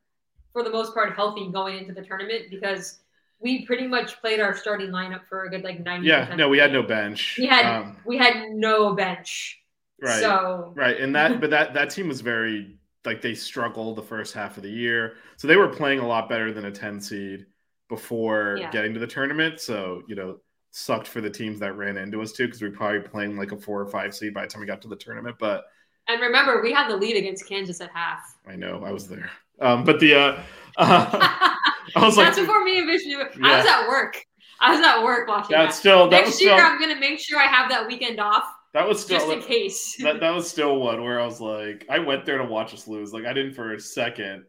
for 0.54 0.64
the 0.64 0.70
most 0.70 0.94
part, 0.94 1.14
healthy 1.16 1.50
going 1.52 1.78
into 1.78 1.94
the 1.94 2.04
tournament 2.04 2.46
because 2.50 3.00
we 3.39 3.66
pretty 3.66 3.88
much 3.88 4.20
played 4.22 4.39
our 4.39 4.56
starting 4.56 4.89
lineup 4.89 5.22
for 5.28 5.46
a 5.46 5.50
good 5.50 5.64
like 5.64 5.80
ninety. 5.84 6.08
yeah, 6.08 6.34
no, 6.36 6.48
we 6.50 6.58
had 6.60 6.72
no 6.72 6.84
bench. 6.84 7.39
We 7.39 7.48
had 7.48 7.66
Um, 7.66 7.98
we 8.06 8.18
had 8.18 8.50
no 8.52 8.94
bench. 8.94 9.60
right, 10.02 10.20
So 10.20 10.76
right, 10.76 11.00
and 11.00 11.16
that 11.16 11.42
but 11.42 11.50
that 11.52 11.74
that 11.74 11.89
team 11.92 12.08
was 12.08 12.22
very 12.22 12.78
like 13.06 13.22
they 13.22 13.34
struggled 13.36 13.98
the 13.98 14.04
first 14.04 14.34
half 14.34 14.58
of 14.58 14.64
the 14.64 14.70
year, 14.70 15.16
so 15.38 15.48
they 15.48 15.58
were 15.58 15.70
playing 15.70 16.00
a 16.00 16.08
lot 16.08 16.30
better 16.30 16.54
than 16.54 16.66
a 16.66 16.72
10 16.72 17.00
seed 17.00 17.46
before 17.89 18.56
Yeah. 18.60 18.72
getting 18.72 18.94
to 18.94 19.00
the 19.00 19.08
tournament. 19.08 19.60
So 19.60 20.04
you 20.08 20.16
know, 20.16 20.38
sucked 20.72 21.07
for 21.07 21.22
the 21.22 21.30
teams 21.30 21.59
that 21.59 21.76
ran 21.78 21.97
into 21.97 22.22
us 22.22 22.32
too 22.32 22.45
because 22.45 22.61
we 22.61 22.69
were 22.69 22.76
probably 22.76 23.01
playing 23.01 23.38
like 23.38 23.51
a 23.51 23.57
four 23.57 23.82
or 23.82 23.86
five 23.86 24.15
seed 24.15 24.34
by 24.34 24.41
the 24.41 24.47
time 24.47 24.61
we 24.61 24.65
got 24.65 24.82
to 24.82 24.88
the 24.88 24.95
tournament. 24.95 25.38
But 25.39 25.65
and 26.07 26.22
remember, 26.22 26.61
we 26.61 26.72
had 26.72 26.89
the 26.89 26.97
lead 26.97 27.17
against 27.17 27.47
Kansas 27.47 27.82
at 27.82 27.91
half. 27.93 28.19
I 28.47 28.55
know 28.55 28.84
I 28.84 28.91
was 28.91 29.07
there. 29.07 29.30
Um, 29.59 29.84
but 29.84 29.99
the 29.99 30.15
uh, 30.15 30.41
uh 30.78 31.09
I 31.95 32.05
was 32.05 32.17
like, 32.17 32.28
That's 32.28 32.39
before 32.39 32.63
me 32.63 32.80
and 32.80 32.88
Vishnu. 32.88 33.17
I 33.17 33.57
was 33.57 33.65
at 33.65 33.88
work. 33.88 34.17
I 34.59 34.76
was 34.76 34.86
at 34.86 35.03
work 35.03 35.28
watching. 35.28 35.55
that's 35.55 35.76
that. 35.76 35.80
still 35.80 36.09
that 36.09 36.26
Next 36.26 36.41
year, 36.41 36.57
still 36.57 36.65
I'm 36.65 36.80
gonna 36.80 36.99
make 36.99 37.19
sure 37.19 37.39
I 37.39 37.45
have 37.45 37.69
that 37.69 37.88
weekend 37.88 38.19
off 38.19 38.43
that 38.74 38.88
was 38.88 39.01
still 39.01 39.19
just 39.19 39.32
in 39.32 39.41
case. 39.41 39.97
that, 39.97 40.19
that 40.22 40.30
was 40.30 40.49
still 40.49 40.80
one 40.80 41.03
where 41.03 41.19
I 41.19 41.26
was 41.26 41.41
like, 41.41 41.86
I 41.89 41.99
went 41.99 42.26
there 42.26 42.38
to 42.38 42.45
watch 42.45 42.74
us 42.74 42.88
lose. 42.88 43.11
Like 43.11 43.26
I 43.26 43.34
didn't 43.34 43.53
for 43.53 43.74
a 43.74 43.80
second 43.80 44.45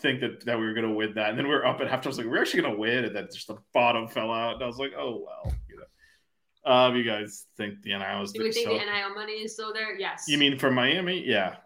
think 0.00 0.20
that, 0.20 0.44
that 0.46 0.58
we 0.58 0.66
were 0.66 0.74
gonna 0.74 0.92
win 0.92 1.14
that. 1.14 1.30
And 1.30 1.38
then 1.38 1.46
we 1.46 1.52
were 1.54 1.66
up 1.66 1.80
at 1.80 1.88
halftime. 1.88 2.04
I 2.06 2.08
was 2.08 2.18
like, 2.18 2.26
we're 2.26 2.40
actually 2.40 2.62
gonna 2.62 2.78
win, 2.78 3.04
and 3.04 3.14
then 3.16 3.28
just 3.32 3.46
the 3.48 3.56
bottom 3.72 4.08
fell 4.08 4.32
out. 4.32 4.54
And 4.54 4.62
I 4.62 4.66
was 4.66 4.78
like, 4.78 4.92
oh 4.98 5.24
well, 5.26 5.54
you 5.68 5.76
know. 5.76 6.70
Um, 6.70 6.96
you 6.96 7.04
guys 7.04 7.46
think 7.56 7.82
the 7.82 7.96
NIL 7.96 8.22
is 8.22 8.32
Do 8.32 8.42
we 8.42 8.52
think 8.52 8.68
the 8.68 8.74
NIL 8.74 9.14
money 9.14 9.32
is 9.32 9.52
still 9.54 9.72
there? 9.72 9.98
Yes. 9.98 10.24
You 10.28 10.38
mean 10.38 10.58
from 10.58 10.74
Miami? 10.74 11.22
Yeah. 11.24 11.56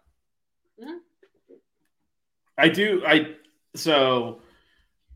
Mhm. 0.82 0.98
I 2.58 2.68
do. 2.68 3.02
I 3.06 3.34
so 3.74 4.40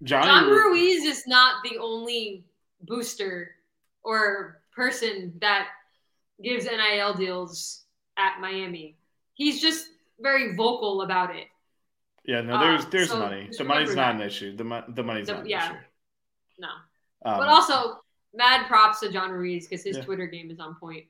Johnny 0.03 0.27
John 0.27 0.47
Ru- 0.47 0.71
Ruiz 0.73 1.05
is 1.05 1.27
not 1.27 1.63
the 1.63 1.79
only 1.79 2.45
booster 2.83 3.55
or 4.03 4.61
person 4.75 5.33
that 5.41 5.69
gives 6.43 6.67
NIL 6.67 7.15
deals 7.15 7.85
at 8.17 8.41
Miami. 8.41 8.97
He's 9.35 9.61
just 9.61 9.89
very 10.21 10.55
vocal 10.55 11.03
about 11.03 11.35
it. 11.35 11.47
Yeah, 12.27 12.41
no, 12.41 12.59
there's 12.59 12.85
Uh, 12.85 12.89
there's 12.91 13.09
so 13.11 13.19
money. 13.19 13.49
The 13.57 13.65
money's 13.65 13.95
not 13.95 14.13
that. 14.13 14.15
an 14.17 14.21
issue. 14.23 14.57
The 14.57 14.65
mo- 14.65 14.85
the 14.89 15.03
money's 15.05 15.27
The- 15.29 15.35
not 15.35 15.43
an 15.43 15.49
yeah. 15.49 15.67
issue. 15.71 15.79
No. 16.59 16.69
Um, 17.25 17.39
but 17.39 17.49
also, 17.49 18.01
mad 18.35 18.67
props 18.67 19.01
to 19.01 19.11
John 19.13 19.31
Ruiz 19.31 19.67
because 19.69 19.85
his 19.85 19.97
Yeah. 19.97 20.05
Twitter 20.05 20.27
game 20.27 20.51
is 20.51 20.59
on 20.61 20.75
point. 20.77 21.07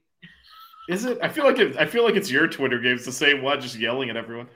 is 0.89 1.05
it? 1.05 1.19
I 1.23 1.29
feel 1.29 1.45
like 1.45 1.59
it, 1.59 1.77
I 1.77 1.87
feel 1.87 2.05
like 2.05 2.15
it's 2.17 2.31
your 2.31 2.47
Twitter 2.47 2.79
games 2.79 3.05
the 3.05 3.13
same 3.13 3.43
one, 3.43 3.61
just 3.61 3.77
yelling 3.77 4.09
at 4.11 4.17
everyone. 4.17 4.49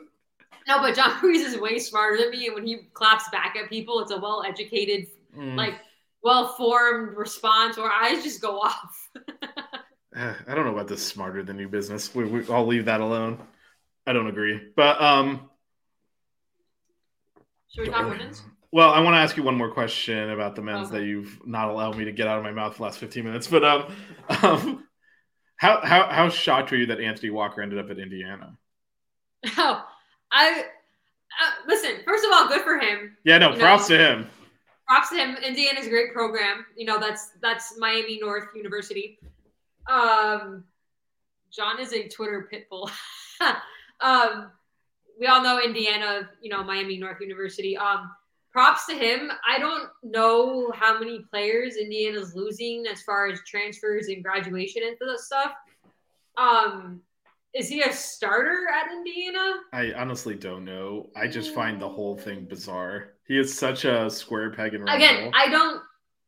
No, 0.69 0.79
but 0.79 0.95
John 0.95 1.21
Ruiz 1.23 1.43
is 1.43 1.59
way 1.59 1.79
smarter 1.79 2.17
than 2.19 2.31
me, 2.31 2.47
and 2.47 2.55
when 2.55 2.65
he 2.67 2.77
claps 2.93 3.29
back 3.31 3.57
at 3.57 3.69
people, 3.69 3.99
it's 4.01 4.13
a 4.13 4.19
well 4.19 4.45
educated, 4.47 5.09
Mm. 5.37 5.57
like 5.57 5.75
well 6.23 6.49
formed 6.55 7.17
response 7.17 7.77
where 7.77 7.91
eyes 7.91 8.23
just 8.23 8.41
go 8.41 8.61
off. 8.63 9.09
I 10.15 10.35
don't 10.55 10.65
know 10.67 10.73
about 10.73 10.87
this 10.89 11.05
smarter 11.07 11.43
than 11.43 11.59
you 11.59 11.69
business. 11.69 12.15
We, 12.15 12.25
we, 12.25 12.49
I'll 12.53 12.67
leave 12.67 12.85
that 12.85 13.01
alone. 13.01 13.39
I 14.07 14.13
don't 14.13 14.27
agree. 14.29 14.61
But 14.77 15.01
um, 15.01 15.49
Should 17.73 17.87
we 17.87 17.91
talk 17.93 18.09
women's? 18.09 18.43
well, 18.73 18.91
I 18.91 19.01
want 19.01 19.15
to 19.15 19.19
ask 19.19 19.37
you 19.37 19.43
one 19.43 19.57
more 19.57 19.71
question 19.71 20.31
about 20.31 20.57
the 20.57 20.63
men's 20.63 20.89
Okay. 20.89 20.99
that 20.99 21.05
you've 21.05 21.39
not 21.47 21.69
allowed 21.69 21.97
me 21.97 22.05
to 22.05 22.13
get 22.13 22.27
out 22.27 22.39
of 22.39 22.45
my 22.45 22.51
mouth 22.53 22.77
the 22.77 22.83
last 22.83 22.99
15 22.99 23.25
minutes. 23.25 23.47
But 23.47 23.65
um, 23.65 23.95
um 24.43 24.87
how 25.57 25.81
how 25.83 26.09
how 26.09 26.29
shocked 26.31 26.71
were 26.71 26.79
you 26.79 26.87
that 26.87 27.01
Anthony 27.01 27.31
Walker 27.31 27.61
ended 27.63 27.79
up 27.79 27.91
at 27.91 27.99
Indiana? 27.99 28.57
Oh, 29.57 29.85
I 30.33 30.63
uh, 30.63 31.51
listen. 31.67 31.93
First 32.05 32.25
of 32.25 32.31
all, 32.33 32.49
good 32.49 32.63
for 32.63 32.79
him. 32.79 33.17
Yeah, 33.25 33.39
no, 33.39 33.53
You 33.53 33.59
props 33.59 33.89
know, 33.89 33.97
to 33.99 34.03
him. 34.13 34.31
props 34.87 35.09
to 35.11 35.17
him. 35.17 35.37
Indiana's 35.37 35.87
a 35.87 35.91
great 35.91 36.13
program. 36.13 36.67
You 36.77 36.85
know, 36.87 36.99
that's 36.99 37.31
that's 37.41 37.79
Miami 37.79 38.19
North 38.21 38.49
University. 38.55 39.19
Um, 39.91 40.65
John 41.51 41.81
is 41.81 41.93
a 41.95 42.07
Twitter 42.09 42.47
pit 42.51 42.69
bull. 42.69 42.91
um, 44.03 44.51
we 45.19 45.27
all 45.27 45.43
know 45.43 45.61
Indiana. 45.61 46.29
You 46.43 46.51
know, 46.51 46.63
Miami 46.63 46.99
North 46.99 47.21
University. 47.21 47.77
Um, 47.77 48.11
props 48.53 48.87
to 48.87 48.95
him. 48.95 49.31
I 49.49 49.59
don't 49.59 49.89
know 50.03 50.73
how 50.73 50.99
many 50.99 51.21
players 51.31 51.77
Indiana's 51.77 52.35
losing 52.35 52.85
as 52.91 53.01
far 53.03 53.29
as 53.29 53.41
transfers 53.47 54.09
and 54.09 54.25
graduation 54.25 54.83
and 54.85 54.97
that 54.99 55.21
stuff. 55.21 55.53
Um, 56.37 57.01
is 57.55 57.69
he 57.69 57.83
a 57.83 57.93
starter 57.93 58.69
at 58.69 58.93
Indiana? 58.93 59.55
I 59.73 59.93
honestly 59.93 60.35
don't 60.35 60.65
know. 60.65 61.11
I 61.17 61.29
just 61.29 61.55
find 61.55 61.81
the 61.81 61.89
whole 61.89 62.17
thing 62.17 62.45
bizarre. 62.45 63.15
He 63.31 63.39
is 63.39 63.57
such 63.57 63.85
a 63.85 64.11
square 64.11 64.51
peg 64.51 64.75
in 64.75 64.83
round 64.83 65.01
again 65.01 65.23
hole. 65.23 65.33
i 65.37 65.49
don't 65.49 65.81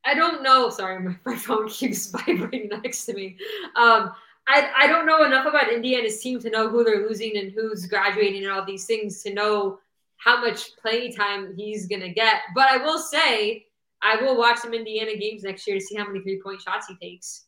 i 0.04 0.14
don't 0.14 0.40
know 0.40 0.70
sorry 0.70 1.00
my, 1.00 1.16
my 1.26 1.34
phone 1.46 1.68
keeps 1.68 2.06
vibrating 2.12 2.68
next 2.68 3.06
to 3.06 3.12
me 3.12 3.36
um 3.74 4.12
I, 4.48 4.70
I 4.76 4.86
don't 4.88 5.06
know 5.06 5.24
enough 5.24 5.46
about 5.46 5.72
indiana's 5.72 6.20
team 6.20 6.40
to 6.40 6.50
know 6.50 6.68
who 6.68 6.82
they're 6.84 7.06
losing 7.08 7.36
and 7.36 7.52
who's 7.52 7.86
graduating 7.86 8.42
and 8.42 8.52
all 8.52 8.64
these 8.64 8.86
things 8.86 9.22
to 9.22 9.32
know 9.32 9.78
how 10.16 10.40
much 10.40 10.76
play 10.76 11.10
time 11.12 11.54
he's 11.56 11.86
gonna 11.86 12.08
get. 12.12 12.42
But 12.54 12.68
i 12.68 12.76
will 12.78 12.98
say 12.98 13.66
i 14.02 14.16
will 14.16 14.36
watch 14.36 14.58
some 14.58 14.74
indiana 14.74 15.16
games 15.16 15.42
next 15.44 15.66
year 15.66 15.78
to 15.78 15.84
see 15.84 15.94
how 15.96 16.06
many 16.06 16.20
three 16.20 16.40
point 16.42 16.60
shots 16.60 16.86
he 16.88 16.94
takes. 16.96 17.44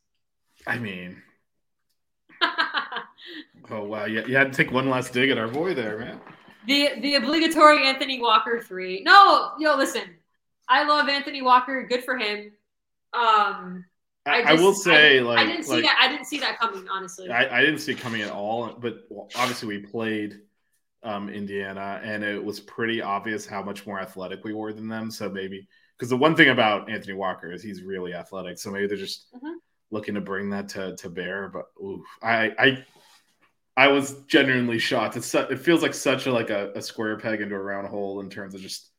I 0.66 0.78
mean, 0.78 1.20
oh 3.70 3.82
wow, 3.84 4.04
you, 4.06 4.24
you 4.26 4.36
had 4.36 4.52
to 4.52 4.56
take 4.56 4.72
one 4.72 4.88
last 4.88 5.12
dig 5.12 5.30
at 5.30 5.38
our 5.38 5.48
boy 5.48 5.74
there, 5.74 5.98
man. 5.98 6.20
the 6.66 6.90
the 7.00 7.16
obligatory 7.16 7.86
anthony 7.86 8.20
walker 8.20 8.60
three. 8.60 9.02
No 9.02 9.52
yo 9.58 9.76
listen. 9.76 10.02
I 10.68 10.84
love 10.84 11.08
anthony 11.08 11.42
walker. 11.42 11.86
Good 11.88 12.04
for 12.04 12.16
him. 12.16 12.52
Um 13.12 13.84
I, 14.26 14.42
I, 14.42 14.52
will 14.54 14.72
say, 14.74 15.18
I, 15.18 15.22
like, 15.22 15.38
I 15.38 15.44
didn't 15.44 15.64
see 15.64 15.72
like, 15.72 15.84
that. 15.84 15.98
I 16.00 16.08
didn't 16.08 16.24
see 16.26 16.38
that 16.38 16.58
coming, 16.58 16.86
honestly. 16.88 17.28
I, 17.30 17.58
I 17.58 17.60
didn't 17.60 17.80
see 17.80 17.92
it 17.92 17.98
coming 17.98 18.22
at 18.22 18.30
all. 18.30 18.72
But 18.80 19.06
obviously, 19.36 19.68
we 19.68 19.78
played 19.80 20.40
um, 21.02 21.28
Indiana, 21.28 22.00
and 22.02 22.24
it 22.24 22.42
was 22.42 22.60
pretty 22.60 23.02
obvious 23.02 23.44
how 23.46 23.62
much 23.62 23.86
more 23.86 24.00
athletic 24.00 24.42
we 24.42 24.54
were 24.54 24.72
than 24.72 24.88
them. 24.88 25.10
So 25.10 25.28
maybe 25.28 25.68
because 25.98 26.08
the 26.08 26.16
one 26.16 26.34
thing 26.34 26.48
about 26.48 26.88
Anthony 26.90 27.12
Walker 27.12 27.52
is 27.52 27.62
he's 27.62 27.82
really 27.82 28.14
athletic. 28.14 28.58
So 28.58 28.70
maybe 28.70 28.86
they're 28.86 28.96
just 28.96 29.26
Mhm. 29.34 29.56
looking 29.90 30.14
to 30.14 30.22
bring 30.22 30.48
that 30.50 30.70
to 30.70 30.96
to 30.96 31.10
bear. 31.10 31.50
But 31.50 31.66
oof, 31.84 32.00
I 32.22 32.52
I 32.58 32.84
I 33.76 33.88
was 33.88 34.22
genuinely 34.22 34.78
shocked. 34.78 35.16
It's 35.18 35.26
su- 35.26 35.38
it 35.50 35.58
feels 35.58 35.82
like 35.82 35.92
such 35.92 36.26
a 36.26 36.32
like 36.32 36.48
a, 36.48 36.72
a 36.74 36.80
square 36.80 37.18
peg 37.18 37.42
into 37.42 37.56
a 37.56 37.60
round 37.62 37.88
hole 37.88 38.20
in 38.20 38.30
terms 38.30 38.54
of 38.54 38.62
just 38.62 38.90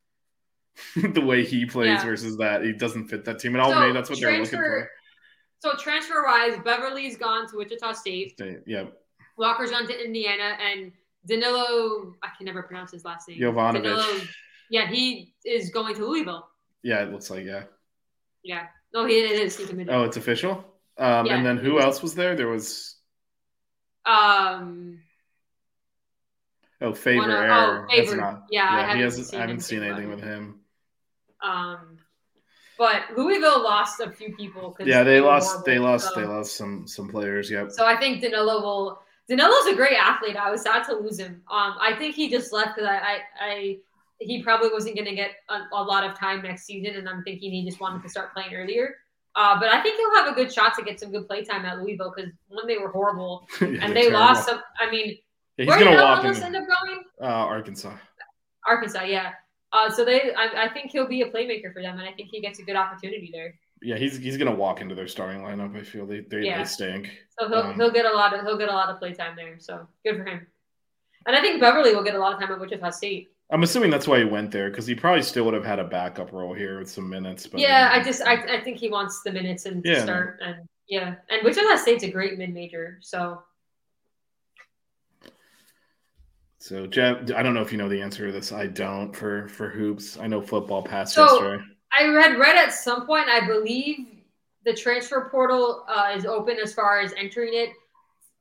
the 0.96 1.20
way 1.20 1.44
he 1.44 1.66
plays 1.66 1.86
Yeah. 1.98 2.04
versus 2.04 2.36
that 2.36 2.62
he 2.62 2.72
doesn't 2.72 3.08
fit 3.08 3.24
that 3.24 3.40
team. 3.40 3.54
And 3.54 3.62
all 3.62 3.72
So, 3.72 3.80
maybe 3.80 3.92
that's 3.92 4.08
what 4.08 4.20
they're 4.20 4.38
looking 4.38 4.58
for. 4.58 4.90
So 5.66 5.76
transfer 5.76 6.22
wise, 6.24 6.56
Beverly's 6.64 7.16
gone 7.16 7.48
to 7.50 7.56
Wichita 7.56 7.92
State. 7.94 8.36
They- 8.38 8.58
Yeah, 8.66 8.84
Walker's 9.36 9.72
gone 9.72 9.86
to 9.88 10.04
Indiana, 10.04 10.56
and 10.60 10.92
Danilo. 11.26 12.14
I 12.22 12.28
can 12.36 12.46
never 12.46 12.62
pronounce 12.62 12.92
his 12.92 13.04
last 13.04 13.28
name. 13.28 13.40
Jovanovic. 13.40 13.82
Danilo, 13.82 14.20
yeah, 14.70 14.86
he 14.86 15.34
is 15.44 15.70
going 15.70 15.96
to 15.96 16.06
Louisville. 16.06 16.48
yeah, 16.82 17.02
it 17.02 17.10
looks 17.10 17.30
like 17.30 17.44
yeah. 17.44 17.64
Yeah, 18.44 18.66
no, 18.94 19.06
he 19.06 19.18
it 19.18 19.32
is. 19.40 19.56
He 19.58 19.66
committed. 19.66 19.92
Oh, 19.92 20.04
it's 20.04 20.16
official. 20.16 20.52
Um, 20.98 21.26
Yeah. 21.26 21.36
and 21.36 21.44
then 21.44 21.56
who 21.56 21.80
else 21.80 22.00
was 22.00 22.14
there? 22.14 22.36
There 22.36 22.46
was 22.48 22.94
Um, 24.04 25.02
oh 26.80 26.94
Favor 26.94 27.22
One 27.22 27.30
oh, 27.32 27.86
Favor. 27.90 28.16
not- 28.18 28.44
Yeah, 28.52 28.68
I 28.70 28.76
he 28.76 28.82
haven't 28.82 29.02
hasn't. 29.02 29.26
seen 29.26 29.38
I 29.38 29.40
haven't 29.40 29.60
seen 29.62 29.82
anything 29.82 30.10
with 30.10 30.22
him. 30.22 30.60
um, 31.42 31.98
but 32.78 33.02
Louisville 33.16 33.62
lost 33.62 34.00
a 34.00 34.10
few 34.10 34.34
people. 34.36 34.76
Yeah, 34.80 35.02
they 35.02 35.20
lost. 35.20 35.48
horrible, 35.48 35.64
They 35.66 35.78
lost. 35.78 36.14
so- 36.14 36.20
They 36.20 36.26
lost 36.26 36.56
some 36.56 36.86
some 36.86 37.08
players. 37.08 37.50
Yep. 37.50 37.70
So 37.72 37.84
I 37.86 37.96
think 37.96 38.20
Danilo 38.20 38.60
will. 38.62 39.02
Danilo's 39.28 39.66
a 39.66 39.74
great 39.74 39.96
athlete. 39.98 40.36
I 40.36 40.50
was 40.52 40.62
sad 40.62 40.84
to 40.84 40.94
lose 40.94 41.18
him. 41.18 41.42
Um, 41.50 41.74
I 41.80 41.94
think 41.98 42.14
he 42.14 42.30
just 42.30 42.52
left 42.52 42.76
because 42.76 42.88
I, 42.88 42.96
I, 42.98 43.18
I, 43.40 43.76
he 44.20 44.40
probably 44.40 44.68
wasn't 44.72 44.94
going 44.94 45.08
to 45.08 45.16
get 45.16 45.32
a, 45.48 45.62
a 45.72 45.82
lot 45.82 46.04
of 46.08 46.16
time 46.16 46.42
next 46.42 46.64
season, 46.64 46.94
and 46.94 47.08
I'm 47.08 47.24
thinking 47.24 47.50
he 47.50 47.64
just 47.64 47.80
wanted 47.80 48.04
to 48.04 48.08
start 48.08 48.32
playing 48.32 48.54
earlier. 48.54 48.94
Uh, 49.34 49.58
but 49.58 49.68
I 49.68 49.82
think 49.82 49.96
he'll 49.98 50.14
have 50.14 50.28
a 50.32 50.34
good 50.36 50.52
shot 50.52 50.74
to 50.78 50.84
get 50.84 51.00
some 51.00 51.10
good 51.10 51.26
play 51.26 51.42
time 51.42 51.64
at 51.66 51.78
Louisville 51.82 52.12
because 52.16 52.30
when 52.48 52.68
they 52.68 52.78
were 52.78 52.88
horrible 52.90 53.48
Yeah, 53.60 53.66
and 53.66 53.96
they're 53.96 54.10
terrible. 54.10 54.20
lost 54.20 54.46
some. 54.48 54.60
I 54.78 54.88
mean, 54.92 55.08
Yeah, 55.08 55.64
he's 55.64 55.66
where 55.66 55.78
gonna 55.80 55.90
did 55.96 56.02
walk 56.02 56.24
in 56.24 56.42
end 56.44 56.56
up 56.56 56.62
going? 56.84 57.00
uh, 57.20 57.24
Arkansas. 57.24 57.96
Arkansas, 58.64 59.02
yeah. 59.02 59.32
Uh, 59.76 59.90
so 59.90 60.04
they, 60.04 60.32
I, 60.34 60.64
I 60.64 60.68
think 60.72 60.90
he'll 60.90 61.06
be 61.08 61.22
a 61.22 61.30
playmaker 61.30 61.72
for 61.72 61.82
them, 61.82 61.98
and 61.98 62.08
I 62.08 62.12
think 62.12 62.30
he 62.30 62.40
gets 62.40 62.58
a 62.58 62.62
good 62.62 62.76
opportunity 62.76 63.30
there. 63.32 63.54
Yeah, 63.82 63.96
he's 63.96 64.16
he's 64.16 64.38
gonna 64.38 64.54
walk 64.54 64.80
into 64.80 64.94
their 64.94 65.06
starting 65.08 65.42
lineup. 65.42 65.76
I 65.76 65.82
feel 65.82 66.06
they 66.06 66.20
they, 66.20 66.40
Yeah. 66.46 66.58
they 66.58 66.64
stink. 66.64 67.10
So 67.38 67.46
he'll, 67.48 67.58
Um, 67.58 67.74
he'll 67.74 67.90
get 67.90 68.06
a 68.06 68.12
lot 68.12 68.32
of 68.34 68.40
he'll 68.44 68.56
get 68.56 68.70
a 68.70 68.72
lot 68.72 68.88
of 68.88 68.98
play 68.98 69.12
time 69.12 69.36
there. 69.36 69.56
So 69.58 69.86
good 70.04 70.16
for 70.16 70.24
him. 70.24 70.46
And 71.26 71.36
I 71.36 71.40
think 71.42 71.60
Beverly 71.60 71.94
will 71.94 72.02
get 72.04 72.14
a 72.14 72.18
lot 72.18 72.32
of 72.32 72.40
time 72.40 72.50
at 72.52 72.58
Wichita 72.60 72.90
State. 72.90 73.28
I'm 73.50 73.62
assuming 73.62 73.90
that's 73.90 74.08
why 74.08 74.18
he 74.18 74.24
went 74.24 74.50
there 74.50 74.70
because 74.70 74.86
he 74.86 74.94
probably 74.94 75.22
still 75.22 75.44
would 75.44 75.54
have 75.54 75.64
had 75.64 75.78
a 75.78 75.84
backup 75.84 76.32
role 76.32 76.54
here 76.54 76.78
with 76.78 76.90
some 76.90 77.08
minutes. 77.10 77.46
But 77.46 77.60
yeah, 77.60 77.90
I 77.92 78.02
just 78.02 78.22
I, 78.22 78.34
I 78.56 78.60
think 78.64 78.78
he 78.78 78.88
wants 78.88 79.22
the 79.22 79.32
minutes 79.32 79.66
and 79.66 79.84
Yeah. 79.84 80.02
start 80.02 80.40
and 80.42 80.66
yeah, 80.88 81.16
and 81.28 81.42
Wichita 81.44 81.76
State's 81.76 82.04
a 82.04 82.10
great 82.10 82.38
mid 82.38 82.54
major. 82.54 82.98
So 83.02 83.42
So 86.66 86.84
Jeff, 86.84 87.30
I 87.30 87.44
don't 87.44 87.54
know 87.54 87.62
if 87.62 87.70
you 87.70 87.78
know 87.78 87.88
the 87.88 88.02
answer 88.02 88.26
to 88.26 88.32
this. 88.32 88.50
I 88.50 88.66
don't 88.66 89.14
for 89.14 89.46
for 89.46 89.68
hoops. 89.68 90.18
I 90.18 90.26
know 90.26 90.42
football 90.42 90.82
past 90.82 91.14
So- 91.14 91.22
yesterday. 91.24 91.64
I 91.96 92.02
had 92.02 92.36
read 92.38 92.56
at 92.56 92.74
some 92.74 93.06
point. 93.06 93.28
I 93.28 93.46
believe 93.46 93.98
the 94.64 94.74
transfer 94.74 95.28
portal 95.30 95.84
uh, 95.88 96.12
is 96.16 96.26
open 96.26 96.56
as 96.60 96.74
far 96.74 96.98
as 97.00 97.14
entering 97.16 97.54
it 97.54 97.70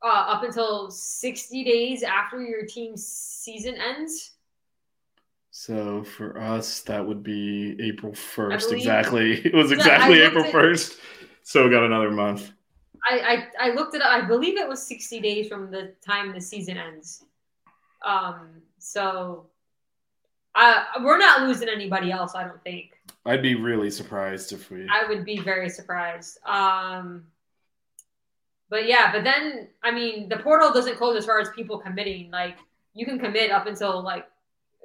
uh, 0.04 0.08
up 0.08 0.42
until 0.44 0.90
sixty 0.90 1.64
days 1.64 2.02
after 2.02 2.42
your 2.42 2.66
team's 2.66 3.06
season 3.06 3.76
ends. 3.76 4.32
So 5.52 6.04
for 6.04 6.42
us, 6.42 6.82
that 6.82 7.06
would 7.06 7.22
be 7.22 7.78
April 7.80 8.14
first. 8.16 8.72
Exactly. 8.72 9.34
It 9.46 9.54
was 9.54 9.72
exactly 9.72 10.22
April 10.22 10.46
at- 10.46 10.52
first. 10.52 10.98
So 11.44 11.64
we 11.64 11.70
got 11.70 11.84
another 11.84 12.10
month. 12.10 12.52
I, 13.08 13.46
I 13.62 13.68
I 13.68 13.74
looked 13.76 13.94
it 13.94 14.02
up. 14.02 14.10
I 14.10 14.22
believe 14.22 14.58
it 14.58 14.68
was 14.68 14.82
60 14.82 15.20
days 15.22 15.48
from 15.48 15.70
the 15.70 15.94
time 16.04 16.34
the 16.34 16.42
season 16.42 16.78
ends. 16.78 17.24
Um, 18.06 18.62
so 18.78 19.48
I 20.54 20.86
we're 21.04 21.18
not 21.18 21.42
losing 21.42 21.68
anybody 21.68 22.12
else. 22.12 22.36
I 22.36 22.44
don't 22.44 22.64
think. 22.64 22.92
I'd 23.26 23.42
be 23.42 23.56
really 23.56 23.90
surprised 23.90 24.52
if 24.52 24.70
we. 24.70 24.88
I 24.90 25.08
would 25.08 25.26
be 25.26 25.40
very 25.40 25.70
surprised. 25.70 26.38
Um, 26.46 27.26
but 28.70 28.88
yeah, 28.88 29.12
but 29.12 29.24
then 29.24 29.68
I 29.84 29.92
mean, 29.92 30.30
the 30.30 30.38
portal 30.38 30.72
doesn't 30.72 30.98
close 30.98 31.18
as 31.18 31.26
far 31.26 31.40
as 31.40 31.50
people 31.50 31.78
committing. 31.78 32.32
Like 32.32 32.58
you 32.94 33.06
can 33.06 33.20
commit 33.20 33.52
up 33.52 33.68
until 33.68 34.02
like 34.02 34.26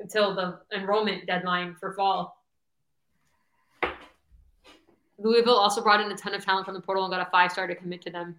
until 0.00 0.34
the 0.34 0.58
enrollment 0.76 1.26
deadline 1.26 1.76
for 1.78 1.92
fall. 1.92 2.36
Louisville 5.18 5.56
also 5.56 5.82
brought 5.82 6.00
in 6.00 6.10
a 6.10 6.16
ton 6.16 6.34
of 6.34 6.44
talent 6.44 6.64
from 6.64 6.74
the 6.74 6.80
portal 6.80 7.04
and 7.04 7.12
got 7.12 7.26
a 7.26 7.30
five 7.30 7.52
star 7.52 7.66
to 7.66 7.74
commit 7.74 8.00
to 8.02 8.10
them. 8.10 8.36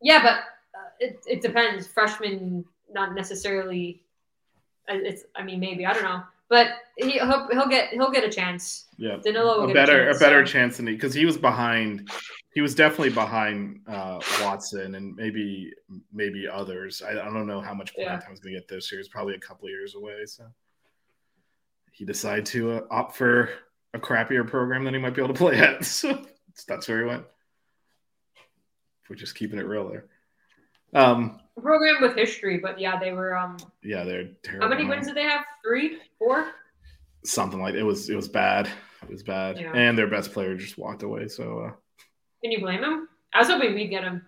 Yeah, 0.00 0.20
but 0.22 0.32
uh, 0.76 0.88
it, 0.98 1.20
it 1.26 1.40
depends. 1.40 1.86
Freshmen, 1.86 2.64
not 2.92 3.14
necessarily. 3.14 4.02
uh, 4.88 4.94
It's 4.94 5.24
I 5.36 5.42
mean 5.42 5.60
maybe 5.60 5.84
I 5.86 5.92
don't 5.92 6.02
know, 6.02 6.22
but 6.48 6.68
he, 6.96 7.12
he'll 7.12 7.48
he'll 7.48 7.68
get 7.68 7.88
he'll 7.90 8.10
get 8.10 8.24
a 8.24 8.30
chance. 8.30 8.86
Yeah, 8.98 9.18
Danilo 9.22 9.58
will 9.58 9.64
a 9.64 9.66
get 9.68 9.74
better 9.74 10.04
chance, 10.06 10.16
a 10.16 10.20
better 10.20 10.46
so- 10.46 10.52
chance 10.52 10.76
than 10.76 10.86
he 10.86 10.94
because 10.94 11.14
he 11.14 11.24
was 11.24 11.36
behind. 11.36 12.10
He 12.54 12.60
was 12.60 12.74
definitely 12.74 13.10
behind 13.14 13.80
uh, 13.88 14.20
Watson 14.42 14.94
and 14.94 15.16
maybe 15.16 15.72
maybe 16.12 16.46
others. 16.46 17.00
I, 17.02 17.12
I 17.12 17.24
don't 17.24 17.46
know 17.46 17.60
how 17.62 17.72
much 17.74 17.94
playing 17.94 18.10
Yeah. 18.10 18.18
time 18.18 18.30
he's 18.30 18.40
going 18.40 18.54
to 18.54 18.60
get 18.60 18.68
this 18.68 18.92
year. 18.92 19.00
It's 19.00 19.08
probably 19.08 19.34
a 19.34 19.38
couple 19.38 19.66
of 19.66 19.70
years 19.70 19.94
away. 19.94 20.26
So 20.26 20.44
he 21.92 22.04
decided 22.04 22.44
to 22.46 22.72
uh, 22.72 22.80
opt 22.90 23.16
for 23.16 23.48
a 23.94 23.98
crappier 23.98 24.46
program 24.46 24.84
than 24.84 24.92
he 24.94 25.00
might 25.00 25.14
be 25.14 25.22
able 25.22 25.32
to 25.34 25.38
play 25.38 25.58
at. 25.58 25.82
So 25.84 26.22
that's 26.68 26.86
where 26.88 26.98
he 27.00 27.04
went. 27.06 27.24
We're 29.08 29.16
just 29.16 29.34
keeping 29.34 29.58
it 29.58 29.66
real 29.66 29.88
there. 29.88 30.04
Um, 30.94 31.40
program 31.60 31.96
with 32.00 32.14
history, 32.16 32.58
but 32.58 32.78
yeah, 32.78 32.98
they 32.98 33.12
were. 33.12 33.36
Um, 33.36 33.56
yeah, 33.82 34.04
they're 34.04 34.28
terrible. 34.42 34.66
how 34.66 34.70
many 34.74 34.84
wins 34.88 35.06
did 35.06 35.16
they 35.16 35.22
have? 35.24 35.44
Three, 35.64 35.98
four. 36.18 36.46
Something 37.24 37.60
like 37.60 37.74
it 37.74 37.82
was. 37.82 38.10
It 38.10 38.16
was 38.16 38.28
bad. 38.28 38.68
It 39.02 39.10
was 39.10 39.22
bad, 39.22 39.58
Yeah. 39.58 39.72
and 39.74 39.96
their 39.96 40.06
best 40.06 40.32
player 40.32 40.54
just 40.56 40.78
walked 40.78 41.02
away. 41.02 41.28
So. 41.28 41.58
Uh, 41.58 41.72
Can 42.42 42.52
you 42.52 42.60
blame 42.60 42.82
him? 42.82 43.08
I 43.34 43.38
was 43.38 43.48
hoping 43.48 43.74
we'd 43.74 43.88
get 43.88 44.04
him. 44.04 44.26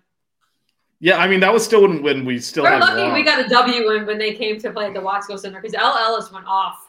Yeah, 1.00 1.18
I 1.18 1.28
mean 1.28 1.40
that 1.40 1.52
was 1.52 1.64
still 1.64 1.82
when, 1.82 2.02
when 2.02 2.24
we 2.24 2.38
still 2.38 2.62
We're 2.62 2.70
had 2.70 2.80
lucky 2.80 3.12
we 3.12 3.22
got 3.22 3.44
a 3.44 3.48
W 3.48 3.86
when, 3.86 4.06
when 4.06 4.16
they 4.16 4.32
came 4.32 4.58
to 4.60 4.70
play 4.70 4.86
at 4.86 4.94
the 4.94 5.00
Watsco 5.00 5.38
Center 5.38 5.60
because 5.60 5.74
El 5.74 5.94
Ellis 5.98 6.32
went 6.32 6.46
off. 6.46 6.88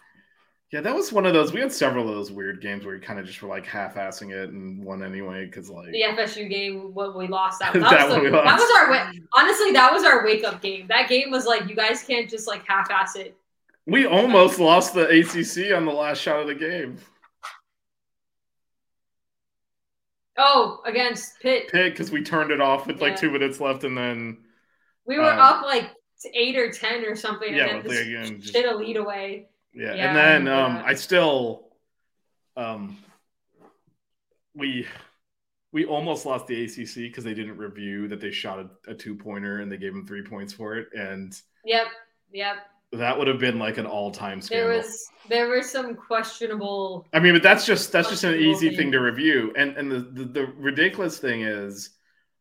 Yeah, 0.72 0.82
that 0.82 0.94
was 0.96 1.14
one 1.14 1.26
of 1.26 1.34
those. 1.34 1.54
We 1.54 1.62
had 1.62 1.72
several 1.72 2.10
of 2.10 2.16
those 2.16 2.32
weird 2.32 2.60
games 2.60 2.86
where 2.86 2.96
you 2.96 3.02
kind 3.02 3.20
of 3.20 3.26
just 3.26 3.42
were 3.42 3.48
like 3.48 3.66
half-assing 3.66 4.32
it 4.34 4.50
and 4.50 4.84
won 4.84 5.04
anyway 5.04 5.46
because 5.46 5.70
like 5.70 5.92
The 5.92 6.02
FSU 6.02 6.50
game 6.50 6.94
what 6.94 7.16
we 7.16 7.28
lost 7.28 7.60
that. 7.60 7.74
That, 7.74 7.82
That 7.92 8.08
was, 8.10 8.16
the- 8.16 8.22
we 8.24 8.30
that 8.32 8.44
was 8.60 8.72
our 8.76 9.14
honestly 9.38 9.72
that 9.72 9.94
was 9.94 10.04
our 10.04 10.26
wake 10.26 10.44
up 10.44 10.62
game. 10.62 10.88
That 10.88 11.08
game 11.08 11.30
was 11.32 11.46
like 11.46 11.70
you 11.70 11.76
guys 11.76 12.04
can't 12.04 12.30
just 12.30 12.48
like 12.48 12.64
half 12.68 12.90
ass 12.90 13.16
it. 13.16 13.38
we 13.86 14.06
almost 14.06 14.60
lost 14.60 14.94
the 14.96 15.04
ACC 15.08 15.74
on 15.76 15.86
the 15.86 15.94
last 15.94 16.20
shot 16.20 16.40
of 16.42 16.48
the 16.48 16.56
game. 16.56 16.98
Oh, 20.38 20.82
against 20.86 21.40
Pitt, 21.40 21.70
Pitt 21.72 21.94
because 21.94 22.12
we 22.12 22.22
turned 22.22 22.52
it 22.52 22.60
off 22.60 22.88
with 22.88 23.02
like 23.02 23.16
two 23.18 23.32
minutes 23.32 23.62
left 23.62 23.86
and 23.86 23.98
then 23.98 24.40
we 25.06 25.18
were 25.18 25.32
um, 25.32 25.40
up 25.40 25.64
like 25.64 25.92
eight 26.34 26.58
or 26.58 26.72
ten 26.72 27.06
or 27.06 27.16
something, 27.16 27.54
Yeah, 27.56 27.68
and 27.78 27.84
then 27.86 27.92
just 27.92 28.02
again 28.08 28.42
just- 28.42 28.56
a 28.58 28.76
lead 28.76 28.98
away. 28.98 29.48
Yeah, 29.76 29.94
Yeah, 29.94 30.08
and 30.08 30.18
then 30.18 30.46
remember 30.46 30.80
um. 30.80 30.84
I 30.86 30.94
still 30.94 31.68
um 32.58 32.98
we 34.56 34.88
we 35.72 35.86
almost 35.86 36.26
lost 36.26 36.48
the 36.48 36.64
ACC 36.64 36.96
because 36.96 37.24
they 37.24 37.34
didn't 37.34 37.58
review 37.58 38.08
that 38.08 38.22
they 38.22 38.32
shot 38.32 38.60
a, 38.60 38.92
a 38.92 38.96
two 38.96 39.14
pointer 39.14 39.60
and 39.60 39.70
they 39.72 39.78
gave 39.78 39.94
them 39.94 40.08
three 40.08 40.24
points 40.24 40.54
for 40.54 40.78
it 40.78 40.88
and 40.98 41.40
Yep, 41.66 41.88
yep. 42.32 42.56
that 42.94 43.18
would 43.18 43.28
have 43.28 43.40
been 43.40 43.60
like 43.60 43.78
an 43.78 43.86
all-time 43.86 44.40
scandal. 44.42 44.70
There 44.70 44.78
was 44.78 45.08
there 45.28 45.48
were 45.48 45.64
some 45.64 45.96
questionable. 45.96 47.08
I 47.12 47.20
mean, 47.20 47.34
but 47.34 47.44
that's 47.44 47.66
just 47.66 47.92
that's 47.92 48.10
just 48.10 48.24
an 48.24 48.36
easy 48.36 48.70
thing. 48.70 48.78
thing 48.78 48.92
to 48.94 49.00
review. 49.00 49.52
And 49.58 49.76
and 49.76 49.92
the, 49.92 50.00
the 50.00 50.26
the 50.26 50.46
ridiculous 50.46 51.18
thing 51.18 51.42
is, 51.42 51.90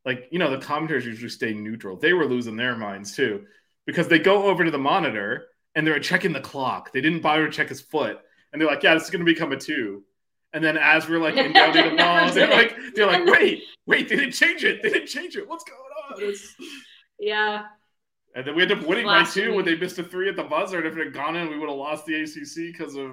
like 0.04 0.28
you 0.30 0.38
know, 0.38 0.50
the 0.50 0.64
commentators 0.64 1.06
usually 1.06 1.30
stay 1.30 1.54
neutral. 1.54 1.96
They 1.96 2.12
were 2.12 2.26
losing 2.26 2.56
their 2.56 2.76
minds 2.76 3.16
too 3.16 3.46
because 3.86 4.08
they 4.08 4.18
go 4.18 4.44
over 4.44 4.64
to 4.64 4.70
the 4.70 4.78
monitor 4.78 5.46
and 5.74 5.86
they're 5.86 5.98
checking 5.98 6.32
the 6.32 6.40
clock. 6.40 6.92
They 6.92 7.00
didn't 7.00 7.20
bother 7.20 7.46
to 7.46 7.52
check 7.52 7.68
his 7.68 7.80
foot, 7.80 8.18
and 8.52 8.60
they're 8.60 8.68
like, 8.68 8.82
"Yeah, 8.82 8.94
this 8.94 9.04
is 9.04 9.10
going 9.10 9.24
to 9.24 9.32
become 9.32 9.52
a 9.52 9.56
two. 9.56 10.04
And 10.52 10.62
then 10.62 10.76
as 10.78 11.08
we're 11.08 11.18
like 11.18 11.34
inbounding 11.34 11.90
the 11.90 11.96
ball, 12.02 12.30
they're 12.32 12.48
like, 12.48 12.76
they're 12.94 13.06
like, 13.06 13.24
"Wait, 13.38 13.64
wait, 13.86 14.08
they 14.08 14.16
didn't 14.16 14.32
change 14.34 14.62
it. 14.64 14.82
They 14.82 14.90
didn't 14.90 15.08
change 15.08 15.36
it. 15.36 15.48
What's 15.48 15.64
going 15.64 15.80
on?" 16.12 16.22
It's- 16.22 16.54
Yeah, 17.18 17.64
And 18.34 18.46
then 18.46 18.54
we 18.56 18.62
ended 18.62 18.78
up 18.78 18.86
winning 18.86 19.04
by 19.06 19.18
two 19.20 19.24
Blasphemy. 19.24 19.56
when 19.56 19.64
they 19.64 19.76
missed 19.76 19.98
a 19.98 20.04
three 20.04 20.28
at 20.28 20.36
the 20.36 20.42
buzzer. 20.44 20.78
And 20.78 20.86
if 20.86 20.96
it 20.96 21.04
had 21.04 21.14
gone 21.14 21.34
in, 21.36 21.48
we 21.48 21.58
would 21.58 21.68
have 21.68 21.78
lost 21.78 22.04
the 22.06 22.14
ACC 22.22 22.72
because 22.72 22.94
of. 22.96 23.10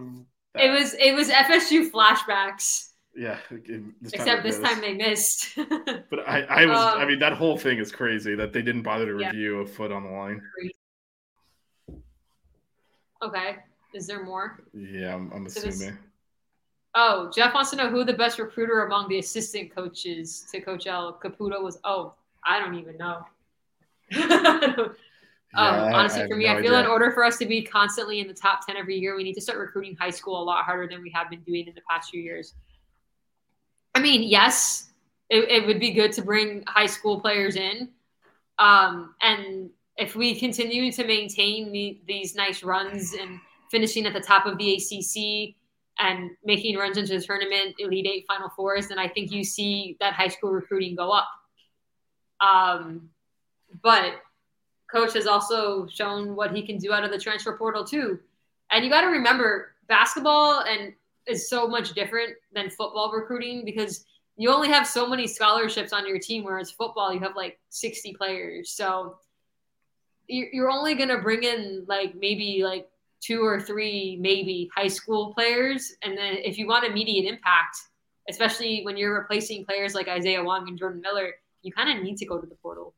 That. 0.53 0.65
it 0.65 0.69
was 0.71 0.93
it 0.95 1.15
was 1.15 1.29
FSU 1.29 1.89
flashbacks. 1.91 2.89
Yeah, 3.15 3.37
this 3.49 4.13
Except 4.13 4.41
this 4.43 4.59
time 4.59 4.79
they 4.81 4.93
missed. 4.93 5.55
But 5.57 6.19
I, 6.27 6.41
I 6.43 6.65
was, 6.65 6.77
I 6.77 7.01
Um, 7.01 7.07
mean, 7.09 7.19
that 7.19 7.33
whole 7.33 7.57
thing 7.57 7.77
is 7.77 7.91
crazy 7.91 8.35
that 8.35 8.53
they 8.53 8.61
didn't 8.61 8.83
bother 8.83 9.05
to 9.13 9.19
Yeah. 9.19 9.27
review 9.31 9.59
a 9.61 9.65
foot 9.67 9.91
on 9.91 10.03
the 10.03 10.09
line. 10.11 10.41
Okay, 13.21 13.57
is 13.93 14.07
there 14.07 14.23
more? 14.23 14.59
Yeah, 14.73 15.13
I'm, 15.15 15.31
I'm 15.33 15.49
So 15.49 15.61
this- 15.61 15.75
assuming. 15.75 15.97
Oh, 16.93 17.31
Jeff 17.33 17.53
wants 17.53 17.69
to 17.69 17.77
know 17.77 17.89
who 17.89 18.03
the 18.03 18.13
best 18.13 18.37
recruiter 18.37 18.83
among 18.83 19.07
the 19.07 19.19
assistant 19.19 19.73
coaches 19.73 20.45
to 20.51 20.59
Coach 20.59 20.87
L. 20.87 21.17
Caputo 21.23 21.63
was. 21.63 21.79
Oh, 21.85 22.15
I 22.45 22.59
don't 22.59 22.75
even 22.75 22.97
know. 22.97 23.23
um, 24.21 24.93
honestly, 25.55 26.23
I 26.23 26.27
for 26.27 26.35
me, 26.35 26.45
no 26.45 26.57
I 26.57 26.61
feel 26.61 26.75
in 26.75 26.85
order 26.85 27.11
for 27.11 27.23
us 27.23 27.37
to 27.37 27.45
be 27.45 27.61
constantly 27.61 28.19
in 28.19 28.27
the 28.27 28.33
top 28.33 28.65
10 28.67 28.75
every 28.75 28.97
year, 28.97 29.15
we 29.15 29.23
need 29.23 29.35
to 29.35 29.41
start 29.41 29.57
recruiting 29.57 29.95
high 29.95 30.09
school 30.09 30.41
a 30.41 30.43
lot 30.43 30.65
harder 30.65 30.85
than 30.85 31.01
we 31.01 31.09
have 31.11 31.29
been 31.29 31.41
doing 31.41 31.65
in 31.65 31.73
the 31.73 31.81
past 31.89 32.09
few 32.11 32.21
years. 32.21 32.55
I 33.95 34.01
mean, 34.01 34.23
yes, 34.23 34.89
it, 35.29 35.49
it 35.49 35.65
would 35.65 35.79
be 35.79 35.91
good 35.91 36.11
to 36.13 36.21
bring 36.21 36.63
high 36.67 36.87
school 36.87 37.21
players 37.21 37.55
in. 37.55 37.89
Um, 38.59 39.15
and 39.21 39.69
if 40.01 40.15
we 40.15 40.33
continue 40.33 40.91
to 40.91 41.05
maintain 41.05 41.71
the, 41.71 42.01
these 42.07 42.33
nice 42.33 42.63
runs 42.63 43.13
and 43.13 43.39
finishing 43.69 44.07
at 44.07 44.13
the 44.13 44.19
top 44.19 44.47
of 44.47 44.57
the 44.57 44.73
ACC 44.73 45.53
and 45.99 46.31
making 46.43 46.75
runs 46.75 46.97
into 46.97 47.19
the 47.19 47.21
tournament, 47.23 47.75
Elite 47.77 48.07
Eight, 48.07 48.25
Final 48.27 48.49
Fours, 48.49 48.87
then 48.87 48.97
I 48.97 49.07
think 49.07 49.31
you 49.31 49.43
see 49.43 49.97
that 49.99 50.13
high 50.13 50.27
school 50.27 50.49
recruiting 50.49 50.95
go 50.95 51.11
up. 51.11 51.27
Um, 52.39 53.09
but 53.83 54.15
coach 54.91 55.13
has 55.13 55.27
also 55.27 55.85
shown 55.85 56.35
what 56.35 56.55
he 56.55 56.65
can 56.65 56.77
do 56.77 56.91
out 56.91 57.03
of 57.03 57.11
the 57.11 57.19
transfer 57.19 57.55
portal 57.55 57.85
too. 57.85 58.19
And 58.71 58.83
you 58.83 58.89
got 58.89 59.01
to 59.01 59.07
remember, 59.07 59.75
basketball 59.87 60.61
and 60.61 60.93
is 61.27 61.47
so 61.47 61.67
much 61.67 61.93
different 61.93 62.33
than 62.53 62.71
football 62.71 63.11
recruiting 63.11 63.63
because 63.63 64.03
you 64.35 64.49
only 64.49 64.69
have 64.69 64.87
so 64.87 65.05
many 65.07 65.27
scholarships 65.27 65.93
on 65.93 66.07
your 66.07 66.17
team, 66.17 66.43
whereas 66.43 66.71
football 66.71 67.13
you 67.13 67.19
have 67.19 67.35
like 67.35 67.59
sixty 67.69 68.13
players. 68.13 68.71
So 68.71 69.17
you're 70.31 70.71
only 70.71 70.95
gonna 70.95 71.19
bring 71.19 71.43
in 71.43 71.85
like 71.87 72.15
maybe 72.15 72.63
like 72.63 72.87
two 73.19 73.43
or 73.43 73.59
three 73.59 74.17
maybe 74.19 74.69
high 74.75 74.87
school 74.87 75.33
players, 75.33 75.93
and 76.01 76.17
then 76.17 76.35
if 76.37 76.57
you 76.57 76.67
want 76.67 76.85
immediate 76.85 77.31
impact, 77.31 77.77
especially 78.29 78.81
when 78.83 78.97
you're 78.97 79.19
replacing 79.19 79.65
players 79.65 79.93
like 79.93 80.07
Isaiah 80.07 80.43
Wong 80.43 80.67
and 80.67 80.77
Jordan 80.77 81.01
Miller, 81.01 81.33
you 81.61 81.71
kind 81.71 81.95
of 81.95 82.03
need 82.03 82.17
to 82.17 82.25
go 82.25 82.39
to 82.39 82.47
the 82.47 82.55
portal. 82.55 82.93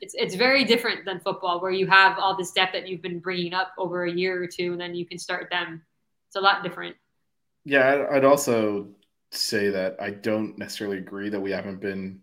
It's 0.00 0.14
it's 0.14 0.34
very 0.34 0.64
different 0.64 1.04
than 1.04 1.20
football 1.20 1.60
where 1.60 1.70
you 1.70 1.86
have 1.86 2.18
all 2.18 2.36
this 2.36 2.52
depth 2.52 2.72
that 2.72 2.88
you've 2.88 3.02
been 3.02 3.20
bringing 3.20 3.54
up 3.54 3.72
over 3.78 4.04
a 4.04 4.10
year 4.10 4.42
or 4.42 4.46
two 4.46 4.72
and 4.72 4.80
then 4.80 4.94
you 4.94 5.06
can 5.06 5.18
start 5.18 5.48
them. 5.50 5.82
It's 6.28 6.36
a 6.36 6.40
lot 6.40 6.62
different. 6.62 6.96
Yeah, 7.64 8.06
I'd 8.10 8.24
also 8.24 8.88
say 9.30 9.70
that 9.70 9.96
I 10.00 10.10
don't 10.10 10.58
necessarily 10.58 10.98
agree 10.98 11.28
that 11.28 11.40
we 11.40 11.52
haven't 11.52 11.80
been 11.80 12.20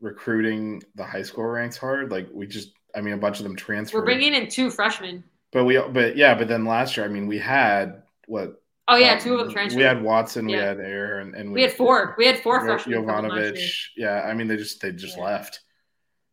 recruiting 0.00 0.82
the 0.94 1.04
high 1.04 1.22
school 1.22 1.44
ranks 1.44 1.76
hard. 1.76 2.10
Like 2.10 2.28
we 2.32 2.46
just, 2.46 2.72
I 2.94 3.00
mean, 3.00 3.14
a 3.14 3.18
bunch 3.18 3.38
of 3.38 3.44
them 3.44 3.56
transferred. 3.56 3.98
we're 3.98 4.04
bringing 4.04 4.34
in 4.34 4.48
two 4.48 4.70
freshmen 4.70 5.24
but 5.50 5.64
we, 5.64 5.78
but 5.78 6.14
yeah, 6.16 6.34
but 6.34 6.46
then 6.48 6.66
last 6.66 6.96
year, 6.96 7.06
I 7.06 7.08
mean, 7.08 7.26
we 7.26 7.38
had 7.38 8.02
what? 8.26 8.60
oh 8.88 8.96
yeah 8.96 9.14
uh, 9.14 9.20
two 9.20 9.34
of 9.34 9.40
them 9.40 9.50
transferred 9.52 9.78
We 9.78 9.82
had 9.84 10.02
Watson, 10.02 10.46
we 10.46 10.52
had 10.52 10.78
Air, 10.80 11.20
and, 11.20 11.34
and 11.34 11.52
we 11.52 11.62
had 11.62 11.72
four 11.72 12.14
we 12.18 12.26
had 12.26 12.38
four 12.40 12.60
freshmen. 12.64 13.04
Jovanovic. 13.04 13.58
Yeah, 13.96 14.22
I 14.22 14.34
mean, 14.34 14.46
they 14.48 14.56
just 14.56 14.80
they 14.82 14.92
just 14.92 15.16
Yeah. 15.16 15.24
left. 15.24 15.60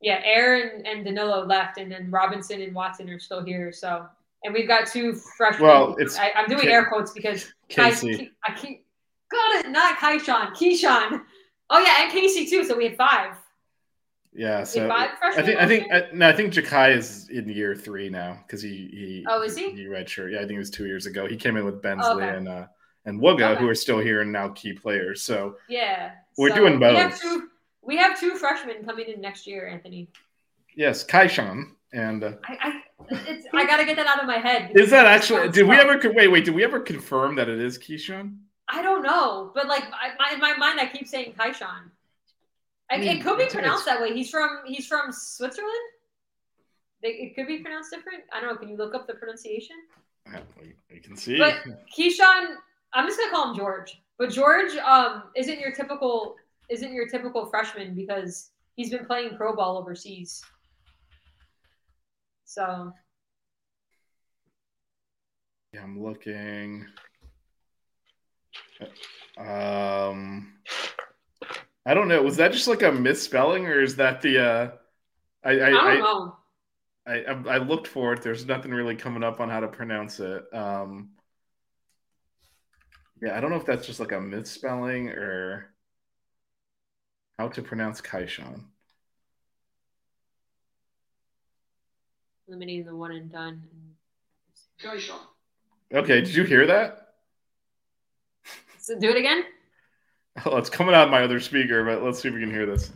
yeah 0.01 0.21
Air 0.23 0.81
and 0.85 1.03
danilo 1.05 1.45
left 1.45 1.77
and 1.77 1.89
then 1.91 2.11
robinson 2.11 2.61
and 2.61 2.75
watson 2.75 3.09
are 3.09 3.19
still 3.19 3.43
here 3.43 3.71
so 3.71 4.05
and 4.43 4.53
we've 4.53 4.67
got 4.67 4.85
two 4.87 5.13
freshmen 5.37 5.67
Well, 5.67 5.95
it's 5.97 6.17
I, 6.19 6.31
i'm 6.35 6.47
doing 6.47 6.61
Ca- 6.63 6.69
air 6.69 6.85
quotes 6.85 7.11
because 7.11 7.51
Casey. 7.69 8.31
i 8.47 8.53
keep 8.53 8.85
got 9.31 9.55
it 9.65 9.69
not 9.71 9.97
kaishan 9.97 10.51
keyshawn 10.59 11.21
oh 11.69 11.79
yeah 11.79 12.03
and 12.03 12.11
casey 12.11 12.45
too 12.45 12.63
so 12.65 12.75
we 12.77 12.83
had 12.89 12.97
five 12.97 13.31
Yeah, 14.37 14.65
so 14.65 14.89
I 14.91 15.41
think 15.41 15.59
I 15.59 15.65
think 15.67 15.91
uh, 15.93 16.01
no, 16.13 16.27
I 16.27 16.33
think 16.33 16.51
Jakai 16.53 16.95
is 16.97 17.29
in 17.29 17.47
year 17.47 17.73
three 17.73 18.09
now 18.09 18.37
because 18.45 18.61
he 18.61 18.69
he 18.91 19.25
Oh, 19.29 19.41
is 19.43 19.55
he? 19.55 19.71
he 19.71 19.85
redshirt. 19.85 20.33
Yeah, 20.33 20.39
I 20.39 20.41
think 20.41 20.53
it 20.53 20.57
was 20.57 20.69
two 20.69 20.85
years 20.85 21.05
ago. 21.05 21.25
He 21.25 21.37
came 21.37 21.55
in 21.55 21.63
with 21.63 21.81
Bensley 21.81 22.09
Oh, 22.09 22.17
okay. 22.17 22.37
and 22.37 22.47
uh 22.49 22.65
and 23.05 23.21
Wooga, 23.21 23.51
Okay. 23.51 23.61
who 23.61 23.69
are 23.69 23.75
still 23.75 23.99
here 23.99 24.21
and 24.21 24.31
now 24.31 24.49
key 24.49 24.73
players. 24.73 25.21
So 25.23 25.55
Yeah. 25.69 26.11
We're 26.37 26.49
doing 26.49 26.79
We 26.79 26.85
have, 26.87 27.11
both. 27.11 27.21
two, 27.21 27.47
we 27.81 27.95
have 27.97 28.19
two 28.19 28.35
freshmen 28.35 28.83
coming 28.83 29.07
in 29.07 29.21
next 29.21 29.47
year, 29.47 29.69
Anthony. 29.69 30.09
yes, 30.75 31.05
Kaishan 31.05 31.63
and 31.93 32.23
uh, 32.25 32.33
I 32.43 32.57
I, 32.61 32.81
it's, 33.29 33.47
I 33.53 33.65
got 33.65 33.77
to 33.77 33.85
get 33.85 33.95
that 33.95 34.07
out 34.07 34.19
of 34.19 34.25
my 34.27 34.37
head. 34.37 34.71
is 34.75 34.89
that 34.89 35.05
actually? 35.05 35.47
Did 35.49 35.65
we 35.67 35.75
ever? 35.77 35.97
Wait, 36.13 36.27
wait. 36.27 36.43
Did 36.43 36.55
we 36.55 36.63
ever 36.65 36.79
confirm 36.81 37.35
that 37.35 37.47
it 37.47 37.59
is 37.59 37.77
Keyshawn? 37.77 38.35
I 38.67 38.81
don't 38.81 39.03
know, 39.03 39.51
but 39.55 39.67
like 39.67 39.83
I, 39.93 40.09
my, 40.19 40.33
in 40.33 40.39
my 40.41 40.57
mind, 40.57 40.79
I 40.81 40.87
keep 40.87 41.07
saying 41.07 41.35
Kaishan. 41.39 41.91
I, 42.89 42.97
mean, 42.97 43.17
it 43.17 43.23
could 43.23 43.37
be 43.37 43.47
pronounced 43.47 43.85
that 43.85 44.01
way. 44.01 44.13
He's 44.13 44.29
from 44.29 44.59
he's 44.65 44.87
from 44.87 45.11
Switzerland. 45.11 45.73
They, 47.01 47.09
it 47.09 47.35
could 47.35 47.47
be 47.47 47.59
pronounced 47.59 47.91
different. 47.91 48.23
I 48.33 48.39
don't 48.39 48.49
know. 48.49 48.57
Can 48.57 48.69
you 48.69 48.77
look 48.77 48.93
up 48.93 49.07
the 49.07 49.13
pronunciation? 49.13 49.75
We 50.91 50.99
can 50.99 51.15
see. 51.15 51.37
But 51.37 51.55
Keyshawn, 51.95 52.55
I'm 52.93 53.07
just 53.07 53.19
gonna 53.19 53.31
call 53.31 53.51
him 53.51 53.57
George. 53.57 54.01
But 54.17 54.29
George 54.29 54.75
um, 54.77 55.23
isn't 55.35 55.59
your 55.59 55.71
typical 55.71 56.35
isn't 56.69 56.93
your 56.93 57.07
typical 57.07 57.45
freshman 57.47 57.95
because 57.95 58.51
he's 58.75 58.89
been 58.89 59.05
playing 59.05 59.37
pro 59.37 59.55
ball 59.55 59.77
overseas. 59.77 60.43
So 62.45 62.93
Yeah, 65.73 65.83
I'm 65.83 66.01
looking. 66.01 66.85
Um, 69.37 70.53
I 71.85 71.93
don't 71.93 72.07
know. 72.07 72.21
Was 72.21 72.37
that 72.37 72.51
just 72.51 72.67
like 72.67 72.81
a 72.81 72.91
misspelling, 72.91 73.65
or 73.67 73.81
is 73.81 73.97
that 73.97 74.21
the? 74.21 74.39
uh 74.39 74.71
I 75.43 75.49
I, 75.51 75.67
I 75.67 75.69
don't 75.69 75.87
I, 75.87 75.95
know. 75.99 76.35
I, 77.07 77.13
I 77.13 77.55
I 77.55 77.57
looked 77.59 77.87
for 77.87 78.13
it. 78.13 78.21
There's 78.21 78.45
nothing 78.45 78.71
really 78.71 78.95
coming 78.95 79.23
up 79.23 79.39
on 79.39 79.49
how 79.49 79.59
to 79.59 79.67
pronounce 79.67 80.19
it. 80.19 80.43
Um, 80.53 81.11
yeah, 83.21 83.37
I 83.37 83.41
don't 83.41 83.51
know 83.51 83.57
if 83.57 83.65
that's 83.65 83.85
just 83.85 83.99
like 83.99 84.11
a 84.11 84.19
misspelling 84.19 85.09
or 85.09 85.73
how 87.37 87.49
to 87.49 87.61
pronounce 87.61 88.01
Kaishan. 88.01 88.63
Limiting 92.47 92.85
the 92.85 92.95
one 92.95 93.11
and 93.11 93.31
done. 93.31 93.63
Kaishan. 94.81 95.19
Okay, 95.93 96.21
did 96.21 96.33
you 96.33 96.43
hear 96.43 96.65
that? 96.67 97.13
So 98.79 98.99
do 98.99 99.09
it 99.09 99.17
again. 99.17 99.43
Oh, 100.45 100.57
it's 100.57 100.69
coming 100.69 100.93
out 100.93 101.05
of 101.05 101.11
my 101.11 101.23
other 101.23 101.39
speaker, 101.39 101.85
but 101.85 102.03
let's 102.03 102.21
see 102.21 102.27
if 102.27 102.33
we 102.33 102.41
can 102.41 102.51
hear 102.51 102.65
this. 102.65 102.91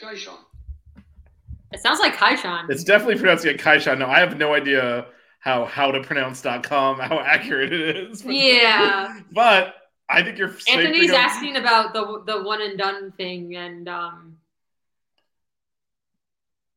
It 0.00 1.80
sounds 1.82 2.00
like 2.00 2.14
Kaishan. 2.16 2.70
It's 2.70 2.82
definitely 2.82 3.16
pronouncing 3.16 3.50
it 3.54 3.60
Kaishan. 3.60 3.98
No, 3.98 4.06
I 4.06 4.20
have 4.20 4.38
no 4.38 4.54
idea 4.54 5.06
how 5.40 5.66
how 5.66 5.90
to 5.90 6.02
pronounce.com, 6.02 6.98
how 6.98 7.18
accurate 7.26 7.72
it 7.72 7.96
is. 7.96 8.22
But, 8.22 8.34
Yeah. 8.34 9.20
but 9.32 9.74
I 10.08 10.22
think 10.22 10.38
you're 10.38 10.54
Anthony's 10.70 11.10
go- 11.10 11.16
asking 11.18 11.56
about 11.56 11.92
the 11.92 12.22
the 12.26 12.42
one 12.42 12.62
and 12.62 12.78
done 12.78 13.12
thing, 13.12 13.56
and 13.56 13.86
um, 13.88 14.38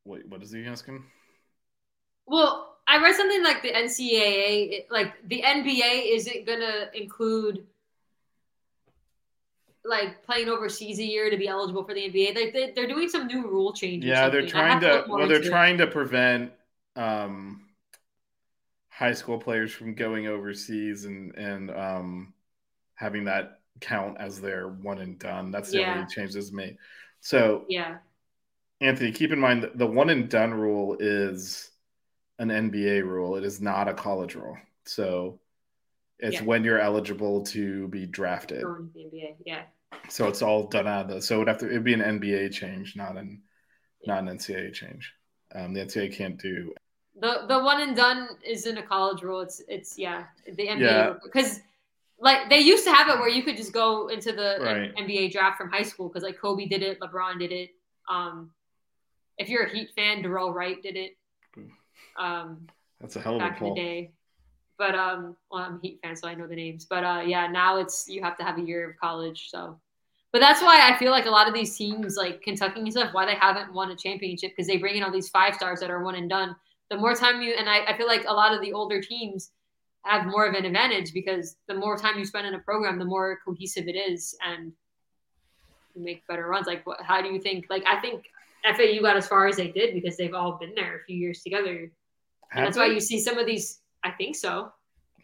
Wait, 0.04 0.28
what 0.28 0.42
is 0.42 0.52
he 0.52 0.66
asking? 0.66 1.04
well, 2.26 2.76
I 2.86 3.00
read 3.02 3.14
something 3.14 3.42
like 3.42 3.62
the 3.62 3.72
NCAA, 3.72 4.72
it- 4.72 4.86
like 4.90 5.14
the 5.28 5.40
NBA 5.42 6.14
isn't 6.16 6.44
gonna 6.46 6.90
include 6.92 7.66
like 9.84 10.22
playing 10.24 10.48
overseas 10.48 10.98
a 10.98 11.04
year 11.04 11.30
to 11.30 11.36
be 11.36 11.48
eligible 11.48 11.84
for 11.84 11.94
the 11.94 12.04
NBA. 12.04 12.34
Like 12.34 12.52
they, 12.52 12.72
they're 12.74 12.88
doing 12.88 13.08
some 13.08 13.26
new 13.26 13.42
rule 13.48 13.72
changes. 13.72 14.18
Yeah, 14.18 14.28
they're 14.28 14.42
something. 14.42 14.52
I 14.54 14.64
have 14.66 14.66
trying 14.68 14.80
to 14.80 15.06
more 15.06 15.16
well, 15.16 15.26
they're 15.28 15.40
into 15.40 15.52
it. 15.54 15.64
trying 15.64 15.78
to 15.78 15.86
prevent 15.86 16.52
um 16.96 17.68
high 18.90 19.12
school 19.12 19.38
players 19.38 19.72
from 19.72 19.94
going 19.94 20.26
overseas 20.26 21.04
and 21.04 21.34
and 21.36 21.70
um 21.70 22.34
having 22.96 23.24
that 23.24 23.60
count 23.80 24.18
as 24.20 24.40
their 24.40 24.68
one 24.68 25.00
and 25.00 25.18
done. 25.18 25.50
That's 25.52 25.72
the 25.72 25.80
Yeah. 25.80 25.82
only 25.82 26.06
change 26.06 26.34
that's 26.34 26.52
made. 26.52 26.78
So 27.20 27.66
Yeah, 27.66 27.98
Anthony, 28.80 29.12
keep 29.12 29.32
in 29.32 29.38
mind 29.40 29.62
that 29.62 29.78
the 29.78 29.86
one 29.86 30.10
and 30.10 30.28
done 30.28 30.52
rule 30.54 30.96
is 30.98 31.70
an 32.38 32.50
NBA 32.50 33.04
rule. 33.04 33.36
It 33.36 33.44
is 33.44 33.60
not 33.60 33.88
a 33.88 33.94
college 33.94 34.34
rule. 34.34 34.58
So 34.84 35.40
it's 36.22 36.36
Yeah. 36.36 36.44
when 36.44 36.64
you're 36.64 36.78
eligible 36.80 37.42
to 37.46 37.88
be 37.88 38.06
drafted. 38.06 38.62
NBA. 38.64 39.36
Yeah, 39.44 39.64
So 40.08 40.28
it's 40.28 40.40
all 40.42 40.68
done 40.68 40.86
out 40.86 41.06
of 41.06 41.10
the. 41.10 41.22
So 41.22 41.36
it 41.36 41.38
would 41.40 41.48
have 41.48 41.58
to. 41.58 41.66
It'd 41.66 41.84
be 41.84 41.94
an 41.94 42.00
NBA 42.02 42.48
change, 42.48 42.96
not 42.96 43.16
an 43.16 43.42
not 44.06 44.20
an 44.22 44.28
NCAA 44.28 44.72
change. 44.72 45.14
Um, 45.54 45.74
the 45.74 45.80
NCAA 45.80 46.08
can't 46.08 46.38
do. 46.38 46.74
the 47.20 47.44
the 47.46 47.58
one 47.58 47.80
and 47.82 47.94
done 47.94 48.28
is 48.44 48.66
in 48.66 48.78
a 48.78 48.82
college 48.82 49.22
rule. 49.22 49.40
It's 49.40 49.60
it's 49.68 49.98
yeah 49.98 50.24
the 50.46 50.68
NBA 50.68 51.22
because 51.22 51.60
like 52.18 52.48
they 52.48 52.60
used 52.60 52.84
to 52.84 52.92
have 52.92 53.08
it 53.08 53.18
where 53.18 53.28
you 53.28 53.42
could 53.42 53.56
just 53.56 53.72
go 53.72 54.08
into 54.08 54.32
the 54.32 54.58
Right. 54.60 54.94
NBA 54.96 55.32
draft 55.32 55.58
from 55.58 55.70
high 55.70 55.82
school 55.82 56.08
because 56.08 56.22
like 56.22 56.38
Kobe 56.38 56.66
did 56.66 56.82
it, 56.82 57.00
LeBron 57.00 57.38
did 57.38 57.52
it. 57.52 57.70
Um, 58.08 58.52
if 59.38 59.48
you're 59.48 59.64
a 59.64 59.68
Heat 59.74 59.90
fan, 59.96 60.22
Dorell 60.22 60.54
Wright 60.54 60.80
did 60.82 60.96
it. 60.96 61.16
Um, 62.16 62.68
That's 63.00 63.16
a 63.16 63.20
hell 63.20 63.36
of 63.36 63.42
a 63.42 63.48
back 63.48 63.60
in 63.60 63.68
the 63.70 63.74
day. 63.74 64.12
But 64.78 64.94
um, 64.94 65.36
well, 65.50 65.62
I'm 65.62 65.76
a 65.76 65.78
Heat 65.80 66.00
fan, 66.02 66.16
so 66.16 66.28
I 66.28 66.34
know 66.34 66.46
the 66.46 66.56
names. 66.56 66.86
But 66.88 67.04
uh, 67.04 67.22
yeah, 67.26 67.46
now 67.46 67.76
it's 67.78 68.08
you 68.08 68.22
have 68.22 68.36
to 68.38 68.44
have 68.44 68.58
a 68.58 68.62
year 68.62 68.90
of 68.90 68.96
college. 68.96 69.48
So, 69.50 69.78
but 70.32 70.40
that's 70.40 70.62
why 70.62 70.90
I 70.90 70.98
feel 70.98 71.10
like 71.10 71.26
a 71.26 71.30
lot 71.30 71.48
of 71.48 71.54
these 71.54 71.76
teams, 71.76 72.16
like 72.16 72.42
Kentucky 72.42 72.80
and 72.80 72.92
stuff, 72.92 73.12
why 73.12 73.26
they 73.26 73.34
haven't 73.34 73.72
won 73.72 73.90
a 73.90 73.96
championship 73.96 74.52
because 74.52 74.66
they 74.66 74.78
bring 74.78 74.96
in 74.96 75.02
all 75.02 75.12
these 75.12 75.28
five 75.28 75.54
stars 75.54 75.80
that 75.80 75.90
are 75.90 76.02
one 76.02 76.14
and 76.14 76.28
done. 76.28 76.56
The 76.90 76.96
more 76.96 77.14
time 77.14 77.40
you 77.40 77.54
and 77.58 77.68
I, 77.68 77.84
I 77.86 77.96
feel 77.96 78.06
like 78.06 78.24
a 78.26 78.32
lot 78.32 78.54
of 78.54 78.60
the 78.60 78.72
older 78.72 79.00
teams 79.00 79.50
have 80.04 80.26
more 80.26 80.46
of 80.46 80.54
an 80.54 80.64
advantage 80.64 81.12
because 81.12 81.56
the 81.68 81.74
more 81.74 81.96
time 81.96 82.18
you 82.18 82.24
spend 82.24 82.46
in 82.46 82.54
a 82.54 82.58
program, 82.58 82.98
the 82.98 83.04
more 83.04 83.38
cohesive 83.44 83.88
it 83.88 83.96
is, 83.96 84.36
and 84.44 84.72
you 85.94 86.02
make 86.02 86.26
better 86.26 86.46
runs. 86.46 86.66
Like, 86.66 86.86
what, 86.86 87.00
how 87.02 87.22
do 87.22 87.28
you 87.28 87.40
think? 87.40 87.66
Like, 87.70 87.84
I 87.86 88.00
think 88.00 88.24
FAU 88.64 89.00
got 89.00 89.16
as 89.16 89.26
far 89.26 89.46
as 89.46 89.56
they 89.56 89.68
did 89.68 89.94
because 89.94 90.16
they've 90.16 90.34
all 90.34 90.58
been 90.58 90.74
there 90.74 90.96
a 90.96 91.04
few 91.04 91.16
years 91.16 91.42
together. 91.42 91.90
And 92.52 92.66
that's 92.66 92.76
why 92.76 92.86
you 92.86 93.00
see 93.00 93.20
some 93.20 93.38
of 93.38 93.46
these. 93.46 93.80
I 94.04 94.10
think 94.10 94.36
so. 94.36 94.72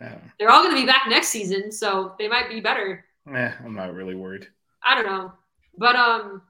Yeah. 0.01 0.19
They're 0.39 0.51
all 0.51 0.63
going 0.63 0.75
to 0.75 0.81
be 0.81 0.87
back 0.87 1.05
next 1.09 1.29
season, 1.29 1.73
so 1.73 2.15
they 2.19 2.29
might 2.29 2.49
be 2.49 2.61
better. 2.61 3.05
Eh, 3.33 3.53
I'm 3.65 3.75
not 3.75 3.95
really 3.95 4.15
worried. 4.15 4.47
I 4.83 4.95
don't 4.95 5.07
know, 5.07 5.33
but 5.77 5.97
um, 5.97 6.43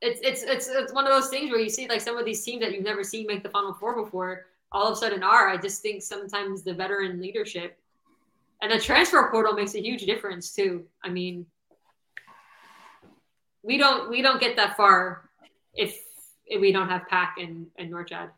it's 0.00 0.20
it's 0.22 0.42
it's 0.42 0.68
it's 0.68 0.92
one 0.92 1.04
of 1.04 1.12
those 1.12 1.28
things 1.28 1.50
where 1.50 1.60
you 1.60 1.68
see 1.68 1.86
like 1.88 2.00
some 2.00 2.16
of 2.16 2.24
these 2.24 2.42
teams 2.42 2.62
that 2.62 2.72
you've 2.72 2.84
never 2.84 3.04
seen 3.04 3.26
make 3.26 3.42
the 3.42 3.50
Final 3.50 3.74
Four 3.74 4.02
before, 4.02 4.46
all 4.72 4.86
of 4.86 4.94
a 4.94 4.96
sudden 4.96 5.22
are. 5.22 5.48
I 5.48 5.56
just 5.56 5.82
think 5.82 6.02
sometimes 6.02 6.62
the 6.62 6.74
veteran 6.74 7.20
leadership 7.20 7.78
and 8.62 8.72
the 8.72 8.78
transfer 8.78 9.28
portal 9.30 9.52
makes 9.52 9.74
a 9.74 9.82
huge 9.82 10.06
difference 10.06 10.52
too. 10.52 10.84
I 11.02 11.10
mean, 11.10 11.46
we 13.62 13.78
don't 13.78 14.08
we 14.10 14.22
don't 14.22 14.40
get 14.40 14.56
that 14.56 14.76
far 14.76 15.28
if, 15.74 16.00
if 16.46 16.60
we 16.60 16.72
don't 16.72 16.88
have 16.88 17.06
Pack 17.08 17.36
and 17.38 17.66
and 17.78 17.92
Norchad. 17.92 18.30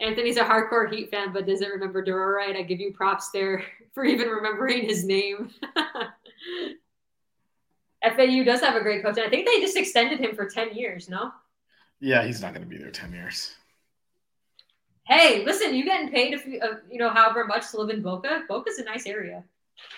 Anthony's 0.00 0.36
a 0.36 0.44
hardcore 0.44 0.92
Heat 0.92 1.10
fan, 1.10 1.32
but 1.32 1.46
doesn't 1.46 1.68
remember 1.68 2.02
Duro 2.02 2.36
right. 2.36 2.56
I 2.56 2.62
give 2.62 2.80
you 2.80 2.92
props 2.92 3.30
there 3.30 3.64
for 3.94 4.04
even 4.04 4.28
remembering 4.28 4.82
his 4.82 5.04
name. 5.04 5.50
FAU 8.02 8.44
does 8.44 8.60
have 8.60 8.76
a 8.76 8.82
great 8.82 9.02
coach, 9.02 9.16
and 9.16 9.26
I 9.26 9.30
think 9.30 9.46
they 9.46 9.60
just 9.60 9.76
extended 9.76 10.20
him 10.20 10.36
for 10.36 10.46
10 10.46 10.74
years, 10.74 11.08
no? 11.08 11.32
Yeah, 12.00 12.24
he's 12.24 12.40
not 12.40 12.52
going 12.52 12.62
to 12.62 12.68
be 12.68 12.76
there 12.78 12.90
ten 12.90 13.12
years. 13.12 13.54
Hey, 15.04 15.44
listen, 15.44 15.74
you 15.74 15.84
getting 15.84 16.10
paid 16.10 16.34
if 16.34 16.46
you, 16.46 16.60
uh, 16.60 16.78
you 16.90 16.98
know, 16.98 17.08
however 17.08 17.44
much 17.44 17.70
to 17.70 17.78
live 17.78 17.90
in 17.90 18.02
Boca? 18.02 18.42
Boca's 18.48 18.78
a 18.78 18.84
nice 18.84 19.06
area. 19.06 19.44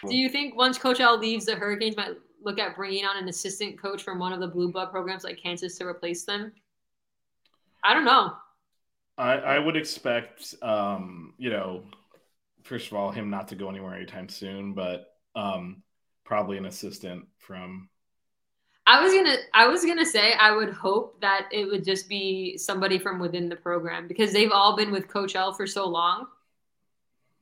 Do 0.08 0.16
you 0.16 0.28
think 0.28 0.54
once 0.54 0.78
Coach 0.78 1.00
L 1.00 1.18
leaves, 1.18 1.46
the 1.46 1.56
Hurricanes 1.56 1.96
might 1.96 2.12
look 2.42 2.58
at 2.58 2.76
bringing 2.76 3.04
on 3.04 3.16
an 3.16 3.28
assistant 3.28 3.80
coach 3.80 4.02
from 4.02 4.18
one 4.18 4.32
of 4.32 4.40
the 4.40 4.46
blue 4.46 4.70
blood 4.70 4.90
programs 4.90 5.24
like 5.24 5.42
Kansas 5.42 5.76
to 5.78 5.86
replace 5.86 6.24
them? 6.24 6.52
I 7.82 7.94
don't 7.94 8.04
know. 8.04 8.34
I, 9.18 9.34
I 9.34 9.58
would 9.58 9.76
expect, 9.76 10.54
um, 10.62 11.34
you 11.38 11.50
know, 11.50 11.82
first 12.62 12.86
of 12.86 12.94
all, 12.94 13.10
him 13.10 13.30
not 13.30 13.48
to 13.48 13.56
go 13.56 13.68
anywhere 13.68 13.94
anytime 13.94 14.28
soon, 14.28 14.74
but 14.74 15.14
um, 15.34 15.82
probably 16.24 16.56
an 16.56 16.66
assistant 16.66 17.26
from. 17.38 17.88
I 18.86 19.02
was 19.02 19.12
gonna 19.12 19.36
I 19.52 19.66
was 19.66 19.84
gonna 19.84 20.06
say 20.06 20.32
I 20.32 20.52
would 20.52 20.70
hope 20.70 21.20
that 21.20 21.48
it 21.52 21.66
would 21.66 21.84
just 21.84 22.08
be 22.08 22.56
somebody 22.56 22.98
from 22.98 23.18
within 23.18 23.48
the 23.48 23.56
program 23.56 24.08
because 24.08 24.32
they've 24.32 24.50
all 24.50 24.76
been 24.76 24.90
with 24.90 25.08
Coach 25.08 25.36
L 25.36 25.52
for 25.52 25.66
so 25.66 25.86
long. 25.86 26.26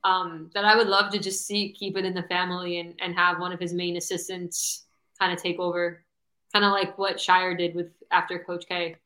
Um, 0.02 0.50
that 0.54 0.64
I 0.64 0.76
would 0.76 0.86
love 0.86 1.12
to 1.12 1.18
just 1.18 1.46
see 1.46 1.72
keep 1.72 1.96
it 1.96 2.04
in 2.04 2.14
the 2.14 2.22
family 2.24 2.78
and, 2.78 2.94
and 3.00 3.14
have 3.14 3.40
one 3.40 3.52
of 3.52 3.60
his 3.60 3.72
main 3.72 3.96
assistants 3.96 4.86
kind 5.18 5.32
of 5.32 5.40
take 5.40 5.58
over, 5.58 6.04
kind 6.52 6.64
of 6.64 6.72
like 6.72 6.96
what 6.96 7.16
Scheyer 7.16 7.56
did 7.56 7.74
with 7.74 7.88
after 8.10 8.38
Coach 8.38 8.64
K. 8.68 8.96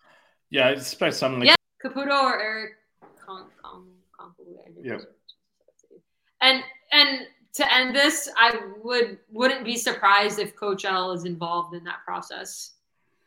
Yeah, 0.50 0.68
I 0.68 0.70
expect 0.70 1.16
something 1.16 1.40
like 1.40 1.48
Yeah, 1.48 1.54
Caputo 1.84 2.22
or 2.22 2.40
Eric 2.40 2.72
Con, 3.24 3.46
Con, 3.62 3.86
Con, 4.16 4.32
Yep. 4.82 5.02
And 6.40 6.62
and 6.92 7.20
to 7.54 7.74
end 7.74 7.94
this, 7.94 8.28
I 8.36 8.58
would 8.82 9.18
wouldn't 9.30 9.64
be 9.64 9.76
surprised 9.76 10.38
if 10.38 10.56
Coach 10.56 10.84
L 10.84 11.12
is 11.12 11.24
involved 11.24 11.74
in 11.74 11.84
that 11.84 12.04
process 12.04 12.72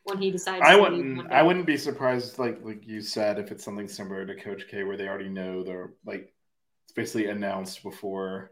when 0.04 0.18
he 0.18 0.32
decides. 0.32 0.62
I 0.64 0.76
to 0.76 0.82
wouldn't. 0.82 1.32
I 1.32 1.42
wouldn't 1.44 1.66
be 1.66 1.78
surprised, 1.78 2.40
like 2.40 2.60
like 2.64 2.88
you 2.88 3.02
said, 3.02 3.38
if 3.40 3.52
it's 3.52 3.64
something 3.64 3.88
similar 3.88 4.26
to 4.26 4.36
Coach 4.36 4.68
K, 4.70 4.84
where 4.84 4.98
they 4.98 5.08
already 5.08 5.30
know 5.30 5.64
they're 5.64 5.94
like 6.06 6.34
it's 6.86 6.94
basically 6.94 7.28
announced 7.28 7.84
before. 7.84 8.52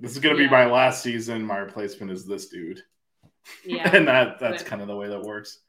This 0.00 0.12
is 0.12 0.18
going 0.20 0.36
to 0.36 0.42
Yeah. 0.42 0.48
be 0.48 0.52
my 0.52 0.64
last 0.66 1.02
season. 1.02 1.44
My 1.44 1.58
replacement 1.58 2.10
is 2.12 2.24
this 2.24 2.48
dude, 2.48 2.82
Yeah, 3.64 3.90
and 3.94 4.08
that 4.08 4.38
that's 4.40 4.62
But- 4.62 4.68
kind 4.70 4.82
of 4.82 4.88
the 4.88 4.96
way 4.96 5.08
that 5.08 5.20
works. 5.22 5.60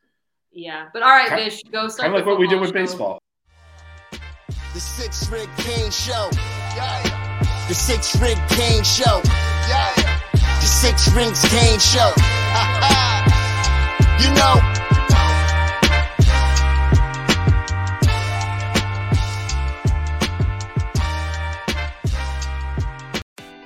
yeah. 0.52 0.90
But 0.94 1.04
all 1.04 1.10
right, 1.10 1.28
Kind- 1.30 1.44
Vish, 1.46 1.62
go 1.64 1.88
start. 1.90 2.06
Kind 2.08 2.14
of 2.14 2.20
like 2.20 2.26
what 2.26 2.40
we 2.40 2.48
did 2.48 2.60
with 2.60 2.70
show. 2.70 2.74
baseball. 2.74 3.20
The 4.74 4.80
Six 4.80 5.30
Rig 5.30 5.50
Kane 5.58 5.92
Show. 5.92 6.32
The 7.68 7.76
Six 7.76 8.20
Rig 8.20 8.40
Kane 8.50 8.84
Show. 8.84 9.22
The 10.42 10.66
Six 10.66 11.14
Rings 11.14 11.48
Kane 11.48 11.78
Show. 11.78 12.10
you 14.20 14.34
know. 14.34 14.60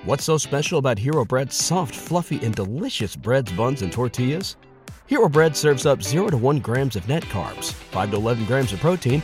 What's 0.04 0.26
so 0.26 0.38
special 0.38 0.80
about 0.80 1.00
Hero 1.00 1.24
Bread's 1.24 1.56
soft, 1.56 1.96
fluffy, 1.96 2.44
and 2.44 2.54
delicious 2.54 3.16
breads, 3.16 3.54
buns, 3.54 3.82
and 3.82 3.94
tortillas? 3.94 4.58
Hero 5.06 5.30
Bread 5.30 5.56
serves 5.56 5.86
up 5.86 6.04
0 6.04 6.32
to 6.32 6.38
1 6.38 6.60
grams 6.60 6.98
of 6.98 7.08
net 7.08 7.24
carbs, 7.24 7.72
5 7.72 8.12
to 8.12 8.18
11 8.18 8.44
grams 8.44 8.74
of 8.74 8.82
protein, 8.82 9.24